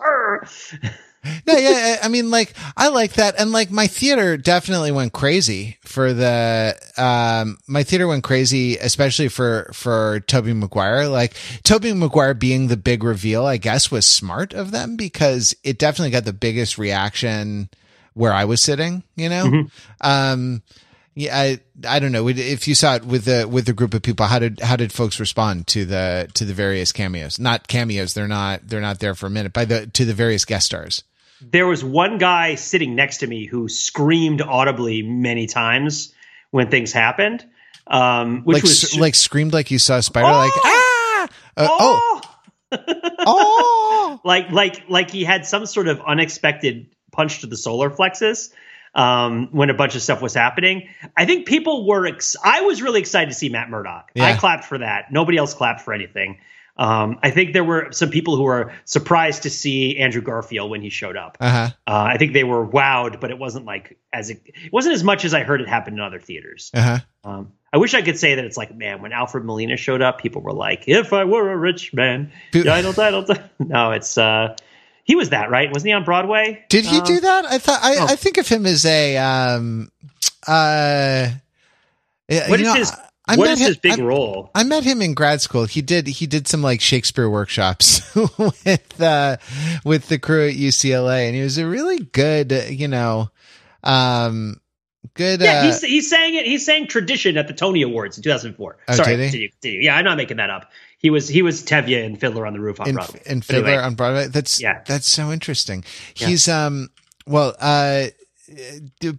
No, 1.47 1.57
yeah, 1.57 1.99
I 2.03 2.07
I 2.07 2.09
mean, 2.09 2.31
like, 2.31 2.55
I 2.77 2.89
like 2.89 3.15
that. 3.15 3.35
And 3.39 3.51
like, 3.53 3.71
my 3.71 3.87
theater 3.87 4.37
definitely 4.37 4.93
went 4.93 5.13
crazy 5.13 5.79
for 5.83 6.13
the, 6.13 6.77
um, 6.97 7.59
my 7.67 7.83
theater 7.83 8.07
went 8.07 8.23
crazy, 8.25 8.77
especially 8.77 9.29
for, 9.29 9.71
for 9.73 10.21
Tobey 10.21 10.53
Maguire. 10.53 11.09
Like, 11.09 11.35
Tobey 11.65 11.93
Maguire 11.93 12.35
being 12.35 12.69
the 12.69 12.77
big 12.77 13.03
reveal, 13.03 13.45
I 13.45 13.57
guess, 13.57 13.91
was 13.91 14.07
smart 14.07 14.53
of 14.53 14.71
them 14.71 14.97
because 14.97 15.55
it 15.65 15.79
definitely 15.79 16.11
got 16.11 16.25
the 16.25 16.33
biggest 16.33 16.79
reaction 16.79 17.71
where 18.15 18.33
I 18.33 18.45
was 18.45 18.63
sitting, 18.63 19.03
you 19.17 19.29
know? 19.29 19.65
Um, 20.01 20.63
yeah, 21.17 21.37
I, 21.37 21.61
I 21.85 21.99
don't 21.99 22.13
know. 22.13 22.29
If 22.29 22.69
you 22.69 22.77
saw 22.77 22.95
it 22.95 23.05
with 23.05 23.25
the, 23.25 23.49
with 23.49 23.67
the 23.67 23.73
group 23.73 23.95
of 23.95 24.03
people, 24.03 24.27
how 24.27 24.39
did, 24.39 24.61
how 24.61 24.77
did 24.77 24.93
folks 24.93 25.19
respond 25.19 25.67
to 25.69 25.85
the, 25.85 26.29
to 26.35 26.45
the 26.45 26.55
various 26.55 26.93
cameos? 26.93 27.41
Not 27.41 27.67
cameos. 27.67 28.15
They're 28.15 28.29
not, 28.29 28.69
they're 28.69 28.81
not 28.81 29.01
there 29.01 29.15
for 29.17 29.27
a 29.27 29.31
minute 29.31 29.53
by 29.53 29.65
the, 29.65 29.87
to 29.89 30.05
the 30.05 30.15
various 30.15 30.45
guest 30.45 30.67
stars. 30.67 31.03
there 31.41 31.67
was 31.67 31.83
one 31.83 32.19
guy 32.19 32.55
sitting 32.55 32.95
next 32.95 33.19
to 33.19 33.27
me 33.27 33.47
who 33.47 33.69
screamed 33.69 34.41
audibly 34.43 35.03
many 35.03 35.47
times 35.47 36.15
when 36.51 36.71
things 36.71 36.93
happened. 36.93 37.45
Um, 37.87 38.43
which 38.43 38.55
like 38.57 38.63
was 38.63 38.99
like 38.99 39.15
screamed 39.15 39.53
like 39.53 39.71
you 39.71 39.79
saw 39.79 39.99
a 39.99 40.03
spider 40.03 40.27
like 40.27 40.51
Oh! 40.55 40.61
ah 40.65 41.29
Uh, 41.57 41.69
oh 41.71 42.21
oh 43.21 44.21
like 44.25 44.51
like 44.51 44.89
like 44.89 45.11
he 45.11 45.25
had 45.25 45.47
some 45.47 45.67
sort 45.67 45.89
of 45.89 46.01
unexpected 46.07 46.89
punch 47.13 47.41
to 47.41 47.47
the 47.47 47.57
solar 47.57 47.91
plexus. 47.91 48.51
Um, 48.97 49.49
when 49.53 49.71
a 49.71 49.75
bunch 49.75 49.95
of 49.95 50.03
stuff 50.03 50.21
was 50.21 50.35
happening. 50.35 50.89
I 51.17 51.27
think 51.27 51.47
people 51.47 51.87
were. 51.87 52.07
Ex- 52.07 52.35
I 52.43 52.63
was 52.63 52.83
really 52.83 52.99
excited 52.99 53.29
to 53.29 53.35
see 53.37 53.49
Matt 53.51 53.71
Murdock. 53.71 54.11
Yeah. 54.15 54.25
I 54.25 54.37
clapped 54.37 54.65
for 54.65 54.79
that. 54.79 55.13
Nobody 55.13 55.39
else 55.39 55.55
clapped 55.55 55.83
for 55.83 55.93
anything. 55.93 56.41
Um, 56.79 57.19
I 57.23 57.31
think 57.31 57.53
there 57.53 57.65
were 57.65 57.93
some 57.93 58.11
people 58.11 58.37
who 58.37 58.43
were 58.43 58.73
surprised 58.85 59.45
to 59.45 59.51
see 59.51 59.97
Andrew 59.99 60.21
Garfield 60.21 60.71
when 60.71 60.83
he 60.83 60.91
showed 60.91 61.17
up. 61.17 61.39
Uh-huh. 61.41 61.71
Uh, 61.87 62.09
I 62.13 62.19
think 62.19 62.35
they 62.35 62.45
were 62.45 62.67
wowed, 62.67 63.19
but 63.21 63.31
it 63.31 63.39
wasn't 63.39 63.65
like 63.65 63.99
as 64.13 64.29
it, 64.29 64.43
it 64.45 64.73
wasn't 64.73 64.95
as 64.95 65.03
much 65.03 65.25
as 65.25 65.33
I 65.33 65.43
heard 65.43 65.61
it 65.63 65.69
happen 65.69 65.95
in 65.95 66.01
other 66.01 66.21
theaters. 66.21 66.71
Uh-huh. 66.75 66.99
Um, 67.25 67.53
I 67.73 67.79
wish 67.79 67.95
I 67.95 68.03
could 68.03 68.19
say 68.19 68.35
that 68.35 68.45
it's 68.45 68.57
like, 68.57 68.75
man, 68.75 69.03
when 69.03 69.13
Alfred 69.13 69.45
Molina 69.45 69.77
showed 69.77 70.03
up, 70.03 70.21
people 70.21 70.43
were 70.43 70.53
like, 70.53 70.85
"If 70.87 71.13
I 71.13 71.25
were 71.25 71.51
a 71.51 71.57
rich 71.57 71.93
man, 71.93 72.33
title, 72.53 72.93
title, 72.93 73.25
title." 73.25 73.45
No, 73.59 73.93
it's 73.93 74.17
uh, 74.17 74.57
he 75.07 75.15
was 75.17 75.31
that 75.31 75.51
right? 75.51 75.73
Wasn't 75.73 75.89
he 75.89 75.93
on 75.95 76.05
Broadway? 76.05 76.63
Did 76.69 76.85
he 76.85 76.99
Um, 76.99 77.05
do 77.05 77.21
that? 77.21 77.47
I 77.47 77.59
thought 77.59 77.81
I, 77.83 77.97
oh. 77.97 78.07
I 78.11 78.17
think 78.17 78.37
of 78.37 78.47
him 78.47 78.67
as 78.67 78.85
a 78.85 79.17
um 79.17 79.91
uh 80.47 81.29
What 82.29 82.41
you 82.51 82.55
is 82.55 82.61
know, 82.63 82.75
his 82.75 82.93
I 83.29 83.35
What 83.37 83.47
met 83.49 83.59
him- 83.59 83.67
his 83.67 83.77
big 83.79 83.99
I- 83.99 84.03
role? 84.05 84.51
I 84.55 84.63
met 84.63 84.85
him 84.85 85.03
in 85.03 85.15
grad 85.15 85.41
school. 85.41 85.65
He 85.65 85.83
did 85.83 86.07
he 86.07 86.27
did 86.27 86.47
some 86.47 86.63
like 86.63 86.81
Shakespeare 86.81 87.29
workshops 87.29 88.03
with 88.39 89.01
uh 89.01 89.37
with 89.85 90.09
the 90.09 90.19
crew 90.19 90.49
at 90.49 90.55
UCLA 90.55 91.27
and 91.27 91.35
he 91.35 91.43
was 91.43 91.59
a 91.59 91.67
really 91.67 91.99
good, 91.99 92.53
uh, 92.53 92.63
you 92.69 92.87
know, 92.89 93.31
um 93.83 94.61
good 95.15 95.41
Yeah, 95.41 95.61
uh 95.61 95.63
he's, 95.67 95.81
he 95.83 96.01
sang 96.03 96.35
it. 96.35 96.47
He 96.47 96.59
sang 96.59 96.87
"Tradition" 96.89 97.37
at 97.37 97.47
the 97.49 97.55
Tony 97.55 97.83
Awards 97.83 98.17
in 98.17 98.23
2004. 98.23 98.77
Oh, 98.89 98.95
Sorry, 98.95 99.11
did 99.17 99.19
he? 99.19 99.25
continue, 99.27 99.49
continue. 99.51 99.81
Yeah, 99.83 99.97
I'm 99.97 100.05
not 100.05 100.17
making 100.17 100.37
that 100.39 100.51
up. 100.51 100.71
He 100.99 101.11
was 101.11 101.29
he 101.29 101.43
was 101.43 101.63
Tevye 101.63 102.05
in 102.05 102.17
Fiddler 102.17 102.47
on 102.47 102.53
the 102.53 102.61
Roof 102.61 102.81
on 102.81 102.89
in, 102.89 102.95
Broadway. 102.95 103.23
in 103.27 103.39
But 103.41 103.45
Fiddler 103.47 103.69
anyway, 103.69 103.83
on 103.83 103.95
Broadway. 103.95 104.29
That's 104.29 104.61
Yeah. 104.61 104.83
that's 104.87 105.09
so 105.09 105.31
interesting. 105.31 105.85
Yeah. 106.17 106.29
He's 106.29 106.49
um 106.49 106.89
well 107.27 107.55
uh 107.61 108.07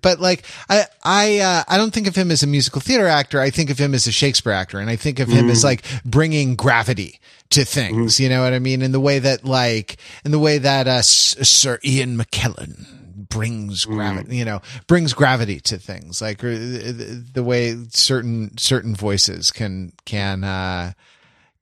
but 0.02 0.20
like 0.22 0.46
I 0.70 0.86
I 1.04 1.40
uh, 1.40 1.64
I 1.68 1.78
don't 1.78 1.94
think 1.94 2.08
of 2.08 2.16
him 2.16 2.32
as 2.32 2.44
a 2.44 2.48
musical 2.48 2.80
theater 2.82 3.08
actor. 3.08 3.42
I 3.42 3.50
think 3.50 3.70
of 3.70 3.78
him 3.78 3.94
as 3.94 4.08
a 4.08 4.12
Shakespeare 4.12 4.54
actor, 4.54 4.80
and 4.80 4.90
I 4.90 4.96
think 4.96 5.20
of 5.20 5.28
him 5.28 5.50
as 5.50 5.66
like 5.66 5.84
bringing 6.06 6.56
gravity 6.56 7.20
to 7.50 7.66
things. 7.66 8.20
You 8.22 8.30
know 8.30 8.42
what 8.42 8.54
I 8.54 8.60
mean? 8.60 8.82
In 8.82 8.94
the 8.94 9.02
way 9.02 9.20
that 9.20 9.44
like 9.44 9.98
in 10.24 10.32
the 10.32 10.40
way 10.40 10.60
that 10.60 10.88
uh, 10.88 11.02
Sir 11.02 11.78
Ian 11.84 12.18
McKellen 12.18 12.86
brings 13.28 13.84
gravity. 13.84 14.38
You 14.38 14.46
know, 14.46 14.62
brings 14.88 15.14
gravity 15.14 15.60
to 15.60 15.78
things. 15.78 16.22
Like 16.22 16.38
the, 16.40 17.22
the 17.34 17.44
way 17.44 17.76
certain 17.90 18.58
certain 18.58 18.96
voices 18.96 19.52
can 19.52 19.92
can. 20.06 20.46
uh 20.46 20.94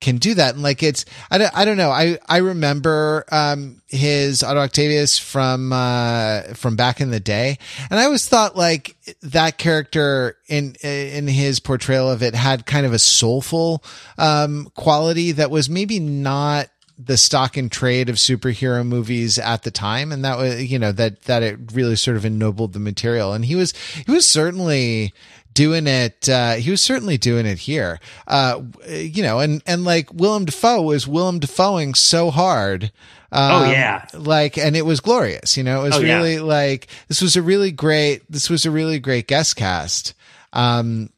can 0.00 0.16
do 0.16 0.34
that. 0.34 0.54
And 0.54 0.62
like, 0.62 0.82
it's, 0.82 1.04
I 1.30 1.38
don't, 1.38 1.56
I 1.56 1.64
don't 1.64 1.76
know. 1.76 1.90
I, 1.90 2.18
I 2.28 2.38
remember, 2.38 3.24
um, 3.30 3.82
his 3.88 4.42
Otto 4.42 4.60
Octavius 4.60 5.18
from, 5.18 5.72
uh, 5.72 6.42
from 6.54 6.76
back 6.76 7.00
in 7.00 7.10
the 7.10 7.20
day. 7.20 7.58
And 7.90 7.98
I 7.98 8.04
always 8.04 8.28
thought 8.28 8.56
like 8.56 8.96
that 9.22 9.58
character 9.58 10.36
in, 10.48 10.74
in 10.82 11.28
his 11.28 11.60
portrayal 11.60 12.10
of 12.10 12.22
it 12.22 12.34
had 12.34 12.66
kind 12.66 12.86
of 12.86 12.92
a 12.92 12.98
soulful, 12.98 13.82
um, 14.18 14.70
quality 14.74 15.32
that 15.32 15.50
was 15.50 15.70
maybe 15.70 15.98
not, 15.98 16.68
the 16.98 17.18
stock 17.18 17.58
and 17.58 17.70
trade 17.70 18.08
of 18.08 18.16
superhero 18.16 18.86
movies 18.86 19.38
at 19.38 19.64
the 19.64 19.70
time 19.70 20.12
and 20.12 20.24
that 20.24 20.38
was 20.38 20.64
you 20.64 20.78
know 20.78 20.92
that 20.92 21.20
that 21.24 21.42
it 21.42 21.58
really 21.74 21.94
sort 21.94 22.16
of 22.16 22.24
ennobled 22.24 22.72
the 22.72 22.78
material 22.78 23.34
and 23.34 23.44
he 23.44 23.54
was 23.54 23.74
he 24.06 24.10
was 24.10 24.26
certainly 24.26 25.12
doing 25.56 25.86
it 25.86 26.28
uh 26.28 26.52
he 26.54 26.70
was 26.70 26.82
certainly 26.82 27.16
doing 27.16 27.46
it 27.46 27.58
here 27.58 27.98
uh 28.28 28.60
you 28.88 29.22
know 29.22 29.40
and 29.40 29.62
and 29.66 29.84
like 29.84 30.12
Willem 30.12 30.44
Dafoe 30.44 30.82
was 30.82 31.08
Willem 31.08 31.40
Dafoeing 31.40 31.96
so 31.96 32.30
hard 32.30 32.92
um, 33.32 33.62
Oh, 33.62 33.70
yeah. 33.70 34.04
like 34.14 34.56
and 34.58 34.76
it 34.76 34.84
was 34.86 35.00
glorious 35.00 35.56
you 35.56 35.64
know 35.64 35.80
it 35.80 35.88
was 35.88 35.96
Oh, 35.96 36.00
yeah. 36.00 36.16
really 36.16 36.38
like 36.38 36.88
this 37.08 37.22
was 37.22 37.36
a 37.36 37.42
really 37.42 37.72
great 37.72 38.30
this 38.30 38.50
was 38.50 38.66
a 38.66 38.70
really 38.70 38.98
great 38.98 39.26
guest 39.26 39.56
cast 39.56 40.14
um 40.52 41.08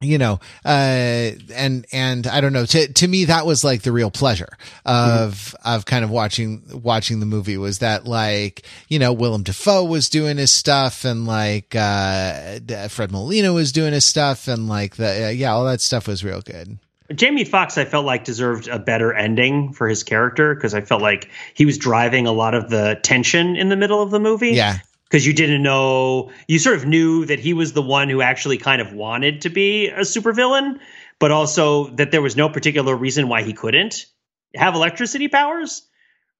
you 0.00 0.16
know 0.16 0.38
uh 0.64 1.32
and 1.54 1.84
and 1.92 2.26
i 2.28 2.40
don't 2.40 2.52
know 2.52 2.64
to 2.64 2.92
to 2.92 3.08
me 3.08 3.24
that 3.24 3.44
was 3.44 3.64
like 3.64 3.82
the 3.82 3.90
real 3.90 4.12
pleasure 4.12 4.48
of 4.84 5.56
of 5.64 5.86
kind 5.86 6.04
of 6.04 6.10
watching 6.10 6.62
watching 6.72 7.18
the 7.18 7.26
movie 7.26 7.56
was 7.56 7.80
that 7.80 8.04
like 8.04 8.62
you 8.86 8.98
know 8.98 9.12
willem 9.12 9.42
dafoe 9.42 9.82
was 9.82 10.08
doing 10.08 10.36
his 10.36 10.52
stuff 10.52 11.04
and 11.04 11.26
like 11.26 11.74
uh 11.74 12.60
fred 12.88 13.10
molina 13.10 13.52
was 13.52 13.72
doing 13.72 13.92
his 13.92 14.04
stuff 14.04 14.46
and 14.46 14.68
like 14.68 14.94
the 14.96 15.26
uh, 15.26 15.28
yeah 15.30 15.52
all 15.52 15.64
that 15.64 15.80
stuff 15.80 16.06
was 16.06 16.22
real 16.22 16.40
good 16.42 16.78
Jamie 17.14 17.46
Foxx, 17.46 17.78
I 17.78 17.86
felt 17.86 18.04
like 18.04 18.24
deserved 18.24 18.68
a 18.68 18.78
better 18.78 19.14
ending 19.14 19.72
for 19.72 19.88
his 19.88 20.04
character 20.04 20.54
because 20.54 20.74
I 20.74 20.82
felt 20.82 21.00
like 21.00 21.30
he 21.54 21.64
was 21.64 21.78
driving 21.78 22.26
a 22.26 22.32
lot 22.32 22.52
of 22.52 22.68
the 22.68 23.00
tension 23.02 23.56
in 23.56 23.70
the 23.70 23.76
middle 23.76 24.02
of 24.02 24.10
the 24.10 24.20
movie. 24.20 24.50
yeah 24.50 24.80
because 25.08 25.26
you 25.26 25.32
didn't 25.32 25.62
know 25.62 26.30
you 26.46 26.58
sort 26.58 26.76
of 26.76 26.86
knew 26.86 27.24
that 27.24 27.38
he 27.38 27.54
was 27.54 27.72
the 27.72 27.82
one 27.82 28.08
who 28.08 28.22
actually 28.22 28.58
kind 28.58 28.80
of 28.80 28.92
wanted 28.92 29.42
to 29.42 29.50
be 29.50 29.88
a 29.88 30.00
supervillain 30.00 30.78
but 31.18 31.30
also 31.30 31.88
that 31.96 32.10
there 32.10 32.22
was 32.22 32.36
no 32.36 32.48
particular 32.48 32.94
reason 32.94 33.28
why 33.28 33.42
he 33.42 33.52
couldn't 33.52 34.06
have 34.54 34.74
electricity 34.74 35.28
powers 35.28 35.82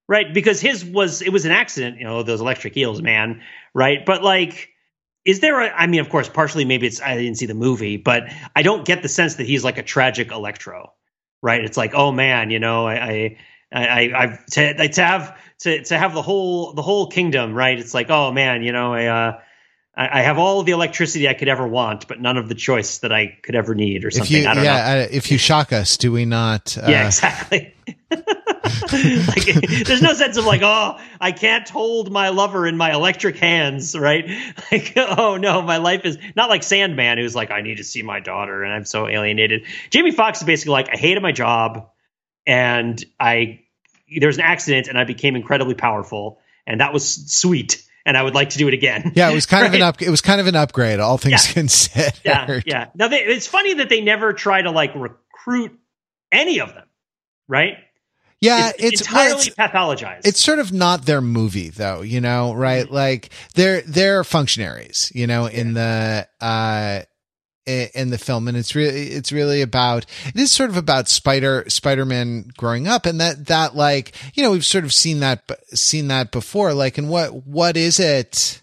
right? 0.07 0.33
Because 0.33 0.59
his 0.59 0.83
was 0.83 1.21
it 1.21 1.29
was 1.29 1.45
an 1.45 1.51
accident 1.51 1.97
you 1.99 2.03
know 2.03 2.23
those 2.23 2.41
electric 2.41 2.75
eels 2.75 3.01
man 3.01 3.41
right? 3.73 4.05
But 4.05 4.23
like 4.23 4.69
is 5.25 5.41
there 5.41 5.59
a 5.61 5.69
i 5.69 5.85
mean 5.85 5.99
of 5.99 6.09
course 6.09 6.29
partially 6.29 6.65
maybe 6.65 6.87
it's 6.87 7.01
i 7.01 7.15
didn't 7.15 7.35
see 7.35 7.45
the 7.45 7.53
movie 7.53 7.97
but 7.97 8.23
i 8.55 8.61
don't 8.61 8.85
get 8.85 9.01
the 9.01 9.09
sense 9.09 9.35
that 9.35 9.45
he's 9.45 9.65
like 9.65 9.77
a 9.77 9.83
tragic 9.83 10.31
electro 10.31 10.91
right? 11.41 11.63
It's 11.63 11.77
like 11.77 11.93
oh 11.93 12.11
man 12.11 12.49
you 12.51 12.59
know 12.59 12.87
i 12.87 12.95
i 12.95 13.37
I, 13.71 14.11
I've 14.15 14.45
to, 14.47 14.89
to 14.89 15.05
have 15.05 15.39
to 15.59 15.83
to 15.83 15.97
have 15.97 16.13
the 16.13 16.21
whole 16.21 16.73
the 16.73 16.81
whole 16.81 17.07
kingdom, 17.07 17.53
right? 17.53 17.77
It's 17.77 17.93
like, 17.93 18.09
oh 18.09 18.31
man, 18.31 18.63
you 18.63 18.71
know, 18.71 18.93
I 18.93 19.05
uh, 19.05 19.39
I 19.95 20.19
I 20.19 20.21
have 20.21 20.37
all 20.37 20.63
the 20.63 20.71
electricity 20.71 21.27
I 21.27 21.33
could 21.33 21.49
ever 21.49 21.67
want, 21.67 22.07
but 22.07 22.21
none 22.21 22.37
of 22.37 22.47
the 22.47 22.55
choice 22.55 22.99
that 22.99 23.11
I 23.11 23.37
could 23.43 23.55
ever 23.55 23.75
need, 23.75 24.05
or 24.05 24.11
something. 24.11 24.37
if 24.37 24.43
you 24.43 24.49
I 24.49 24.53
don't 24.53 24.63
know. 24.63 24.71
yeah 24.71 25.05
uh, 25.05 25.07
if 25.11 25.31
you 25.31 25.37
shock 25.37 25.73
us 25.73 25.97
do 25.97 26.11
we 26.11 26.25
not 26.25 26.77
uh, 26.77 26.87
Yeah, 26.87 27.07
exactly. 27.07 27.75
like, 28.91 29.85
there's 29.85 30.01
no 30.01 30.13
sense 30.13 30.37
of 30.37 30.45
like, 30.45 30.61
oh, 30.63 30.99
I 31.19 31.31
can't 31.31 31.67
hold 31.67 32.11
my 32.11 32.29
lover 32.29 32.65
in 32.65 32.75
my 32.77 32.93
electric 32.93 33.37
hands, 33.37 33.97
right? 33.97 34.25
Like, 34.71 34.93
oh 34.95 35.37
no, 35.37 35.61
my 35.61 35.77
life 35.77 36.05
is 36.05 36.17
not 36.35 36.49
like 36.49 36.63
Sandman, 36.63 37.17
who's 37.17 37.35
like, 37.35 37.49
I 37.49 37.61
need 37.61 37.77
to 37.77 37.83
see 37.83 38.03
my 38.03 38.19
daughter, 38.19 38.63
and 38.63 38.71
I'm 38.71 38.85
so 38.85 39.07
alienated. 39.07 39.63
Jamie 39.89 40.11
Foxx 40.11 40.39
is 40.39 40.45
basically 40.45 40.73
like, 40.73 40.89
I 40.93 40.97
hated 40.97 41.23
my 41.23 41.31
job, 41.31 41.89
and 42.45 43.03
I 43.19 43.61
there 44.17 44.27
was 44.27 44.37
an 44.37 44.43
accident, 44.43 44.87
and 44.87 44.97
I 44.97 45.03
became 45.03 45.35
incredibly 45.35 45.73
powerful, 45.75 46.39
and 46.65 46.81
that 46.81 46.93
was 46.93 47.31
sweet, 47.31 47.83
and 48.05 48.17
I 48.17 48.23
would 48.23 48.33
like 48.35 48.51
to 48.51 48.57
do 48.57 48.67
it 48.67 48.73
again. 48.73 49.11
yeah 49.15 49.29
it 49.29 49.35
was 49.35 49.45
kind 49.45 49.65
of 49.67 49.73
an 49.73 49.81
up 49.89 50.01
it 50.01 50.09
was 50.09 50.21
kind 50.21 50.39
of 50.41 50.47
an 50.47 50.55
upgrade 50.55 50.99
all 50.99 51.17
things 51.17 51.47
Yeah. 51.47 51.53
considered 51.53 52.13
yeah, 52.23 52.59
yeah. 52.65 52.85
Now 52.95 53.07
they, 53.07 53.19
it's 53.23 53.47
funny 53.47 53.75
that 53.75 53.89
they 53.89 54.01
never 54.01 54.33
try 54.33 54.61
to 54.61 54.71
like 54.71 54.93
recruit 54.95 55.77
any 56.31 56.59
of 56.61 56.73
them, 56.73 56.87
right? 57.47 57.75
yeah 58.41 58.71
it's, 58.79 59.01
it's, 59.01 59.11
well, 59.11 59.21
entirely 59.27 59.47
it's- 59.47 59.55
pathologized. 59.71 60.21
it's 60.25 60.39
sort 60.39 60.59
of 60.59 60.71
not 60.71 61.05
their 61.05 61.19
movie 61.21 61.69
though, 61.69 62.01
you 62.01 62.21
know, 62.21 62.53
right? 62.53 62.85
Mm-hmm. 62.85 62.93
Like 62.95 63.29
they're 63.55 63.81
they're 63.81 64.23
functionaries, 64.23 65.11
you 65.13 65.27
know, 65.27 65.45
in 65.47 65.73
the 65.73 66.25
uh 66.39 67.01
in 67.69 68.09
the 68.09 68.17
film. 68.17 68.47
And 68.47 68.57
it's 68.57 68.75
really 68.75 69.07
it's 69.07 69.31
really 69.31 69.61
about 69.61 70.05
it 70.25 70.35
is 70.35 70.51
sort 70.51 70.69
of 70.69 70.77
about 70.77 71.07
spider 71.07 71.65
spider-man 71.67 72.51
growing 72.57 72.87
up 72.87 73.05
and 73.05 73.19
that 73.21 73.47
that 73.47 73.75
like 73.75 74.13
you 74.33 74.43
know 74.43 74.51
we've 74.51 74.65
sort 74.65 74.83
of 74.83 74.93
seen 74.93 75.19
that 75.19 75.49
seen 75.73 76.07
that 76.07 76.31
before. 76.31 76.73
Like 76.73 76.97
and 76.97 77.09
what 77.09 77.45
what 77.45 77.77
is 77.77 77.99
it? 77.99 78.61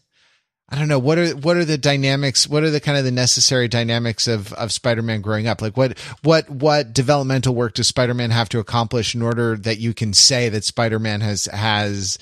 I 0.68 0.76
don't 0.76 0.88
know. 0.88 0.98
What 0.98 1.16
are 1.16 1.28
what 1.36 1.56
are 1.56 1.64
the 1.64 1.78
dynamics? 1.78 2.48
What 2.48 2.64
are 2.64 2.70
the 2.70 2.80
kind 2.80 2.98
of 2.98 3.04
the 3.04 3.12
necessary 3.12 3.68
dynamics 3.68 4.26
of 4.26 4.52
of 4.54 4.72
Spider-Man 4.72 5.20
growing 5.20 5.46
up? 5.46 5.62
Like 5.62 5.76
what 5.76 5.96
what 6.22 6.50
what 6.50 6.92
developmental 6.92 7.54
work 7.54 7.74
does 7.74 7.86
Spider-Man 7.86 8.30
have 8.32 8.48
to 8.48 8.58
accomplish 8.58 9.14
in 9.14 9.22
order 9.22 9.56
that 9.58 9.78
you 9.78 9.94
can 9.94 10.12
say 10.12 10.48
that 10.48 10.64
Spider-Man 10.64 11.20
has 11.20 11.44
has 11.46 12.18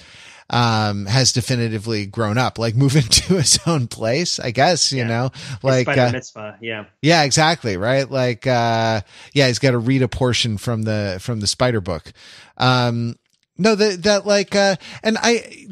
um 0.55 1.07
has 1.07 1.33
definitively 1.33 2.07
grown 2.07 2.39
up 2.39 2.59
like 2.59 2.75
move 2.77 2.95
into 2.97 3.35
his 3.39 3.59
own 3.67 3.89
place 3.89 4.39
I 4.39 4.51
guess 4.53 4.93
you 4.93 4.99
Yeah. 4.99 5.09
know 5.09 5.31
like 5.63 5.85
Spider 5.87 6.01
uh, 6.01 6.13
Mitzvah, 6.13 6.59
yeah. 6.61 6.85
yeah, 7.03 7.23
exactly. 7.25 7.77
Right. 7.77 8.09
Like, 8.11 8.47
uh, 8.47 9.01
yeah, 9.33 9.47
he's 9.49 9.59
got 9.59 9.73
to 9.73 9.79
read 9.79 10.03
a 10.03 10.09
portion 10.09 10.59
from 10.59 10.83
the, 10.83 11.19
from 11.21 11.41
the 11.41 11.47
spider 11.47 11.81
book. 11.81 12.13
Um, 12.59 13.17
no, 13.59 13.75
that, 13.75 14.03
that 14.05 14.27
like, 14.27 14.55
uh, 14.55 14.77
and 15.03 15.17
I, 15.21 15.67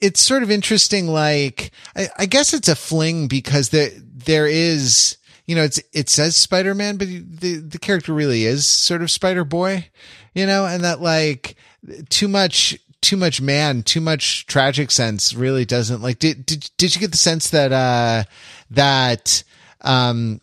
it's 0.00 0.20
sort 0.22 0.42
of 0.42 0.50
interesting. 0.50 1.06
Like, 1.08 1.72
I, 1.96 2.08
I 2.18 2.26
guess 2.26 2.54
it's 2.54 2.68
a 2.68 2.76
fling 2.76 3.26
because 3.28 3.70
there, 3.70 3.90
there 3.96 4.46
is, 4.46 5.16
you 5.46 5.54
know, 5.56 5.64
it's, 5.64 5.80
it 5.92 6.08
says 6.08 6.36
Spider-Man, 6.36 6.96
but 6.96 7.08
the, 7.08 7.56
the 7.56 7.78
character 7.78 8.12
really 8.14 8.44
is 8.44 8.66
sort 8.66 9.02
of 9.02 9.10
Spider 9.10 9.44
Boy, 9.44 9.88
you 10.34 10.46
know, 10.46 10.64
and 10.66 10.84
that 10.84 11.00
like 11.00 11.56
too 12.08 12.28
much, 12.28 12.78
too 13.04 13.16
much 13.16 13.40
man, 13.40 13.82
too 13.82 14.00
much 14.00 14.46
tragic 14.46 14.90
sense 14.90 15.34
really 15.34 15.64
doesn't 15.64 16.02
like, 16.02 16.18
did, 16.18 16.44
did, 16.46 16.70
did 16.76 16.94
you 16.94 17.00
get 17.00 17.10
the 17.10 17.16
sense 17.16 17.50
that, 17.50 17.72
uh, 17.72 18.24
that, 18.70 19.44
um, 19.82 20.40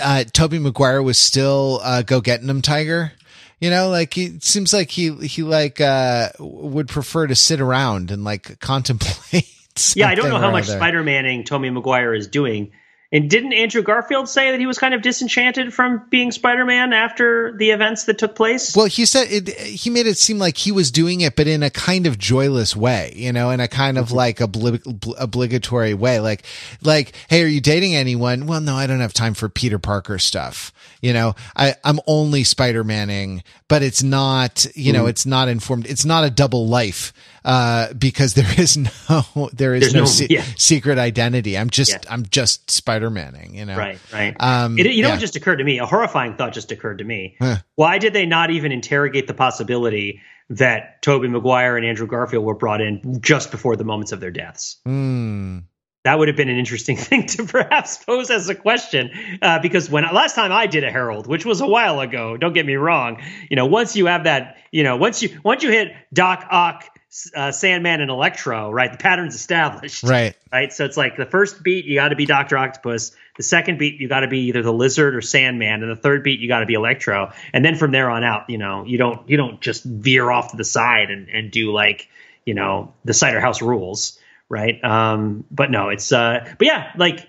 uh, 0.00 0.24
Tobey 0.32 0.58
Maguire 0.58 1.02
was 1.02 1.18
still, 1.18 1.80
uh, 1.82 2.02
go 2.02 2.20
getting 2.20 2.48
him 2.48 2.62
tiger. 2.62 3.12
You 3.58 3.70
know, 3.70 3.90
like 3.90 4.14
he 4.14 4.26
it 4.26 4.44
seems 4.44 4.72
like 4.72 4.90
he, 4.90 5.10
he 5.26 5.42
like, 5.42 5.80
uh, 5.80 6.30
would 6.38 6.88
prefer 6.88 7.26
to 7.26 7.34
sit 7.34 7.60
around 7.60 8.10
and 8.10 8.24
like 8.24 8.58
contemplate 8.60 9.46
yeah, 9.94 10.08
I 10.08 10.14
don't 10.14 10.28
know 10.28 10.38
how 10.38 10.50
much 10.50 10.64
other. 10.64 10.76
Spider-Maning 10.76 11.44
Tommy 11.44 11.70
Maguire 11.70 12.14
is 12.14 12.26
doing. 12.26 12.72
And 13.12 13.28
didn't 13.28 13.54
Andrew 13.54 13.82
Garfield 13.82 14.28
say 14.28 14.52
that 14.52 14.60
he 14.60 14.66
was 14.66 14.78
kind 14.78 14.94
of 14.94 15.02
disenchanted 15.02 15.74
from 15.74 16.06
being 16.10 16.30
Spider-Man 16.30 16.92
after 16.92 17.52
the 17.56 17.70
events 17.70 18.04
that 18.04 18.18
took 18.18 18.36
place? 18.36 18.76
Well, 18.76 18.86
he 18.86 19.04
said 19.04 19.26
it, 19.30 19.48
he 19.48 19.90
made 19.90 20.06
it 20.06 20.16
seem 20.16 20.38
like 20.38 20.56
he 20.56 20.70
was 20.70 20.92
doing 20.92 21.20
it, 21.20 21.34
but 21.34 21.48
in 21.48 21.64
a 21.64 21.70
kind 21.70 22.06
of 22.06 22.18
joyless 22.18 22.76
way, 22.76 23.12
you 23.16 23.32
know, 23.32 23.50
in 23.50 23.58
a 23.58 23.66
kind 23.66 23.98
of 23.98 24.06
mm-hmm. 24.06 24.16
like 24.16 24.38
obli- 24.38 24.82
obli- 24.84 25.14
obligatory 25.18 25.92
way. 25.92 26.20
Like, 26.20 26.44
like, 26.82 27.12
hey, 27.28 27.42
are 27.42 27.48
you 27.48 27.60
dating 27.60 27.96
anyone? 27.96 28.46
Well, 28.46 28.60
no, 28.60 28.76
I 28.76 28.86
don't 28.86 29.00
have 29.00 29.12
time 29.12 29.34
for 29.34 29.48
Peter 29.48 29.80
Parker 29.80 30.20
stuff. 30.20 30.72
You 31.00 31.12
know, 31.12 31.34
I, 31.56 31.74
I'm 31.82 31.98
only 32.06 32.44
Spider-Maning, 32.44 33.42
but 33.66 33.82
it's 33.82 34.04
not, 34.04 34.66
you 34.76 34.92
know, 34.92 35.00
mm-hmm. 35.00 35.08
it's 35.08 35.26
not 35.26 35.48
informed. 35.48 35.86
It's 35.86 36.04
not 36.04 36.24
a 36.24 36.30
double 36.30 36.68
life, 36.68 37.12
uh, 37.44 37.92
because 37.94 38.34
there 38.34 38.48
is 38.58 38.76
no, 38.76 39.50
there 39.52 39.74
is 39.74 39.80
There's 39.82 39.94
no, 39.94 40.00
no- 40.00 40.06
se- 40.06 40.26
yeah. 40.30 40.44
secret 40.56 40.98
identity. 40.98 41.56
I'm 41.56 41.70
just, 41.70 41.90
Yeah. 41.92 41.98
I'm 42.10 42.24
just 42.26 42.70
Spider-Maning, 42.70 43.54
you 43.54 43.64
know? 43.64 43.76
Right, 43.76 43.98
right. 44.12 44.34
Um, 44.40 44.78
It, 44.78 44.86
you 44.92 45.02
know 45.02 45.08
yeah. 45.08 45.14
what 45.14 45.20
just 45.20 45.36
occurred 45.36 45.56
to 45.56 45.64
me? 45.64 45.78
A 45.78 45.86
horrifying 45.86 46.34
thought 46.36 46.52
just 46.52 46.72
occurred 46.72 46.98
to 46.98 47.04
me. 47.04 47.36
Huh. 47.40 47.56
Why 47.76 47.98
did 47.98 48.12
they 48.12 48.26
not 48.26 48.50
even 48.50 48.72
interrogate 48.72 49.26
the 49.26 49.34
possibility 49.34 50.20
that 50.50 51.00
Tobey 51.02 51.28
Maguire 51.28 51.76
and 51.76 51.86
Andrew 51.86 52.06
Garfield 52.06 52.44
were 52.44 52.54
brought 52.56 52.80
in 52.80 53.20
just 53.20 53.50
before 53.50 53.76
the 53.76 53.84
moments 53.84 54.12
of 54.12 54.20
their 54.20 54.30
deaths? 54.32 54.78
Hmm. 54.84 55.58
That 56.04 56.18
would 56.18 56.28
have 56.28 56.36
been 56.36 56.48
an 56.48 56.58
interesting 56.58 56.96
thing 57.06 57.26
to 57.26 57.44
perhaps 57.44 57.98
pose 57.98 58.30
as 58.30 58.48
a 58.48 58.54
question, 58.54 59.10
uh, 59.42 59.58
because 59.58 59.90
when 59.90 60.04
last 60.04 60.34
time 60.34 60.50
I 60.50 60.66
did 60.66 60.82
a 60.82 60.90
Herald, 60.90 61.26
which 61.26 61.44
was 61.44 61.60
a 61.60 61.66
while 61.66 62.00
ago, 62.00 62.38
don't 62.38 62.54
get 62.54 62.64
me 62.64 62.74
wrong, 62.76 63.22
you 63.50 63.56
know, 63.56 63.66
once 63.66 63.94
you 63.96 64.06
have 64.06 64.24
that, 64.24 64.56
you 64.72 64.82
know, 64.82 64.96
once 64.96 65.22
you 65.22 65.38
once 65.44 65.62
you 65.62 65.70
hit 65.70 65.92
Doc 66.12 66.46
Ock, 66.50 66.84
uh, 67.34 67.50
Sandman, 67.52 68.00
and 68.00 68.10
Electro, 68.10 68.70
right, 68.70 68.92
the 68.92 68.98
pattern's 68.98 69.34
established, 69.34 70.04
Right. 70.04 70.36
right? 70.52 70.72
So 70.72 70.84
it's 70.84 70.96
like 70.96 71.16
the 71.16 71.26
first 71.26 71.62
beat 71.62 71.84
you 71.84 71.96
got 71.96 72.08
to 72.08 72.16
be 72.16 72.26
Doctor 72.26 72.56
Octopus, 72.56 73.12
the 73.36 73.42
second 73.42 73.78
beat 73.78 74.00
you 74.00 74.08
got 74.08 74.20
to 74.20 74.28
be 74.28 74.48
either 74.48 74.62
the 74.62 74.72
Lizard 74.72 75.14
or 75.16 75.20
Sandman, 75.20 75.82
and 75.82 75.90
the 75.90 75.96
third 76.00 76.22
beat 76.22 76.40
you 76.40 76.48
got 76.48 76.60
to 76.60 76.66
be 76.66 76.74
Electro, 76.74 77.32
and 77.52 77.64
then 77.64 77.74
from 77.76 77.90
there 77.90 78.10
on 78.10 78.22
out, 78.22 78.48
you 78.48 78.58
know, 78.58 78.84
you 78.84 78.98
don't 78.98 79.28
you 79.28 79.36
don't 79.36 79.60
just 79.60 79.82
veer 79.84 80.30
off 80.30 80.50
to 80.52 80.56
the 80.56 80.64
side 80.64 81.10
and 81.10 81.28
and 81.28 81.50
do 81.50 81.72
like 81.72 82.08
you 82.44 82.54
know 82.54 82.92
the 83.04 83.14
cider 83.14 83.40
house 83.40 83.60
rules, 83.60 84.18
right? 84.48 84.82
Um, 84.84 85.44
but 85.50 85.70
no, 85.70 85.88
it's 85.88 86.12
uh, 86.12 86.44
but 86.58 86.66
yeah, 86.66 86.92
like 86.96 87.28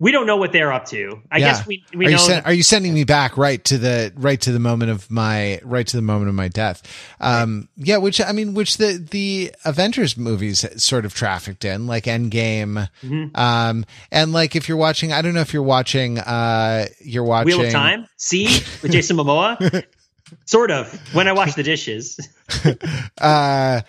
we 0.00 0.10
don't 0.12 0.26
know 0.26 0.38
what 0.38 0.50
they're 0.50 0.72
up 0.72 0.86
to. 0.86 1.20
I 1.30 1.38
Yeah. 1.38 1.52
guess 1.52 1.66
we 1.66 1.84
we 1.94 2.06
are 2.06 2.10
know. 2.10 2.16
you 2.16 2.18
sen- 2.18 2.42
are 2.46 2.52
you 2.52 2.62
sending 2.62 2.94
me 2.94 3.04
back 3.04 3.36
right 3.36 3.62
to 3.66 3.76
the 3.78 4.12
right 4.16 4.40
to 4.40 4.50
the 4.50 4.58
moment 4.58 4.90
of 4.90 5.08
my 5.10 5.60
right 5.62 5.86
to 5.86 5.96
the 5.96 6.02
moment 6.02 6.30
of 6.30 6.34
my 6.34 6.48
death? 6.48 6.82
Um, 7.20 7.68
yeah, 7.76 7.98
which 7.98 8.20
I 8.20 8.32
mean, 8.32 8.54
which 8.54 8.78
the 8.78 8.94
the 9.10 9.52
Avengers 9.64 10.16
movies 10.16 10.64
sort 10.82 11.04
of 11.04 11.14
trafficked 11.14 11.64
in, 11.64 11.86
like 11.86 12.04
Endgame, 12.04 12.88
Mm-hmm. 13.04 13.36
um, 13.38 13.84
and 14.10 14.32
like 14.32 14.56
if 14.56 14.68
you're 14.68 14.78
watching, 14.78 15.12
I 15.12 15.20
don't 15.22 15.34
know 15.34 15.42
if 15.42 15.52
you're 15.52 15.62
watching, 15.62 16.18
uh, 16.18 16.86
you're 17.04 17.22
watching 17.24 17.58
Wheel 17.58 17.66
of 17.66 17.72
Time, 17.72 18.06
see 18.16 18.46
with 18.82 18.92
Jason 18.92 19.18
Momoa, 19.18 19.84
sort 20.46 20.70
of. 20.70 20.90
When 21.14 21.28
I 21.28 21.32
wash 21.32 21.54
the 21.54 21.62
dishes, 21.62 22.18
uh, 23.20 23.80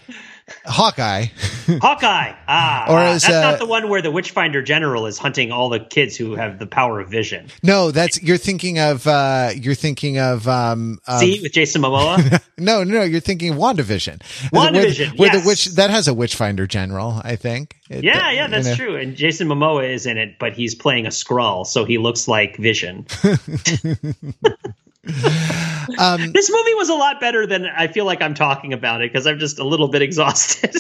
Hawkeye. 0.66 1.26
Hawkeye. 1.82 2.34
Ah, 2.48 2.86
Or 2.90 2.98
ah, 2.98 3.12
as, 3.14 3.22
that's 3.24 3.34
uh, 3.34 3.42
not 3.52 3.60
the 3.60 3.66
one 3.66 3.90
where 3.90 4.02
the 4.02 4.12
Witchfinder 4.12 4.62
General 4.62 5.06
is 5.06 5.18
hunting 5.18 5.52
all 5.52 5.70
the 5.70 5.80
kids 5.80 6.16
who 6.18 6.36
have 6.36 6.60
the 6.60 6.68
power 6.68 7.00
of 7.00 7.10
vision. 7.10 7.48
No, 7.64 7.92
that's 7.92 8.22
you're 8.22 8.38
thinking 8.38 8.80
of. 8.80 9.06
uh 9.08 9.52
You're 9.56 9.76
thinking 9.76 10.20
of. 10.20 10.48
um 10.48 11.00
of, 11.08 11.20
See 11.20 11.40
with 11.42 11.52
Jason 11.52 11.82
Momoa. 11.82 12.42
No, 12.58 12.84
no, 12.84 13.00
no, 13.00 13.04
you're 13.04 13.22
thinking 13.22 13.54
WandaVision. 13.54 14.20
WandaVision, 14.52 15.18
where, 15.18 15.30
where 15.30 15.34
yes. 15.34 15.42
the 15.42 15.48
witch 15.48 15.66
that 15.78 15.90
has 15.90 16.08
a 16.08 16.14
Witchfinder 16.14 16.68
General, 16.68 17.20
I 17.24 17.36
think. 17.36 17.76
It- 17.90 18.04
yeah, 18.04 18.30
yeah, 18.32 18.46
you 18.46 18.52
that's 18.52 18.68
know. 18.68 18.76
true. 18.76 18.96
And 18.98 19.16
Jason 19.16 19.48
Momoa 19.48 19.92
is 19.92 20.06
in 20.06 20.20
it, 20.20 20.38
but 20.38 20.54
he's 20.54 20.76
playing 20.76 21.08
a 21.08 21.10
Skrull, 21.10 21.66
so 21.66 21.86
he 21.86 21.98
looks 21.98 22.28
like 22.28 22.58
Vision. 22.58 23.08
Um, 25.98 26.32
this 26.32 26.50
movie 26.50 26.74
was 26.76 26.90
a 26.90 26.94
lot 26.94 27.20
better 27.20 27.46
than 27.46 27.66
I 27.66 27.88
feel 27.88 28.06
like 28.06 28.22
I'm 28.22 28.36
talking 28.36 28.72
about 28.72 29.02
it 29.02 29.12
because 29.12 29.28
I'm 29.28 29.40
just 29.40 29.60
a 29.60 29.64
little 29.64 29.90
bit 29.90 30.02
exhausted. 30.04 30.76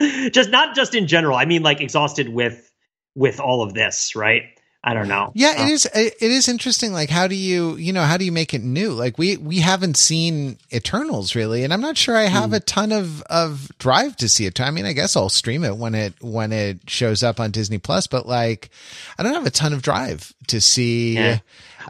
just 0.32 0.50
not 0.50 0.74
just 0.74 0.94
in 0.94 1.06
general. 1.06 1.36
I 1.36 1.44
mean, 1.44 1.62
like 1.62 1.80
exhausted 1.80 2.28
with 2.28 2.70
with 3.14 3.40
all 3.40 3.62
of 3.62 3.74
this, 3.74 4.14
right? 4.14 4.42
I 4.84 4.94
don't 4.94 5.08
know. 5.08 5.32
Yeah, 5.34 5.54
Uh, 5.58 5.64
it 5.64 5.70
is. 5.70 5.86
It 5.86 6.14
is 6.20 6.48
interesting. 6.48 6.92
Like, 6.92 7.10
how 7.10 7.26
do 7.26 7.34
you, 7.34 7.74
you 7.76 7.92
know, 7.92 8.04
how 8.04 8.16
do 8.16 8.24
you 8.24 8.30
make 8.32 8.54
it 8.54 8.62
new? 8.62 8.90
Like, 8.90 9.18
we 9.18 9.36
we 9.36 9.58
haven't 9.58 9.96
seen 9.96 10.58
Eternals 10.72 11.34
really, 11.34 11.64
and 11.64 11.72
I'm 11.72 11.80
not 11.80 11.96
sure 11.96 12.16
I 12.16 12.24
have 12.26 12.52
a 12.52 12.60
ton 12.60 12.92
of 12.92 13.22
of 13.22 13.70
drive 13.78 14.16
to 14.18 14.28
see 14.28 14.46
it. 14.46 14.60
I 14.60 14.70
mean, 14.70 14.86
I 14.86 14.92
guess 14.92 15.16
I'll 15.16 15.30
stream 15.30 15.64
it 15.64 15.76
when 15.76 15.94
it 15.94 16.14
when 16.20 16.52
it 16.52 16.88
shows 16.88 17.22
up 17.22 17.40
on 17.40 17.50
Disney 17.50 17.78
Plus, 17.78 18.06
but 18.06 18.26
like, 18.26 18.70
I 19.18 19.22
don't 19.22 19.34
have 19.34 19.46
a 19.46 19.50
ton 19.50 19.72
of 19.72 19.82
drive 19.82 20.32
to 20.48 20.60
see. 20.60 21.14
Yeah. 21.14 21.38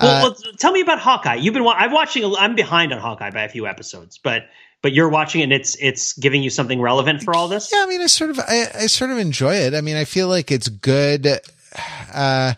Well, 0.00 0.26
Uh, 0.26 0.30
well, 0.30 0.52
tell 0.58 0.72
me 0.72 0.80
about 0.80 0.98
Hawkeye. 0.98 1.36
You've 1.36 1.54
been. 1.54 1.66
I'm 1.66 1.92
watching. 1.92 2.24
I'm 2.38 2.54
behind 2.54 2.92
on 2.92 2.98
Hawkeye 2.98 3.30
by 3.30 3.42
a 3.44 3.48
few 3.48 3.66
episodes, 3.66 4.18
but 4.18 4.42
but 4.82 4.92
you're 4.92 5.08
watching 5.08 5.40
it 5.40 5.44
and 5.44 5.52
it's 5.52 5.76
it's 5.80 6.12
giving 6.12 6.42
you 6.42 6.50
something 6.50 6.80
relevant 6.80 7.22
for 7.22 7.34
all 7.34 7.48
this. 7.48 7.70
Yeah, 7.72 7.82
I 7.84 7.86
mean, 7.86 8.00
I 8.00 8.06
sort 8.06 8.30
of, 8.30 8.38
I, 8.38 8.66
I 8.74 8.86
sort 8.86 9.10
of 9.10 9.18
enjoy 9.18 9.54
it. 9.56 9.74
I 9.74 9.80
mean, 9.80 9.96
I 9.96 10.04
feel 10.04 10.28
like 10.28 10.50
it's 10.52 10.68
good. 10.68 11.26
Uh, 12.14 12.54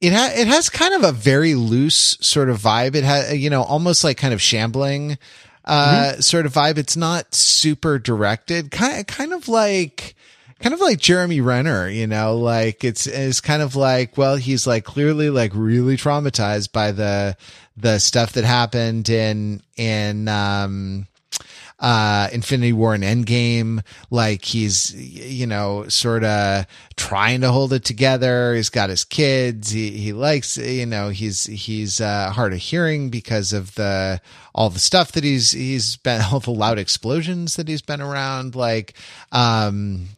it 0.00 0.12
ha- 0.12 0.32
it 0.34 0.46
has 0.48 0.68
kind 0.70 0.94
of 0.94 1.02
a 1.04 1.12
very 1.12 1.54
loose 1.54 2.16
sort 2.20 2.48
of 2.50 2.58
vibe. 2.58 2.94
It 2.94 3.04
has, 3.04 3.36
you 3.36 3.50
know, 3.50 3.62
almost 3.62 4.04
like 4.04 4.16
kind 4.16 4.32
of 4.34 4.40
shambling, 4.40 5.18
uh, 5.64 6.14
sort 6.20 6.46
of 6.46 6.52
vibe. 6.54 6.78
It's 6.78 6.96
not 6.96 7.34
super 7.34 7.98
directed. 7.98 8.70
Kind, 8.70 9.06
kind 9.06 9.32
of 9.32 9.48
like, 9.48 10.14
kind 10.60 10.74
of 10.74 10.80
like 10.80 10.98
Jeremy 10.98 11.40
Renner, 11.40 11.88
you 11.88 12.06
know, 12.06 12.36
like 12.36 12.84
it's, 12.84 13.06
it's 13.06 13.40
kind 13.40 13.62
of 13.62 13.76
like, 13.76 14.16
well, 14.16 14.36
he's 14.36 14.66
like 14.66 14.84
clearly 14.84 15.30
like 15.30 15.52
really 15.54 15.96
traumatized 15.96 16.72
by 16.72 16.92
the, 16.92 17.36
the 17.76 17.98
stuff 17.98 18.32
that 18.32 18.44
happened 18.44 19.08
in, 19.08 19.62
in, 19.76 20.28
um, 20.28 21.06
uh, 21.78 22.28
Infinity 22.30 22.74
War 22.74 22.92
and 22.92 23.02
Endgame. 23.02 23.82
Like 24.10 24.44
he's, 24.44 24.94
you 24.94 25.46
know, 25.46 25.88
sort 25.88 26.24
of 26.24 26.66
trying 26.96 27.40
to 27.40 27.50
hold 27.50 27.72
it 27.72 27.84
together. 27.84 28.54
He's 28.54 28.68
got 28.68 28.90
his 28.90 29.02
kids. 29.02 29.70
He, 29.70 29.90
he 29.92 30.12
likes, 30.12 30.58
you 30.58 30.84
know, 30.84 31.08
he's, 31.08 31.44
he's, 31.44 32.02
uh, 32.02 32.32
hard 32.32 32.52
of 32.52 32.58
hearing 32.58 33.08
because 33.08 33.54
of 33.54 33.74
the, 33.76 34.20
all 34.54 34.68
the 34.68 34.78
stuff 34.78 35.12
that 35.12 35.24
he's, 35.24 35.52
he's 35.52 35.96
been, 35.96 36.20
all 36.32 36.40
the 36.40 36.50
loud 36.50 36.78
explosions 36.78 37.56
that 37.56 37.66
he's 37.66 37.82
been 37.82 38.02
around. 38.02 38.54
Like, 38.54 38.92
um, 39.32 40.08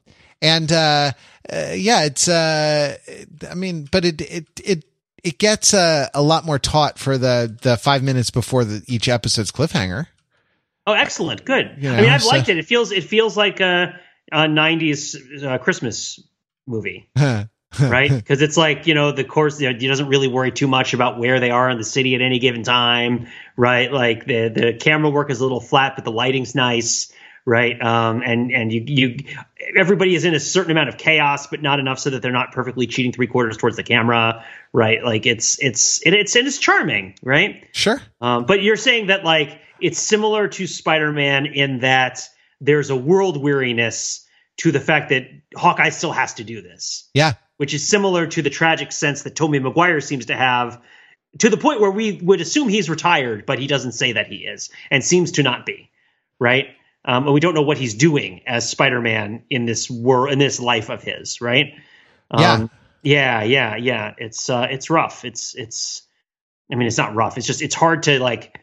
and, 0.43 0.71
uh, 0.71 1.13
uh 1.51 1.73
yeah, 1.75 2.05
it's, 2.05 2.29
uh, 2.29 2.99
I 3.51 3.55
mean, 3.55 3.89
but 3.91 4.05
it, 4.05 4.21
it, 4.21 4.47
it, 4.63 4.85
it 5.25 5.39
gets 5.39 5.73
uh, 5.73 6.09
a 6.13 6.21
lot 6.23 6.45
more 6.45 6.59
taut 6.59 6.99
for 6.99 7.17
the, 7.17 7.57
the 7.63 7.77
five 7.79 8.03
minutes 8.03 8.31
before 8.31 8.65
the, 8.65 8.83
each 8.87 9.09
episode's 9.09 9.51
cliffhanger. 9.51 10.09
Oh, 10.87 10.95
excellent. 10.95 11.45
Good. 11.45 11.77
You 11.79 11.91
I 11.91 12.01
mean, 12.01 12.11
I've 12.11 12.23
so- 12.23 12.29
liked 12.29 12.49
it. 12.49 12.59
It 12.59 12.67
feels 12.67 12.91
it 12.93 13.05
feels 13.05 13.37
like 13.37 13.61
a, 13.61 13.99
a 14.31 14.47
'90s 14.47 15.45
uh, 15.45 15.59
Christmas 15.59 16.21
movie, 16.67 17.09
right? 17.17 18.11
Because 18.11 18.43
it's 18.43 18.57
like 18.57 18.87
you 18.87 18.95
know 18.95 19.13
the 19.13 19.25
course. 19.25 19.61
You 19.61 19.73
know, 19.73 19.79
he 19.79 19.87
doesn't 19.87 20.09
really 20.09 20.29
worry 20.29 20.51
too 20.51 20.67
much 20.67 20.93
about 20.93 21.19
where 21.19 21.39
they 21.39 21.51
are 21.51 21.71
in 21.71 21.79
the 21.79 21.85
city 21.85 22.15
at 22.17 22.21
any 22.21 22.41
given 22.41 22.65
time, 22.65 23.29
right? 23.57 23.93
Like 23.93 24.27
the 24.27 24.49
the 24.49 24.73
camera 24.75 25.11
work 25.11 25.31
is 25.31 25.39
a 25.39 25.45
little 25.45 25.61
flat, 25.61 25.95
but 25.95 26.05
the 26.05 26.13
lighting's 26.13 26.55
nice, 26.57 27.13
right? 27.45 27.81
Um, 27.81 28.23
and 28.25 28.51
and 28.53 28.73
you 28.73 28.83
you 28.87 29.17
everybody 29.77 30.15
is 30.15 30.25
in 30.25 30.35
a 30.35 30.41
certain 30.41 30.71
amount 30.71 30.89
of 30.89 30.97
chaos, 30.99 31.47
but 31.47 31.63
not 31.63 31.81
enough 31.81 31.99
so 31.99 32.11
that 32.11 32.23
they're 32.23 32.33
not 32.33 32.53
perfectly 32.53 32.87
cheating 32.87 33.13
three 33.13 33.27
quarters 33.27 33.57
towards 33.57 33.77
the 33.77 33.83
camera, 33.83 34.45
right? 34.73 35.03
Like 35.05 35.27
it's 35.27 35.59
it's 35.63 36.05
it, 36.07 36.15
it's 36.15 36.37
and 36.37 36.47
it's 36.47 36.59
charming, 36.59 37.15
right? 37.23 37.67
Sure. 37.73 38.01
Um, 38.21 38.47
but 38.47 38.63
you're 38.63 38.77
saying 38.77 39.09
that 39.09 39.25
like 39.25 39.61
it's 39.81 39.99
similar 39.99 40.49
to 40.49 40.67
Spider-Man 40.67 41.47
in 41.47 41.81
that 41.81 42.21
there's 42.61 42.91
a 42.91 42.97
world 42.97 43.37
weariness 43.43 44.27
to 44.59 44.71
the 44.71 44.81
fact 44.81 45.09
that 45.09 45.29
Hawkeye 45.57 45.89
still 45.89 46.13
has 46.13 46.35
to 46.35 46.45
do 46.45 46.63
this, 46.63 47.09
Yeah. 47.15 47.33
which 47.57 47.75
is 47.75 47.89
similar 47.89 48.27
to 48.29 48.43
the 48.43 48.51
tragic 48.51 48.93
sense 48.93 49.23
that 49.23 49.35
Tommy 49.35 49.59
Maguire 49.59 50.01
seems 50.01 50.27
to 50.27 50.37
have 50.37 50.81
to 51.39 51.49
the 51.49 51.57
point 51.57 51.81
where 51.81 51.91
we 51.91 52.21
would 52.23 52.41
assume 52.41 52.69
he's 52.69 52.91
retired, 52.91 53.47
but 53.47 53.59
he 53.59 53.67
doesn't 53.67 53.93
say 53.93 54.13
that 54.13 54.27
he 54.27 54.37
is 54.45 54.71
and 54.91 55.03
seems 55.03 55.33
to 55.33 55.43
not 55.43 55.65
be, 55.67 55.91
right? 56.39 56.67
Um, 57.05 57.25
and 57.25 57.35
we 57.35 57.41
don't 57.41 57.55
know 57.55 57.63
what 57.63 57.79
he's 57.79 57.95
doing 57.95 58.43
as 58.47 58.69
Spider-Man 58.69 59.45
in 59.51 59.65
this 59.65 59.91
world, 59.91 60.33
in 60.33 60.39
this 60.39 60.61
life 60.61 60.89
of 60.89 61.03
his, 61.03 61.41
right? 61.41 61.75
Yeah. 62.37 62.53
Um, 62.53 62.71
yeah, 63.03 63.43
yeah, 63.43 63.77
yeah. 63.77 64.15
It's 64.17 64.49
uh, 64.49 64.69
it's 64.71 64.89
rough. 64.89 65.25
It's 65.25 65.55
it's. 65.55 66.03
I 66.71 66.77
mean, 66.77 66.87
it's 66.87 66.97
not 66.97 67.15
rough. 67.15 67.37
It's 67.37 67.47
just 67.47 67.61
it's 67.61 67.75
hard 67.75 68.05
to 68.05 68.21
like 68.21 68.59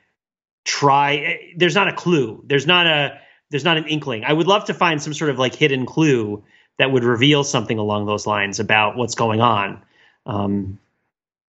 try. 0.63 1.51
There's 1.57 1.75
not 1.75 1.89
a 1.89 1.93
clue. 1.93 2.43
There's 2.47 2.65
not 2.65 2.87
a 2.87 3.19
there's 3.51 3.65
not 3.65 3.77
an 3.77 3.87
inkling. 3.87 4.23
I 4.23 4.33
would 4.33 4.47
love 4.47 4.65
to 4.65 4.73
find 4.73 5.01
some 5.01 5.13
sort 5.13 5.29
of 5.29 5.39
like 5.39 5.55
hidden 5.55 5.85
clue 5.85 6.43
that 6.77 6.91
would 6.91 7.03
reveal 7.03 7.43
something 7.43 7.77
along 7.77 8.05
those 8.05 8.25
lines 8.25 8.59
about 8.59 8.95
what's 8.95 9.15
going 9.15 9.41
on. 9.41 9.81
Um, 10.25 10.79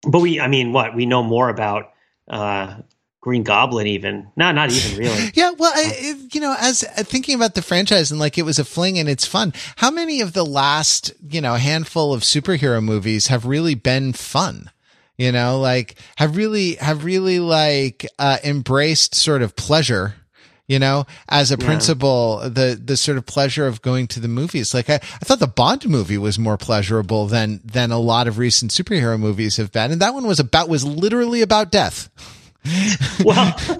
but 0.02 0.20
we, 0.20 0.40
I 0.40 0.48
mean, 0.48 0.72
what 0.72 0.94
we 0.94 1.06
know 1.06 1.22
more 1.22 1.48
about 1.48 1.92
uh, 2.28 2.78
Green 3.20 3.42
Goblin, 3.42 3.86
even. 3.86 4.28
No, 4.34 4.50
not 4.50 4.72
even 4.72 4.98
really. 4.98 5.30
yeah, 5.34 5.50
well, 5.50 5.72
I, 5.74 6.14
you 6.32 6.40
know, 6.40 6.56
as 6.58 6.84
uh, 6.84 7.02
thinking 7.02 7.34
about 7.34 7.54
the 7.54 7.62
franchise 7.62 8.10
and 8.10 8.18
like 8.18 8.38
it 8.38 8.44
was 8.44 8.58
a 8.58 8.64
fling 8.64 8.98
and 8.98 9.08
it's 9.08 9.26
fun. 9.26 9.52
How 9.76 9.90
many 9.90 10.22
of 10.22 10.32
the 10.32 10.44
last, 10.44 11.12
you 11.28 11.42
know, 11.42 11.54
handful 11.54 12.14
of 12.14 12.22
superhero 12.22 12.82
movies 12.82 13.26
have 13.26 13.44
really 13.44 13.74
been 13.74 14.14
fun? 14.14 14.70
You 15.18 15.32
know, 15.32 15.60
like 15.60 15.96
have 16.16 16.34
really 16.34 16.76
have 16.76 17.04
really 17.04 17.40
like 17.40 18.06
uh, 18.18 18.38
embraced 18.42 19.14
sort 19.14 19.42
of 19.42 19.54
pleasure 19.54 20.14
you 20.66 20.78
know, 20.78 21.04
as 21.28 21.50
a 21.50 21.56
yeah. 21.58 21.66
principle, 21.66 22.38
the, 22.48 22.80
the 22.80 22.96
sort 22.96 23.18
of 23.18 23.26
pleasure 23.26 23.66
of 23.66 23.82
going 23.82 24.06
to 24.06 24.20
the 24.20 24.28
movies. 24.28 24.72
Like 24.72 24.88
I, 24.88 24.94
I 24.94 25.24
thought 25.24 25.40
the 25.40 25.48
Bond 25.48 25.88
movie 25.88 26.16
was 26.16 26.38
more 26.38 26.56
pleasurable 26.56 27.26
than, 27.26 27.60
than 27.64 27.90
a 27.90 27.98
lot 27.98 28.28
of 28.28 28.38
recent 28.38 28.70
superhero 28.70 29.18
movies 29.18 29.56
have 29.56 29.72
been. 29.72 29.90
And 29.90 30.00
that 30.00 30.14
one 30.14 30.28
was 30.28 30.38
about, 30.38 30.68
was 30.68 30.84
literally 30.84 31.42
about 31.42 31.72
death. 31.72 32.08
well, 33.24 33.54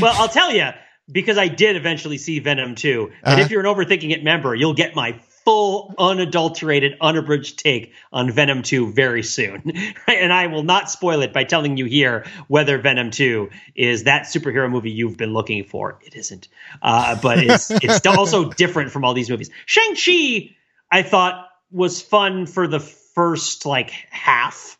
well, 0.00 0.14
I'll 0.16 0.28
tell 0.28 0.52
you 0.52 0.70
because 1.10 1.36
I 1.36 1.48
did 1.48 1.76
eventually 1.76 2.18
see 2.18 2.38
Venom 2.38 2.74
2. 2.74 3.12
And 3.22 3.34
uh-huh. 3.34 3.40
if 3.42 3.50
you're 3.50 3.60
an 3.60 3.66
overthinking 3.66 4.10
it 4.10 4.24
member, 4.24 4.54
you'll 4.54 4.74
get 4.74 4.94
my 4.94 5.18
full, 5.44 5.94
unadulterated, 5.98 6.96
unabridged 7.00 7.58
take 7.58 7.92
on 8.12 8.30
Venom 8.30 8.62
2 8.62 8.92
very 8.92 9.22
soon. 9.22 9.72
and 10.06 10.32
I 10.32 10.46
will 10.46 10.62
not 10.62 10.90
spoil 10.90 11.20
it 11.22 11.32
by 11.32 11.44
telling 11.44 11.76
you 11.76 11.84
here 11.84 12.24
whether 12.48 12.78
Venom 12.78 13.10
2 13.10 13.50
is 13.74 14.04
that 14.04 14.22
superhero 14.22 14.70
movie 14.70 14.90
you've 14.90 15.18
been 15.18 15.34
looking 15.34 15.64
for. 15.64 15.98
It 16.02 16.14
isn't. 16.14 16.48
Uh, 16.80 17.20
but 17.20 17.38
it's, 17.38 17.70
it's 17.70 18.06
also 18.06 18.50
different 18.50 18.90
from 18.90 19.04
all 19.04 19.12
these 19.12 19.28
movies. 19.28 19.50
Shang-Chi, 19.66 20.56
I 20.90 21.02
thought, 21.02 21.48
was 21.70 22.00
fun 22.00 22.46
for 22.46 22.66
the 22.66 22.80
first 22.80 23.66
like 23.66 23.90
half 24.10 24.78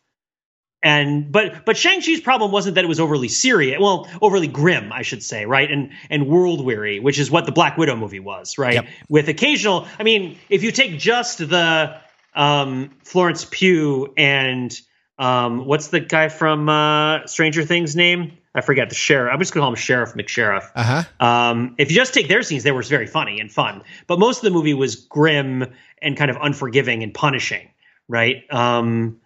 and 0.85 1.31
but 1.31 1.65
but 1.65 1.75
Shang-Chi's 1.75 2.21
problem 2.21 2.51
wasn't 2.51 2.75
that 2.75 2.85
it 2.85 2.87
was 2.87 2.99
overly 2.99 3.27
serious, 3.27 3.79
well, 3.81 4.07
overly 4.21 4.47
grim, 4.47 4.93
I 4.93 5.01
should 5.01 5.23
say, 5.23 5.47
right? 5.47 5.69
And 5.69 5.89
and 6.11 6.27
world 6.27 6.63
weary, 6.63 6.99
which 6.99 7.17
is 7.17 7.31
what 7.31 7.47
the 7.47 7.51
Black 7.51 7.75
Widow 7.75 7.95
movie 7.95 8.19
was, 8.19 8.59
right? 8.59 8.75
Yep. 8.75 8.85
With 9.09 9.27
occasional 9.27 9.87
I 9.97 10.03
mean, 10.03 10.37
if 10.47 10.61
you 10.61 10.71
take 10.71 10.99
just 10.99 11.39
the 11.39 11.97
um, 12.35 12.91
Florence 13.03 13.47
Pugh 13.49 14.13
and 14.15 14.79
um, 15.17 15.65
what's 15.65 15.87
the 15.87 16.01
guy 16.01 16.29
from 16.29 16.69
uh, 16.69 17.25
Stranger 17.25 17.63
Things 17.63 17.95
name? 17.95 18.37
I 18.53 18.61
forget 18.61 18.89
the 18.89 18.95
sheriff. 18.95 19.33
I'm 19.33 19.39
just 19.39 19.55
gonna 19.55 19.63
call 19.63 19.71
him 19.71 19.75
Sheriff 19.75 20.13
McSheriff. 20.13 20.69
Uh-huh. 20.75 21.03
Um, 21.19 21.73
if 21.79 21.89
you 21.89 21.97
just 21.97 22.13
take 22.13 22.27
their 22.27 22.43
scenes, 22.43 22.61
they 22.61 22.71
were 22.71 22.83
very 22.83 23.07
funny 23.07 23.39
and 23.39 23.51
fun. 23.51 23.81
But 24.05 24.19
most 24.19 24.37
of 24.37 24.43
the 24.43 24.51
movie 24.51 24.75
was 24.75 24.95
grim 24.95 25.65
and 25.99 26.15
kind 26.15 26.29
of 26.29 26.37
unforgiving 26.39 27.01
and 27.01 27.11
punishing, 27.11 27.69
right? 28.07 28.43
Um, 28.53 29.19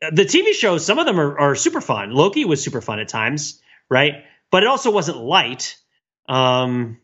the 0.00 0.24
TV 0.24 0.52
shows, 0.52 0.84
some 0.84 0.98
of 0.98 1.06
them 1.06 1.18
are, 1.18 1.38
are 1.38 1.54
super 1.54 1.80
fun. 1.80 2.12
Loki 2.12 2.44
was 2.44 2.62
super 2.62 2.80
fun 2.80 3.00
at 3.00 3.08
times, 3.08 3.60
right? 3.90 4.24
But 4.50 4.62
it 4.62 4.68
also 4.68 4.90
wasn't 4.90 5.18
light. 5.18 5.76
Um, 6.28 6.98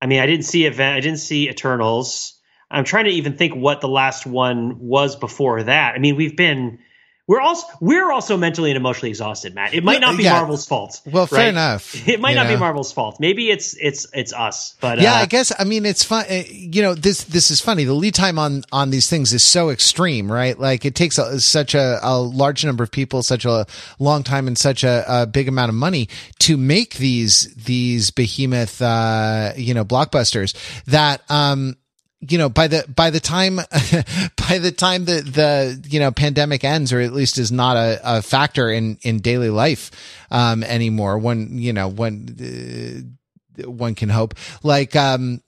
I 0.00 0.06
mean, 0.06 0.20
I 0.20 0.26
didn't 0.26 0.44
see 0.44 0.66
event. 0.66 0.96
I 0.96 1.00
didn't 1.00 1.18
see 1.18 1.48
Eternals. 1.48 2.38
I'm 2.70 2.84
trying 2.84 3.04
to 3.04 3.12
even 3.12 3.36
think 3.36 3.54
what 3.54 3.80
the 3.80 3.88
last 3.88 4.26
one 4.26 4.80
was 4.80 5.16
before 5.16 5.62
that. 5.62 5.94
I 5.94 5.98
mean, 5.98 6.16
we've 6.16 6.36
been 6.36 6.80
we're 7.26 7.40
also 7.40 7.66
we're 7.80 8.12
also 8.12 8.36
mentally 8.36 8.70
and 8.70 8.76
emotionally 8.76 9.10
exhausted, 9.10 9.54
Matt. 9.54 9.74
It 9.74 9.82
might 9.82 10.00
not 10.00 10.16
be 10.16 10.22
yeah. 10.22 10.34
Marvel's 10.34 10.64
fault. 10.66 11.00
Well, 11.04 11.24
right? 11.24 11.30
fair 11.30 11.48
enough. 11.48 11.94
It 12.08 12.20
might 12.20 12.34
not 12.34 12.46
know. 12.46 12.54
be 12.54 12.60
Marvel's 12.60 12.92
fault. 12.92 13.18
Maybe 13.18 13.50
it's 13.50 13.74
it's 13.74 14.06
it's 14.12 14.32
us. 14.32 14.76
But 14.80 15.00
yeah, 15.00 15.14
uh, 15.14 15.22
I 15.22 15.26
guess 15.26 15.52
I 15.58 15.64
mean 15.64 15.84
it's 15.84 16.04
fun. 16.04 16.24
Uh, 16.30 16.44
you 16.48 16.82
know, 16.82 16.94
this 16.94 17.24
this 17.24 17.50
is 17.50 17.60
funny. 17.60 17.82
The 17.82 17.94
lead 17.94 18.14
time 18.14 18.38
on 18.38 18.62
on 18.70 18.90
these 18.90 19.10
things 19.10 19.32
is 19.32 19.42
so 19.42 19.70
extreme, 19.70 20.30
right? 20.30 20.56
Like 20.56 20.84
it 20.84 20.94
takes 20.94 21.18
a, 21.18 21.40
such 21.40 21.74
a, 21.74 21.98
a 22.00 22.16
large 22.16 22.64
number 22.64 22.84
of 22.84 22.92
people, 22.92 23.24
such 23.24 23.44
a 23.44 23.66
long 23.98 24.22
time, 24.22 24.46
and 24.46 24.56
such 24.56 24.84
a, 24.84 25.04
a 25.08 25.26
big 25.26 25.48
amount 25.48 25.70
of 25.70 25.74
money 25.74 26.08
to 26.40 26.56
make 26.56 26.94
these 26.94 27.52
these 27.56 28.12
behemoth, 28.12 28.80
uh, 28.80 29.52
you 29.56 29.74
know, 29.74 29.84
blockbusters 29.84 30.54
that 30.84 31.22
um 31.28 31.76
you 32.20 32.38
know 32.38 32.48
by 32.48 32.66
the 32.66 32.84
by 32.94 33.10
the 33.10 33.20
time 33.20 33.56
by 34.48 34.58
the 34.58 34.72
time 34.72 35.04
the 35.04 35.20
the 35.20 35.88
you 35.88 36.00
know 36.00 36.10
pandemic 36.10 36.64
ends 36.64 36.92
or 36.92 37.00
at 37.00 37.12
least 37.12 37.38
is 37.38 37.52
not 37.52 37.76
a, 37.76 38.00
a 38.02 38.22
factor 38.22 38.70
in 38.70 38.98
in 39.02 39.20
daily 39.20 39.50
life 39.50 39.90
um 40.30 40.62
anymore 40.64 41.18
when 41.18 41.58
you 41.58 41.72
know 41.72 41.88
when 41.88 42.36
uh, 42.40 43.16
one 43.64 43.94
can 43.94 44.08
hope. 44.08 44.34
Like 44.62 44.96
um 44.96 45.42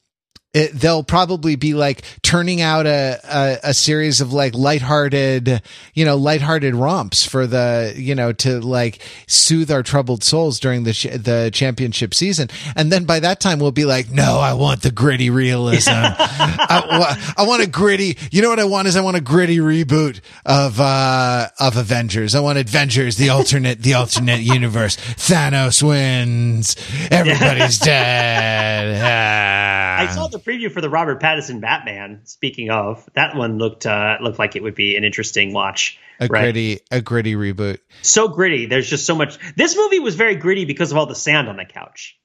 it, 0.54 0.72
they'll 0.72 1.02
probably 1.02 1.56
be 1.56 1.74
like 1.74 2.02
turning 2.22 2.62
out 2.62 2.86
a, 2.86 3.20
a, 3.24 3.58
a 3.70 3.74
series 3.74 4.22
of 4.22 4.32
like 4.32 4.54
lighthearted, 4.54 5.62
you 5.92 6.04
know, 6.06 6.16
lighthearted 6.16 6.74
romps 6.74 7.26
for 7.26 7.46
the, 7.46 7.92
you 7.96 8.14
know, 8.14 8.32
to 8.32 8.58
like 8.60 9.02
soothe 9.26 9.70
our 9.70 9.82
troubled 9.82 10.24
souls 10.24 10.58
during 10.58 10.84
the, 10.84 10.94
sh- 10.94 11.06
the 11.14 11.50
championship 11.52 12.14
season. 12.14 12.48
And 12.76 12.90
then 12.90 13.04
by 13.04 13.20
that 13.20 13.40
time 13.40 13.58
we'll 13.58 13.72
be 13.72 13.84
like, 13.84 14.10
no, 14.10 14.38
I 14.38 14.54
want 14.54 14.80
the 14.80 14.90
gritty 14.90 15.28
realism. 15.28 15.90
I, 15.92 17.34
I 17.36 17.46
want 17.46 17.62
a 17.62 17.66
gritty, 17.66 18.16
you 18.30 18.40
know 18.40 18.48
what 18.48 18.58
I 18.58 18.64
want 18.64 18.88
is 18.88 18.96
I 18.96 19.02
want 19.02 19.18
a 19.18 19.20
gritty 19.20 19.58
reboot 19.58 20.20
of, 20.46 20.80
uh, 20.80 21.48
of 21.60 21.76
Avengers. 21.76 22.34
I 22.34 22.40
want 22.40 22.58
Avengers, 22.58 23.16
the 23.16 23.28
alternate, 23.28 23.82
the 23.82 23.94
alternate 23.94 24.40
universe. 24.40 24.96
Thanos 24.96 25.82
wins. 25.82 26.74
Everybody's 27.10 27.78
dead. 27.80 28.98
Ah. 29.04 30.02
I 30.08 30.14
saw 30.14 30.28
the 30.28 30.37
preview 30.38 30.70
for 30.70 30.80
the 30.80 30.90
Robert 30.90 31.20
Pattinson 31.20 31.60
Batman. 31.60 32.20
Speaking 32.24 32.70
of, 32.70 33.08
that 33.14 33.36
one 33.36 33.58
looked 33.58 33.86
uh, 33.86 34.18
looked 34.20 34.38
like 34.38 34.56
it 34.56 34.62
would 34.62 34.74
be 34.74 34.96
an 34.96 35.04
interesting 35.04 35.52
watch. 35.52 35.98
A 36.20 36.26
right? 36.26 36.42
gritty, 36.42 36.80
a 36.90 37.00
gritty 37.00 37.34
reboot. 37.34 37.78
So 38.02 38.28
gritty. 38.28 38.66
There's 38.66 38.88
just 38.88 39.06
so 39.06 39.14
much. 39.14 39.38
This 39.56 39.76
movie 39.76 40.00
was 40.00 40.16
very 40.16 40.34
gritty 40.34 40.64
because 40.64 40.90
of 40.90 40.98
all 40.98 41.06
the 41.06 41.14
sand 41.14 41.48
on 41.48 41.56
the 41.56 41.64
couch. 41.64 42.18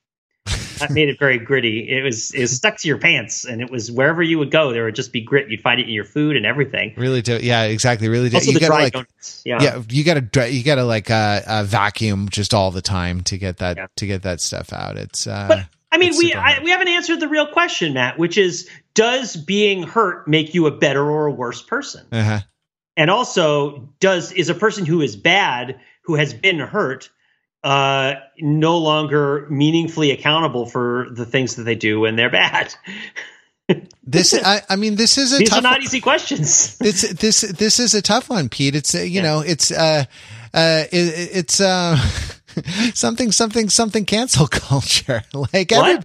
that 0.80 0.91
made 0.91 1.09
it 1.09 1.18
very 1.20 1.38
gritty. 1.38 1.89
It 1.89 2.03
was 2.03 2.32
it 2.34 2.41
was 2.41 2.55
stuck 2.55 2.78
to 2.78 2.88
your 2.88 2.97
pants, 2.97 3.45
and 3.45 3.61
it 3.61 3.70
was 3.70 3.91
wherever 3.91 4.22
you 4.22 4.39
would 4.39 4.51
go, 4.51 4.74
there 4.74 4.86
would 4.86 4.95
just 4.95 5.14
be 5.14 5.22
grit. 5.22 5.49
You'd 5.49 5.61
find 5.61 5.80
it 5.80 5.88
in 5.88 5.93
your 5.93 6.03
food 6.03 6.36
and 6.36 6.45
everything. 6.45 6.93
Really 6.97 7.22
do, 7.22 7.38
yeah, 7.41 7.64
exactly. 7.64 8.09
Really 8.09 8.30
do. 8.30 8.38
Also 8.38 8.51
you 8.51 8.53
the 8.55 8.59
gotta 8.59 8.74
like, 8.74 8.93
donuts. 8.93 9.41
Yeah. 9.45 9.61
yeah, 9.61 9.82
you 9.89 10.03
gotta 10.03 10.51
you 10.51 10.64
gotta 10.64 10.84
like 10.84 11.09
uh, 11.09 11.41
uh, 11.47 11.64
vacuum 11.64 12.28
just 12.30 12.53
all 12.53 12.72
the 12.72 12.82
time 12.82 13.22
to 13.22 13.38
get 13.38 13.57
that 13.57 13.78
yeah. 13.78 13.88
to 13.95 14.05
get 14.05 14.24
that 14.24 14.41
stuff 14.41 14.74
out. 14.74 14.97
It's 14.97 15.28
uh, 15.28 15.47
but 15.47 15.66
I 15.93 15.97
mean, 15.99 16.17
we 16.17 16.33
I, 16.33 16.59
we 16.63 16.71
haven't 16.71 16.87
answered 16.87 17.19
the 17.19 17.27
real 17.27 17.45
question, 17.45 17.93
Matt, 17.93 18.17
which 18.17 18.35
is 18.35 18.67
does 18.95 19.35
being 19.35 19.83
hurt 19.83 20.27
make 20.27 20.55
you 20.55 20.65
a 20.65 20.71
better 20.71 21.07
or 21.07 21.27
a 21.27 21.31
worse 21.31 21.61
person? 21.61 22.07
Uh-huh. 22.11 22.39
And 22.97 23.11
also, 23.11 23.89
does 23.99 24.31
is 24.31 24.49
a 24.49 24.55
person 24.55 24.87
who 24.87 25.01
is 25.01 25.15
bad 25.15 25.79
who 26.05 26.15
has 26.15 26.33
been 26.33 26.57
hurt 26.57 27.11
uh, 27.63 28.15
no 28.39 28.79
longer 28.79 29.45
meaningfully 29.51 30.09
accountable 30.09 30.65
for 30.65 31.09
the 31.11 31.27
things 31.27 31.57
that 31.57 31.63
they 31.63 31.75
do 31.75 31.99
when 31.99 32.15
they're 32.15 32.31
bad? 32.31 32.73
this 34.03 34.33
I, 34.33 34.63
I, 34.67 34.75
mean 34.75 34.95
this 34.95 35.19
is 35.19 35.31
a 35.31 35.37
these 35.37 35.51
tough 35.51 35.59
are 35.59 35.61
not 35.61 35.83
easy 35.83 36.01
questions 36.01 36.77
this 36.79 37.01
this 37.13 37.41
this 37.41 37.79
is 37.79 37.93
a 37.93 38.01
tough 38.01 38.29
one 38.29 38.49
pete 38.49 38.75
it's 38.75 38.93
uh, 38.93 38.97
you 38.97 39.05
yeah. 39.05 39.21
know 39.21 39.39
it's 39.39 39.71
uh 39.71 40.03
uh 40.53 40.83
it, 40.91 41.29
it's 41.37 41.61
uh 41.61 41.97
something, 42.93 43.32
something, 43.32 43.70
something 43.70 44.06
cancel 44.06 44.47
culture. 44.51 45.24
like 45.54 45.72
every, 45.72 45.99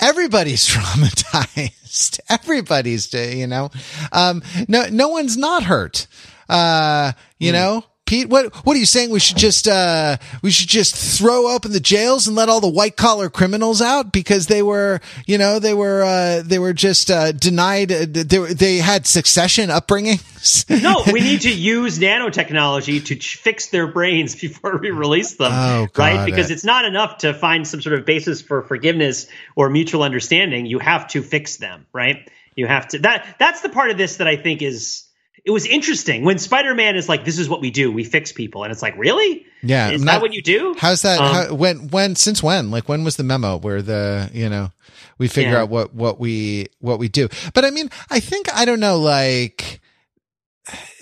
everybody's 0.00 0.68
traumatized. 0.68 2.20
Everybody's, 2.28 3.12
you 3.12 3.46
know, 3.46 3.70
um, 4.12 4.42
no, 4.68 4.86
no 4.90 5.08
one's 5.08 5.36
not 5.36 5.62
hurt. 5.62 6.06
Uh, 6.48 7.12
you 7.38 7.50
mm. 7.50 7.54
know, 7.54 7.84
Pete, 8.06 8.28
what 8.28 8.54
what 8.64 8.76
are 8.76 8.78
you 8.78 8.86
saying? 8.86 9.10
We 9.10 9.18
should 9.18 9.36
just 9.36 9.66
uh, 9.66 10.16
we 10.40 10.52
should 10.52 10.68
just 10.68 10.94
throw 10.94 11.48
open 11.48 11.72
the 11.72 11.80
jails 11.80 12.28
and 12.28 12.36
let 12.36 12.48
all 12.48 12.60
the 12.60 12.68
white 12.68 12.96
collar 12.96 13.28
criminals 13.28 13.82
out 13.82 14.12
because 14.12 14.46
they 14.46 14.62
were, 14.62 15.00
you 15.26 15.38
know, 15.38 15.58
they 15.58 15.74
were 15.74 16.04
uh, 16.04 16.42
they 16.44 16.60
were 16.60 16.72
just 16.72 17.10
uh, 17.10 17.32
denied. 17.32 17.90
Uh, 17.90 18.06
they 18.08 18.22
they 18.22 18.76
had 18.78 19.08
succession 19.08 19.70
upbringings. 19.70 20.70
no, 20.82 21.02
we 21.12 21.20
need 21.20 21.40
to 21.40 21.52
use 21.52 21.98
nanotechnology 21.98 23.04
to 23.06 23.16
ch- 23.16 23.36
fix 23.36 23.70
their 23.70 23.88
brains 23.88 24.36
before 24.40 24.78
we 24.78 24.90
release 24.90 25.34
them, 25.34 25.52
oh, 25.52 25.88
right? 25.96 26.24
Because 26.24 26.52
it's 26.52 26.64
not 26.64 26.84
enough 26.84 27.18
to 27.18 27.34
find 27.34 27.66
some 27.66 27.82
sort 27.82 27.98
of 27.98 28.06
basis 28.06 28.40
for 28.40 28.62
forgiveness 28.62 29.26
or 29.56 29.68
mutual 29.68 30.04
understanding. 30.04 30.66
You 30.66 30.78
have 30.78 31.08
to 31.08 31.22
fix 31.22 31.56
them, 31.56 31.86
right? 31.92 32.30
You 32.54 32.68
have 32.68 32.86
to 32.88 33.00
that 33.00 33.36
that's 33.40 33.62
the 33.62 33.68
part 33.68 33.90
of 33.90 33.98
this 33.98 34.18
that 34.18 34.28
I 34.28 34.36
think 34.36 34.62
is 34.62 35.05
it 35.46 35.52
was 35.52 35.64
interesting 35.64 36.24
when 36.24 36.38
Spider-Man 36.38 36.96
is 36.96 37.08
like, 37.08 37.24
"This 37.24 37.38
is 37.38 37.48
what 37.48 37.60
we 37.60 37.70
do. 37.70 37.92
We 37.92 38.02
fix 38.02 38.32
people," 38.32 38.64
and 38.64 38.72
it's 38.72 38.82
like, 38.82 38.98
"Really? 38.98 39.46
Yeah, 39.62 39.90
is 39.90 40.02
not, 40.02 40.14
that 40.14 40.22
what 40.22 40.34
you 40.34 40.42
do?" 40.42 40.74
How's 40.76 41.02
that? 41.02 41.20
Um, 41.20 41.34
how, 41.34 41.54
when? 41.54 41.88
When? 41.88 42.16
Since 42.16 42.42
when? 42.42 42.72
Like, 42.72 42.88
when 42.88 43.04
was 43.04 43.16
the 43.16 43.22
memo 43.22 43.56
where 43.56 43.80
the 43.80 44.28
you 44.34 44.48
know 44.48 44.72
we 45.18 45.28
figure 45.28 45.52
yeah. 45.52 45.62
out 45.62 45.68
what 45.68 45.94
what 45.94 46.18
we 46.18 46.66
what 46.80 46.98
we 46.98 47.08
do? 47.08 47.28
But 47.54 47.64
I 47.64 47.70
mean, 47.70 47.90
I 48.10 48.18
think 48.18 48.52
I 48.52 48.64
don't 48.64 48.80
know. 48.80 48.98
Like, 48.98 49.80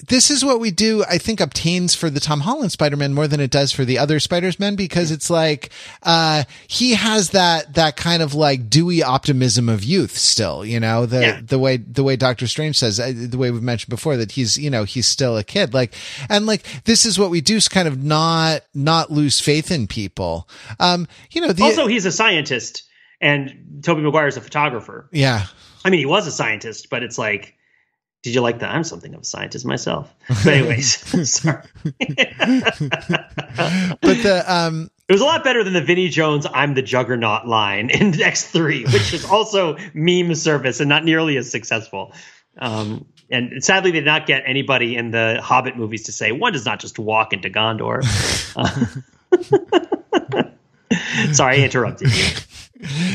this 0.09 0.31
is 0.31 0.45
what 0.45 0.61
we 0.61 0.71
do, 0.71 1.05
I 1.09 1.17
think 1.19 1.41
obtains 1.41 1.95
for 1.95 2.11
the 2.11 2.21
Tom 2.21 2.41
Holland 2.41 2.73
Spider-Man 2.73 3.15
more 3.15 3.27
than 3.27 3.41
it 3.41 3.51
does 3.51 3.73
for 3.73 3.85
the 3.85 3.99
other 3.99 4.21
Spider-Man 4.21 4.77
because 4.77 5.11
it's 5.11 5.31
like, 5.31 5.71
uh, 6.03 6.45
he 6.67 6.95
has 6.95 7.31
that, 7.31 7.75
that 7.75 7.97
kind 7.97 8.23
of 8.23 8.35
like 8.35 8.69
dewy 8.69 9.03
optimism 9.03 9.69
of 9.71 9.83
youth 9.83 10.17
still, 10.19 10.65
you 10.65 10.79
know, 10.81 11.07
the, 11.07 11.21
Yeah. 11.21 11.41
the 11.43 11.59
way, 11.59 11.79
the 11.79 12.03
way 12.03 12.17
Doctor 12.17 12.47
Strange 12.47 12.79
says, 12.79 13.01
uh, 13.01 13.13
the 13.15 13.39
way 13.39 13.51
we've 13.51 13.63
mentioned 13.63 13.89
before 13.91 14.17
that 14.19 14.33
he's, 14.33 14.59
you 14.59 14.69
know, 14.69 14.85
he's 14.85 15.07
still 15.07 15.39
a 15.39 15.45
kid. 15.45 15.73
Like, 15.73 15.95
and 16.29 16.45
like, 16.45 16.63
this 16.85 17.07
is 17.07 17.19
what 17.19 17.31
we 17.31 17.41
do 17.41 17.57
is 17.57 17.69
kind 17.69 17.89
of 17.89 18.03
not, 18.03 18.63
not 18.75 19.11
lose 19.11 19.41
faith 19.41 19.71
in 19.71 19.87
people. 19.87 20.47
Um, 20.79 21.09
you 21.31 21.41
know, 21.41 21.53
the, 21.53 21.63
also, 21.65 21.87
he's 21.87 22.05
a 22.05 22.13
scientist, 22.13 22.83
and 23.21 23.81
Tobey 23.83 24.03
is 24.27 24.37
a 24.37 24.41
photographer. 24.43 25.09
yeah. 25.13 25.47
I 25.87 25.91
mean, 25.91 26.01
he 26.01 26.07
was 26.07 26.27
a 26.27 26.33
scientist, 26.33 26.89
but 26.91 27.03
it's 27.03 27.19
like, 27.19 27.54
did 28.25 28.35
you 28.35 28.41
like 28.41 28.59
that? 28.61 28.71
I'm 28.71 28.83
something 28.85 29.15
of 29.15 29.21
a 29.21 29.25
scientist 29.25 29.65
myself. 29.67 30.13
But 30.29 30.47
anyways, 30.47 31.31
sorry. 31.31 31.63
But 34.01 34.23
the, 34.23 34.43
um, 34.47 34.91
It 35.09 35.13
was 35.13 35.21
a 35.21 35.25
lot 35.25 35.45
better 35.45 35.63
than 35.63 35.73
the 35.75 35.81
Vinnie 35.83 36.09
Jones 36.09 36.47
"I'm 36.53 36.75
the 36.75 36.83
Juggernaut" 36.83 37.47
line 37.47 37.91
in 37.91 38.13
X3, 38.13 38.93
which 38.93 39.13
was 39.13 39.25
also 39.25 39.77
meme 39.93 40.35
service 40.35 40.81
and 40.81 40.89
not 40.89 41.05
nearly 41.05 41.37
as 41.37 41.51
successful. 41.51 42.13
Um, 42.59 43.05
and 43.31 43.63
sadly, 43.65 43.91
they 43.91 43.99
did 44.01 44.07
not 44.07 44.27
get 44.27 44.43
anybody 44.47 44.97
in 44.97 45.11
the 45.11 45.41
Hobbit 45.43 45.77
movies 45.77 46.05
to 46.05 46.13
say 46.13 46.33
one 46.33 46.53
does 46.53 46.65
not 46.67 46.81
just 46.81 46.99
walk 46.99 47.33
into 47.33 47.51
Gondor. 47.51 48.01
Uh, 48.57 48.85
sorry, 51.33 51.61
I 51.61 51.65
interrupted 51.65 52.09
you. 52.09 52.25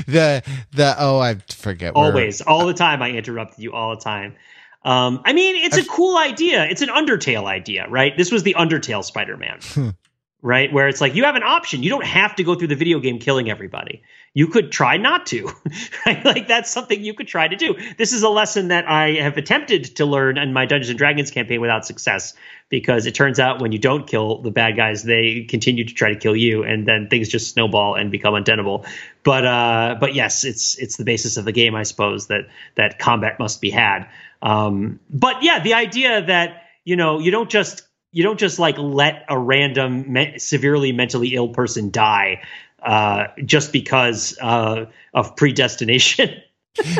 the, 0.07 0.43
the, 0.71 0.95
oh, 0.99 1.19
I 1.19 1.35
forget. 1.49 1.95
where- 1.95 2.05
Always, 2.05 2.41
all 2.41 2.65
the 2.67 2.73
time, 2.73 3.01
I 3.01 3.11
interrupted 3.11 3.59
you 3.59 3.73
all 3.73 3.95
the 3.95 4.01
time. 4.01 4.35
Um, 4.83 5.21
I 5.25 5.33
mean, 5.33 5.55
it's 5.57 5.77
a 5.77 5.85
cool 5.85 6.17
idea. 6.17 6.65
It's 6.65 6.81
an 6.81 6.89
Undertale 6.89 7.45
idea, 7.45 7.87
right? 7.89 8.15
This 8.15 8.31
was 8.31 8.43
the 8.43 8.55
Undertale 8.57 9.03
Spider-Man, 9.03 9.59
right? 10.41 10.71
Where 10.71 10.87
it's 10.87 11.01
like 11.01 11.15
you 11.15 11.25
have 11.25 11.35
an 11.35 11.43
option. 11.43 11.83
You 11.83 11.89
don't 11.89 12.05
have 12.05 12.35
to 12.37 12.43
go 12.43 12.55
through 12.55 12.69
the 12.69 12.75
video 12.75 12.99
game 12.99 13.19
killing 13.19 13.49
everybody. 13.49 14.03
You 14.33 14.47
could 14.47 14.71
try 14.71 14.95
not 14.97 15.25
to, 15.27 15.49
right? 16.05 16.23
Like 16.23 16.47
that's 16.47 16.71
something 16.71 17.03
you 17.03 17.13
could 17.13 17.27
try 17.27 17.47
to 17.47 17.55
do. 17.55 17.75
This 17.97 18.13
is 18.13 18.23
a 18.23 18.29
lesson 18.29 18.69
that 18.69 18.87
I 18.87 19.13
have 19.15 19.37
attempted 19.37 19.95
to 19.97 20.05
learn 20.05 20.37
in 20.37 20.53
my 20.53 20.65
Dungeons 20.65 20.89
and 20.89 20.97
Dragons 20.97 21.31
campaign 21.31 21.59
without 21.59 21.85
success, 21.85 22.35
because 22.69 23.05
it 23.05 23.15
turns 23.15 23.39
out 23.39 23.61
when 23.61 23.71
you 23.71 23.79
don't 23.79 24.07
kill 24.07 24.41
the 24.41 24.51
bad 24.51 24.77
guys, 24.77 25.03
they 25.03 25.45
continue 25.49 25.83
to 25.83 25.93
try 25.93 26.13
to 26.13 26.19
kill 26.19 26.35
you, 26.35 26.63
and 26.63 26.87
then 26.87 27.09
things 27.09 27.27
just 27.27 27.51
snowball 27.51 27.95
and 27.95 28.11
become 28.11 28.35
untenable. 28.35 28.85
But 29.23 29.45
uh, 29.45 29.97
but 29.99 30.15
yes, 30.15 30.45
it's 30.45 30.77
it's 30.77 30.95
the 30.95 31.05
basis 31.05 31.35
of 31.35 31.43
the 31.43 31.51
game, 31.51 31.75
I 31.75 31.83
suppose 31.83 32.27
that 32.27 32.47
that 32.75 32.97
combat 32.97 33.39
must 33.39 33.59
be 33.59 33.71
had. 33.71 34.07
Um, 34.41 35.01
but 35.09 35.43
yeah, 35.43 35.61
the 35.61 35.73
idea 35.73 36.25
that 36.27 36.63
you 36.85 36.95
know 36.95 37.19
you 37.19 37.31
don't 37.31 37.49
just 37.49 37.88
you 38.11 38.23
don't 38.23 38.39
just 38.39 38.59
like 38.59 38.77
let 38.77 39.25
a 39.29 39.37
random 39.37 40.11
me- 40.11 40.39
severely 40.39 40.91
mentally 40.91 41.35
ill 41.35 41.49
person 41.49 41.89
die 41.91 42.41
uh, 42.81 43.25
just 43.45 43.71
because 43.73 44.37
uh, 44.41 44.85
of 45.13 45.35
predestination. 45.35 46.29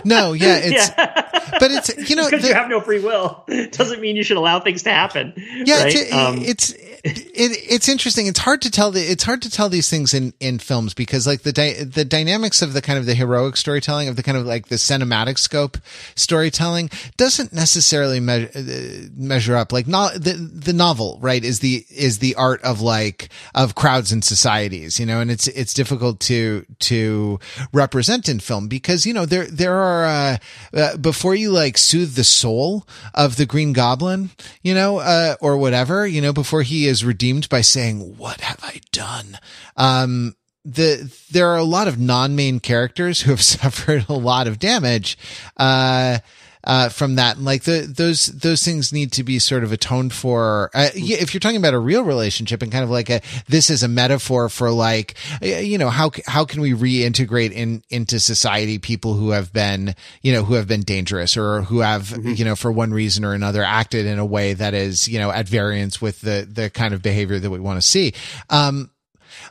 No, 0.04 0.34
yeah, 0.34 0.58
it's, 0.62 0.90
yeah. 0.90 1.30
but 1.60 1.72
it's, 1.72 2.10
you 2.10 2.16
know, 2.16 2.26
because 2.30 2.42
the- 2.42 2.50
you 2.50 2.54
have 2.54 2.70
no 2.70 2.82
free 2.82 3.00
will 3.00 3.46
doesn't 3.72 4.02
mean 4.02 4.16
you 4.18 4.24
should 4.24 4.36
allow 4.36 4.60
things 4.60 4.84
to 4.84 4.90
happen. 4.90 5.32
yeah 5.38 5.84
right? 5.84 5.96
it's, 5.96 6.12
Um, 6.12 6.40
it's 6.40 6.74
it, 7.04 7.58
it's 7.70 7.90
interesting. 7.90 8.28
It's 8.28 8.40
hard 8.40 8.62
to 8.64 8.72
tell 8.72 8.92
the 8.92 9.02
it's 9.02 9.24
hard 9.24 9.42
to 9.44 9.50
tell 9.50 9.70
these 9.70 9.90
things 9.90 10.14
in 10.14 10.34
in 10.40 10.60
films 10.60 10.94
because 10.94 11.26
like 11.26 11.44
the 11.44 11.54
dy- 11.54 11.84
the 11.84 12.06
dynamics 12.06 12.62
of 12.62 12.74
the 12.74 12.82
kind 12.82 13.00
of 13.00 13.06
the 13.06 13.16
heroic 13.16 13.58
storytelling 13.58 14.08
of 14.08 14.16
the 14.16 14.24
kind 14.24 14.38
of 14.38 14.46
like 14.46 14.68
the 14.68 14.76
cinematic 14.76 15.38
scope 15.38 15.78
storytelling 16.16 16.90
doesn't 17.18 17.54
necessarily 17.54 18.20
me- 18.20 18.50
uh, 18.54 19.10
measure 19.16 19.56
up. 19.56 19.72
Like 19.72 19.88
not 19.88 20.14
the 20.14 20.34
the 20.34 20.74
novel 20.74 21.18
right 21.22 21.44
is 21.44 21.60
the 21.60 21.86
is 21.90 22.20
the 22.20 22.36
art 22.36 22.62
of 22.64 22.82
like 22.82 23.30
of 23.56 23.76
crowds 23.76 24.12
and 24.12 24.24
societies 24.24 25.00
you 25.00 25.06
know 25.06 25.22
and 25.22 25.32
it's 25.32 25.48
it's 25.48 25.74
difficult 25.74 26.20
to 26.20 26.66
to 26.80 27.40
represent 27.72 28.28
in 28.28 28.40
film 28.40 28.68
because 28.68 29.06
you 29.06 29.14
know 29.14 29.26
there 29.26 29.46
there 29.48 29.76
are 29.76 30.06
uh, 30.06 30.38
uh 30.74 30.98
before 30.98 31.36
you 31.36 31.52
like 31.52 31.78
soothe 31.78 32.16
the 32.16 32.24
soul 32.24 32.86
of 33.14 33.38
the 33.38 33.46
green 33.46 33.74
goblin 33.74 34.30
you 34.62 34.74
know 34.74 34.98
uh 35.00 35.36
or 35.42 35.58
whatever 35.58 36.06
you 36.06 36.22
know 36.22 36.34
before 36.34 36.62
he 36.62 36.88
is 36.90 37.06
redeemed 37.06 37.48
by 37.50 37.62
saying 37.62 38.18
what 38.18 38.42
have 38.42 38.60
i 38.64 38.82
done? 38.92 39.40
Um 39.78 40.36
the 40.66 41.12
there 41.32 41.48
are 41.50 41.58
a 41.58 41.64
lot 41.64 41.88
of 41.88 41.98
non-main 42.00 42.60
characters 42.60 43.22
who 43.22 43.32
have 43.32 43.42
suffered 43.56 44.06
a 44.10 44.14
lot 44.14 44.48
of 44.48 44.60
damage. 44.60 45.18
Uh 45.56 46.20
uh, 46.64 46.90
from 46.90 47.16
that, 47.16 47.38
and 47.38 47.46
like 47.46 47.64
the 47.64 47.82
those 47.82 48.28
those 48.28 48.64
things 48.64 48.92
need 48.92 49.12
to 49.14 49.24
be 49.24 49.40
sort 49.40 49.64
of 49.64 49.72
atoned 49.72 50.14
for. 50.14 50.70
Uh, 50.74 50.90
if 50.94 51.34
you're 51.34 51.40
talking 51.40 51.58
about 51.58 51.74
a 51.74 51.80
real 51.80 52.04
relationship 52.04 52.62
and 52.62 52.72
kind 52.72 52.84
of 52.84 52.90
like 52.90 53.10
a 53.10 53.22
this 53.48 53.70
is 53.70 53.82
a 53.84 53.88
metaphor 53.88 54.50
for 54.50 54.70
like 54.70 55.16
you 55.42 55.78
know 55.78 55.90
how 55.90 56.12
how 56.28 56.44
can 56.44 56.62
we 56.62 56.74
reintegrate 56.74 57.52
in 57.52 57.82
into 57.90 58.20
society 58.20 58.78
people 58.78 59.14
who 59.14 59.30
have 59.30 59.54
been 59.54 59.96
you 60.22 60.34
know 60.34 60.44
who 60.44 60.56
have 60.56 60.68
been 60.68 60.82
dangerous 60.82 61.38
or 61.38 61.62
who 61.62 61.80
have 61.80 62.18
you 62.26 62.44
know 62.44 62.56
for 62.56 62.72
one 62.72 62.92
reason 62.92 63.24
or 63.24 63.34
another 63.34 63.64
acted 63.64 64.06
in 64.06 64.20
a 64.20 64.26
way 64.26 64.54
that 64.54 64.74
is 64.74 65.08
you 65.08 65.18
know 65.18 65.32
at 65.32 65.48
variance 65.48 66.02
with 66.02 66.20
the 66.22 66.48
the 66.52 66.70
kind 66.70 66.94
of 66.94 67.02
behavior 67.02 67.40
that 67.40 67.50
we 67.50 67.60
want 67.60 67.82
to 67.82 67.88
see. 67.88 68.14
Um, 68.50 68.92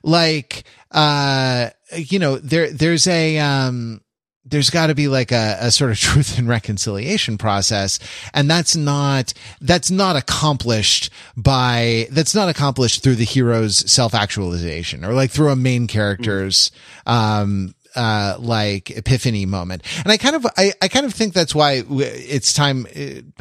like 0.03 0.65
uh 0.93 1.71
you 1.95 2.19
know 2.19 2.37
there 2.37 2.71
there's 2.71 3.07
a 3.07 3.39
um 3.39 4.01
there's 4.45 4.71
got 4.71 4.87
to 4.87 4.95
be 4.95 5.09
like 5.09 5.33
a, 5.33 5.57
a 5.61 5.71
sort 5.71 5.91
of 5.91 5.99
truth 6.01 6.39
and 6.39 6.49
reconciliation 6.49 7.39
process. 7.39 7.99
And 8.35 8.51
that's 8.51 8.77
not 8.77 9.33
that's 9.61 9.91
not 9.91 10.17
accomplished 10.17 11.11
by 11.37 12.07
that's 12.11 12.35
not 12.35 12.49
accomplished 12.49 13.03
through 13.03 13.17
the 13.17 13.25
hero's 13.25 13.91
self-actualization 13.91 15.05
or 15.05 15.13
like 15.13 15.31
through 15.31 15.51
a 15.51 15.57
main 15.57 15.87
character's 15.87 16.71
um 17.07 17.75
uh 17.97 18.37
like 18.39 18.91
epiphany 18.91 19.47
moment. 19.47 19.83
And 20.05 20.13
i 20.13 20.19
kind 20.19 20.37
of 20.37 20.47
i, 20.57 20.73
I 20.81 20.89
kind 20.89 21.07
of 21.07 21.15
think 21.15 21.33
that's 21.33 21.55
why 21.55 21.83
it's 21.89 22.53
time 22.53 22.87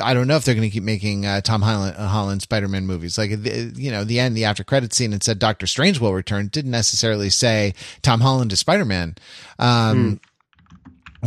i 0.01 0.13
don't 0.13 0.27
know 0.27 0.37
if 0.37 0.45
they're 0.45 0.55
going 0.55 0.67
to 0.67 0.73
keep 0.73 0.83
making 0.83 1.25
uh, 1.25 1.41
tom 1.41 1.61
holland, 1.61 1.95
uh, 1.97 2.07
holland 2.07 2.41
spider-man 2.41 2.85
movies. 2.85 3.17
Like 3.17 3.41
the, 3.43 3.73
you 3.75 3.91
know 3.91 4.03
the 4.03 4.19
end 4.19 4.35
the 4.37 4.45
after 4.45 4.63
credit 4.63 4.93
scene 4.93 5.13
it 5.13 5.23
said 5.23 5.37
dr 5.37 5.67
strange 5.67 5.99
will 5.99 6.13
return 6.13 6.47
didn't 6.47 6.71
necessarily 6.71 7.29
say 7.29 7.73
tom 8.01 8.21
holland 8.21 8.51
is 8.53 8.59
spider-man. 8.59 9.15
Um 9.59 10.21